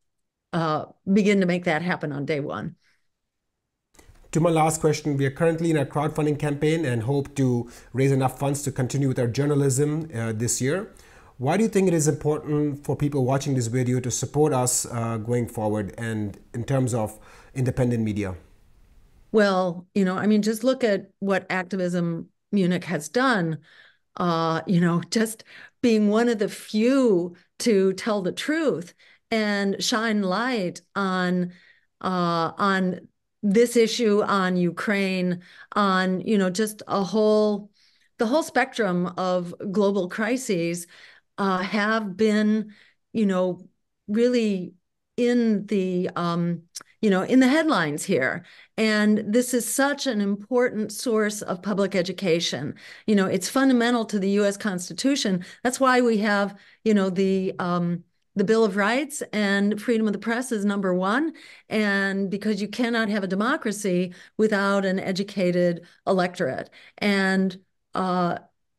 uh, 0.52 0.86
begin 1.12 1.40
to 1.40 1.46
make 1.46 1.64
that 1.64 1.82
happen 1.82 2.12
on 2.12 2.24
day 2.24 2.40
one. 2.40 2.76
To 4.32 4.38
my 4.38 4.50
last 4.50 4.80
question, 4.80 5.16
we 5.16 5.26
are 5.26 5.30
currently 5.30 5.70
in 5.70 5.76
a 5.76 5.84
crowdfunding 5.84 6.38
campaign 6.38 6.84
and 6.84 7.02
hope 7.02 7.34
to 7.34 7.68
raise 7.92 8.12
enough 8.12 8.38
funds 8.38 8.62
to 8.62 8.70
continue 8.70 9.08
with 9.08 9.18
our 9.18 9.26
journalism 9.26 10.08
uh, 10.14 10.32
this 10.32 10.60
year. 10.60 10.92
Why 11.38 11.56
do 11.56 11.64
you 11.64 11.68
think 11.68 11.88
it 11.88 11.94
is 11.94 12.06
important 12.06 12.84
for 12.84 12.94
people 12.94 13.24
watching 13.24 13.54
this 13.54 13.66
video 13.66 13.98
to 13.98 14.08
support 14.08 14.52
us 14.52 14.86
uh, 14.86 15.16
going 15.16 15.48
forward 15.48 15.94
and 15.98 16.38
in 16.54 16.62
terms 16.62 16.94
of 16.94 17.18
independent 17.54 18.04
media? 18.04 18.36
Well, 19.32 19.88
you 19.96 20.04
know, 20.04 20.16
I 20.16 20.28
mean, 20.28 20.42
just 20.42 20.62
look 20.62 20.84
at 20.84 21.10
what 21.18 21.48
acTVism 21.48 22.26
Munich 22.52 22.84
has 22.84 23.08
done. 23.08 23.58
Uh, 24.16 24.60
you 24.64 24.80
know, 24.80 25.02
just 25.10 25.42
being 25.82 26.08
one 26.08 26.28
of 26.28 26.38
the 26.38 26.48
few 26.48 27.34
to 27.60 27.94
tell 27.94 28.22
the 28.22 28.32
truth 28.32 28.94
and 29.32 29.82
shine 29.82 30.22
light 30.22 30.82
on 30.94 31.52
uh, 32.00 32.52
on 32.56 33.08
this 33.42 33.76
issue 33.76 34.22
on 34.22 34.56
Ukraine, 34.56 35.40
on, 35.72 36.20
you 36.20 36.36
know, 36.36 36.50
just 36.50 36.82
a 36.86 37.02
whole, 37.02 37.70
the 38.18 38.26
whole 38.26 38.42
spectrum 38.42 39.06
of 39.16 39.54
global 39.72 40.08
crises 40.08 40.86
uh, 41.38 41.58
have 41.58 42.16
been, 42.16 42.72
you 43.12 43.26
know, 43.26 43.66
really 44.08 44.74
in 45.16 45.66
the, 45.66 46.10
um, 46.16 46.62
you 47.00 47.08
know, 47.08 47.22
in 47.22 47.40
the 47.40 47.48
headlines 47.48 48.04
here. 48.04 48.44
And 48.76 49.24
this 49.26 49.54
is 49.54 49.72
such 49.72 50.06
an 50.06 50.20
important 50.20 50.92
source 50.92 51.40
of 51.40 51.62
public 51.62 51.94
education. 51.94 52.74
You 53.06 53.14
know, 53.14 53.26
it's 53.26 53.48
fundamental 53.48 54.04
to 54.06 54.18
the 54.18 54.30
US 54.40 54.56
Constitution. 54.58 55.44
That's 55.62 55.80
why 55.80 56.02
we 56.02 56.18
have, 56.18 56.58
you 56.84 56.92
know, 56.92 57.08
the, 57.08 57.54
um, 57.58 58.04
the 58.36 58.44
Bill 58.44 58.64
of 58.64 58.76
Rights 58.76 59.22
and 59.32 59.80
freedom 59.80 60.06
of 60.06 60.12
the 60.12 60.18
press 60.18 60.52
is 60.52 60.64
number 60.64 60.94
one. 60.94 61.32
And 61.68 62.30
because 62.30 62.60
you 62.60 62.68
cannot 62.68 63.08
have 63.08 63.24
a 63.24 63.28
democracy 63.28 64.14
without 64.36 64.84
an 64.84 65.00
educated 65.00 65.86
electorate. 66.06 66.70
And 66.98 67.58
uh, 67.94 68.38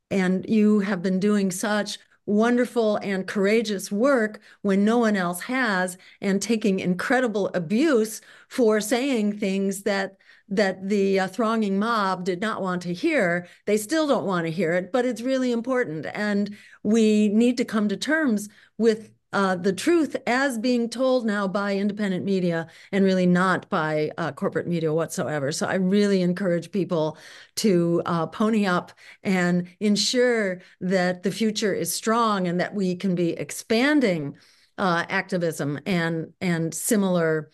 and 0.09 0.45
you 0.47 0.79
have 0.79 1.01
been 1.01 1.19
doing 1.19 1.51
such 1.51 1.97
wonderful 2.25 2.97
and 2.97 3.27
courageous 3.27 3.91
work 3.91 4.39
when 4.61 4.85
no 4.85 4.97
one 4.99 5.17
else 5.17 5.41
has, 5.41 5.97
and 6.21 6.41
taking 6.41 6.79
incredible 6.79 7.49
abuse 7.53 8.21
for 8.47 8.79
saying 8.79 9.37
things 9.37 9.83
that 9.83 10.17
that 10.47 10.87
the 10.89 11.19
uh, 11.19 11.27
thronging 11.27 11.79
mob 11.79 12.25
did 12.25 12.41
not 12.41 12.61
want 12.61 12.81
to 12.81 12.93
hear. 12.93 13.47
They 13.65 13.77
still 13.77 14.05
don't 14.07 14.25
want 14.25 14.45
to 14.45 14.51
hear 14.51 14.73
it, 14.73 14.91
but 14.91 15.05
it's 15.05 15.21
really 15.21 15.51
important, 15.51 16.05
and 16.13 16.55
we 16.83 17.29
need 17.29 17.57
to 17.57 17.65
come 17.65 17.89
to 17.89 17.97
terms 17.97 18.49
with 18.77 19.11
uh, 19.33 19.55
the 19.55 19.73
truth 19.73 20.15
as 20.27 20.57
being 20.57 20.89
told 20.89 21.25
now 21.25 21.47
by 21.47 21.75
independent 21.75 22.25
media 22.25 22.67
and 22.91 23.05
really 23.05 23.25
not 23.25 23.69
by 23.69 24.11
uh, 24.17 24.31
corporate 24.31 24.67
media 24.67 24.93
whatsoever. 24.93 25.51
So 25.51 25.67
I 25.67 25.75
really 25.75 26.21
encourage 26.21 26.71
people 26.71 27.17
to 27.57 28.01
uh, 28.05 28.27
pony 28.27 28.65
up 28.65 28.91
and 29.23 29.67
ensure 29.79 30.61
that 30.81 31.23
the 31.23 31.31
future 31.31 31.73
is 31.73 31.93
strong 31.93 32.47
and 32.47 32.59
that 32.59 32.73
we 32.73 32.95
can 32.95 33.15
be 33.15 33.31
expanding 33.31 34.35
uh, 34.77 35.05
acTVism 35.05 35.79
and 35.85 36.33
and 36.41 36.73
similar 36.73 37.51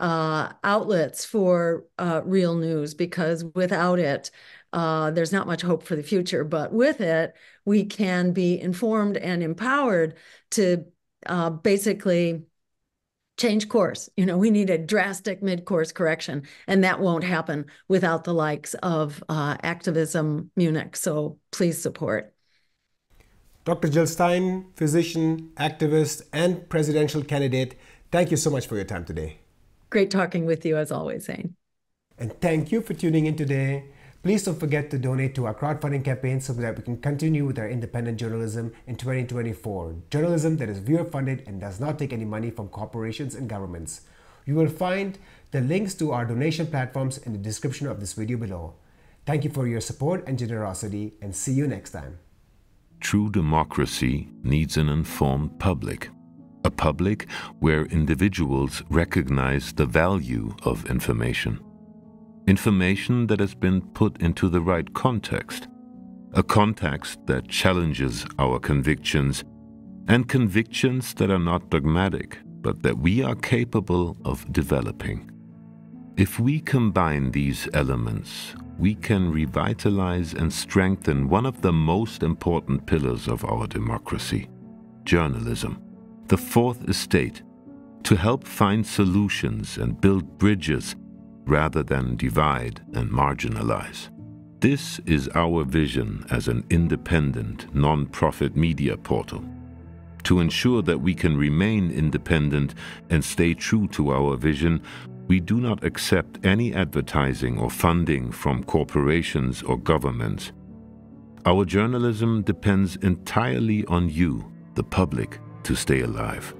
uh, 0.00 0.50
outlets 0.64 1.26
for 1.26 1.84
uh, 1.98 2.22
real 2.24 2.54
news 2.54 2.94
because 2.94 3.44
without 3.54 3.98
it, 3.98 4.30
uh, 4.72 5.10
there's 5.10 5.32
not 5.32 5.46
much 5.46 5.60
hope 5.60 5.82
for 5.82 5.94
the 5.94 6.02
future. 6.02 6.42
But 6.42 6.72
with 6.72 7.02
it, 7.02 7.34
we 7.66 7.84
can 7.84 8.32
be 8.32 8.58
informed 8.58 9.18
and 9.18 9.42
empowered 9.42 10.16
to 10.52 10.86
uh, 11.26 11.50
basically 11.50 12.42
change 13.38 13.68
course. 13.68 14.08
You 14.16 14.26
know, 14.26 14.36
we 14.36 14.50
need 14.50 14.70
a 14.70 14.78
drastic 14.78 15.42
mid-course 15.42 15.92
correction, 15.92 16.42
and 16.66 16.84
that 16.84 17.00
won't 17.00 17.24
happen 17.24 17.66
without 17.88 18.24
the 18.24 18.34
likes 18.34 18.74
of 18.74 19.22
uh, 19.28 19.56
acTVism 19.58 20.48
Munich. 20.56 20.96
So 20.96 21.38
please 21.50 21.80
support. 21.80 22.34
Dr. 23.64 23.88
Jill 23.88 24.06
Stein, 24.06 24.66
physician, 24.74 25.50
activist, 25.56 26.22
and 26.32 26.68
presidential 26.68 27.22
candidate, 27.22 27.76
thank 28.10 28.30
you 28.30 28.36
so 28.36 28.50
much 28.50 28.66
for 28.66 28.76
your 28.76 28.84
time 28.84 29.04
today. 29.04 29.38
Great 29.90 30.10
talking 30.10 30.46
with 30.46 30.64
you 30.64 30.76
as 30.76 30.90
always, 30.90 31.24
Zain. 31.24 31.56
And 32.18 32.38
thank 32.40 32.72
you 32.72 32.80
for 32.80 32.94
tuning 32.94 33.26
in 33.26 33.36
today. 33.36 33.84
Please 34.22 34.44
don't 34.44 34.60
forget 34.60 34.90
to 34.90 34.98
donate 34.98 35.34
to 35.34 35.46
our 35.46 35.54
crowdfunding 35.54 36.04
campaign 36.04 36.42
so 36.42 36.52
that 36.52 36.76
we 36.76 36.82
can 36.82 36.98
continue 36.98 37.46
with 37.46 37.58
our 37.58 37.70
independent 37.70 38.20
journalism 38.20 38.70
in 38.86 38.94
2024. 38.94 39.94
Journalism 40.10 40.58
that 40.58 40.68
is 40.68 40.78
viewer 40.78 41.04
funded 41.04 41.42
and 41.46 41.58
does 41.58 41.80
not 41.80 41.98
take 41.98 42.12
any 42.12 42.26
money 42.26 42.50
from 42.50 42.68
corporations 42.68 43.34
and 43.34 43.48
governments. 43.48 44.02
You 44.44 44.56
will 44.56 44.68
find 44.68 45.18
the 45.52 45.62
links 45.62 45.94
to 45.94 46.12
our 46.12 46.26
donation 46.26 46.66
platforms 46.66 47.16
in 47.16 47.32
the 47.32 47.38
description 47.38 47.86
of 47.86 47.98
this 47.98 48.12
video 48.12 48.36
below. 48.36 48.74
Thank 49.24 49.44
you 49.44 49.50
for 49.50 49.66
your 49.66 49.80
support 49.80 50.24
and 50.26 50.38
generosity, 50.38 51.14
and 51.22 51.34
see 51.34 51.52
you 51.52 51.66
next 51.66 51.92
time. 51.92 52.18
True 53.00 53.30
democracy 53.30 54.28
needs 54.42 54.76
an 54.76 54.90
informed 54.90 55.58
public. 55.58 56.10
A 56.64 56.70
public 56.70 57.26
where 57.60 57.86
individuals 57.86 58.82
recognize 58.90 59.72
the 59.72 59.86
value 59.86 60.54
of 60.64 60.84
information. 60.90 61.58
Information 62.46 63.26
that 63.28 63.40
has 63.40 63.54
been 63.54 63.80
put 63.80 64.20
into 64.20 64.48
the 64.48 64.60
right 64.60 64.92
context. 64.94 65.68
A 66.32 66.42
context 66.42 67.18
that 67.26 67.48
challenges 67.48 68.26
our 68.38 68.58
convictions 68.58 69.44
and 70.08 70.28
convictions 70.28 71.14
that 71.14 71.30
are 71.30 71.38
not 71.38 71.70
dogmatic, 71.70 72.38
but 72.62 72.82
that 72.82 72.98
we 72.98 73.22
are 73.22 73.34
capable 73.34 74.16
of 74.24 74.50
developing. 74.52 75.30
If 76.16 76.38
we 76.40 76.60
combine 76.60 77.30
these 77.30 77.68
elements, 77.72 78.54
we 78.78 78.94
can 78.94 79.30
revitalize 79.30 80.34
and 80.34 80.52
strengthen 80.52 81.28
one 81.28 81.46
of 81.46 81.62
the 81.62 81.72
most 81.72 82.22
important 82.22 82.86
pillars 82.86 83.28
of 83.28 83.44
our 83.44 83.66
democracy 83.66 84.48
journalism, 85.04 85.82
the 86.26 86.36
fourth 86.36 86.88
estate, 86.88 87.42
to 88.02 88.16
help 88.16 88.46
find 88.46 88.86
solutions 88.86 89.78
and 89.78 90.00
build 90.00 90.38
bridges 90.38 90.96
rather 91.50 91.82
than 91.82 92.16
divide 92.16 92.80
and 92.94 93.10
marginalize. 93.10 94.08
This 94.60 95.00
is 95.06 95.28
our 95.34 95.64
vision 95.64 96.24
as 96.30 96.48
an 96.48 96.64
independent, 96.70 97.74
non 97.74 98.06
profit 98.06 98.56
media 98.56 98.96
portal. 98.96 99.44
To 100.24 100.40
ensure 100.40 100.82
that 100.82 101.00
we 101.00 101.14
can 101.14 101.36
remain 101.36 101.90
independent 101.90 102.74
and 103.08 103.24
stay 103.24 103.54
true 103.54 103.88
to 103.88 104.12
our 104.12 104.36
vision, 104.36 104.82
we 105.28 105.40
do 105.40 105.60
not 105.60 105.82
accept 105.82 106.44
any 106.44 106.74
advertising 106.74 107.58
or 107.58 107.70
funding 107.70 108.30
from 108.30 108.64
corporations 108.64 109.62
or 109.62 109.78
governments. 109.78 110.52
Our 111.46 111.64
journalism 111.64 112.42
depends 112.42 112.96
entirely 112.96 113.86
on 113.86 114.10
you, 114.10 114.52
the 114.74 114.84
public, 114.84 115.38
to 115.62 115.74
stay 115.74 116.00
alive. 116.02 116.54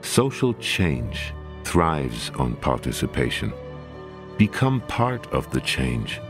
Social 0.00 0.54
change 0.54 1.34
thrives 1.64 2.30
on 2.38 2.54
participation. 2.56 3.52
Become 4.38 4.82
part 4.82 5.26
of 5.32 5.50
the 5.50 5.62
change. 5.62 6.20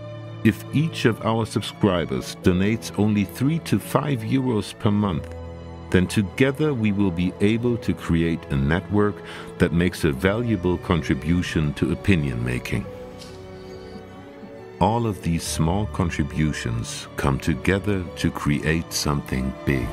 If 0.45 0.65
each 0.73 1.07
of 1.07 1.27
our 1.27 1.45
subscribers 1.45 2.37
donates 2.37 2.97
only 2.99 3.25
3 3.25 3.59
to 3.61 3.81
5 3.81 4.21
euros 4.21 4.79
per 4.79 4.93
month, 4.93 5.35
then 5.91 6.07
together 6.07 6.73
we 6.73 6.93
will 6.93 7.11
be 7.11 7.33
able 7.41 7.77
to 7.79 7.93
create 7.93 8.45
a 8.51 8.57
network 8.57 9.17
that 9.59 9.73
makes 9.73 10.05
a 10.05 10.13
valuable 10.13 10.79
contribution 10.79 11.75
to 11.75 11.91
opinion 11.91 12.45
making. 12.45 12.87
All 14.81 15.07
of 15.07 15.23
these 15.23 15.43
small 15.43 15.87
contributions 15.87 17.09
come 17.17 17.41
together 17.41 18.05
to 18.19 18.31
create 18.31 18.93
something 18.93 19.53
big. 19.65 19.89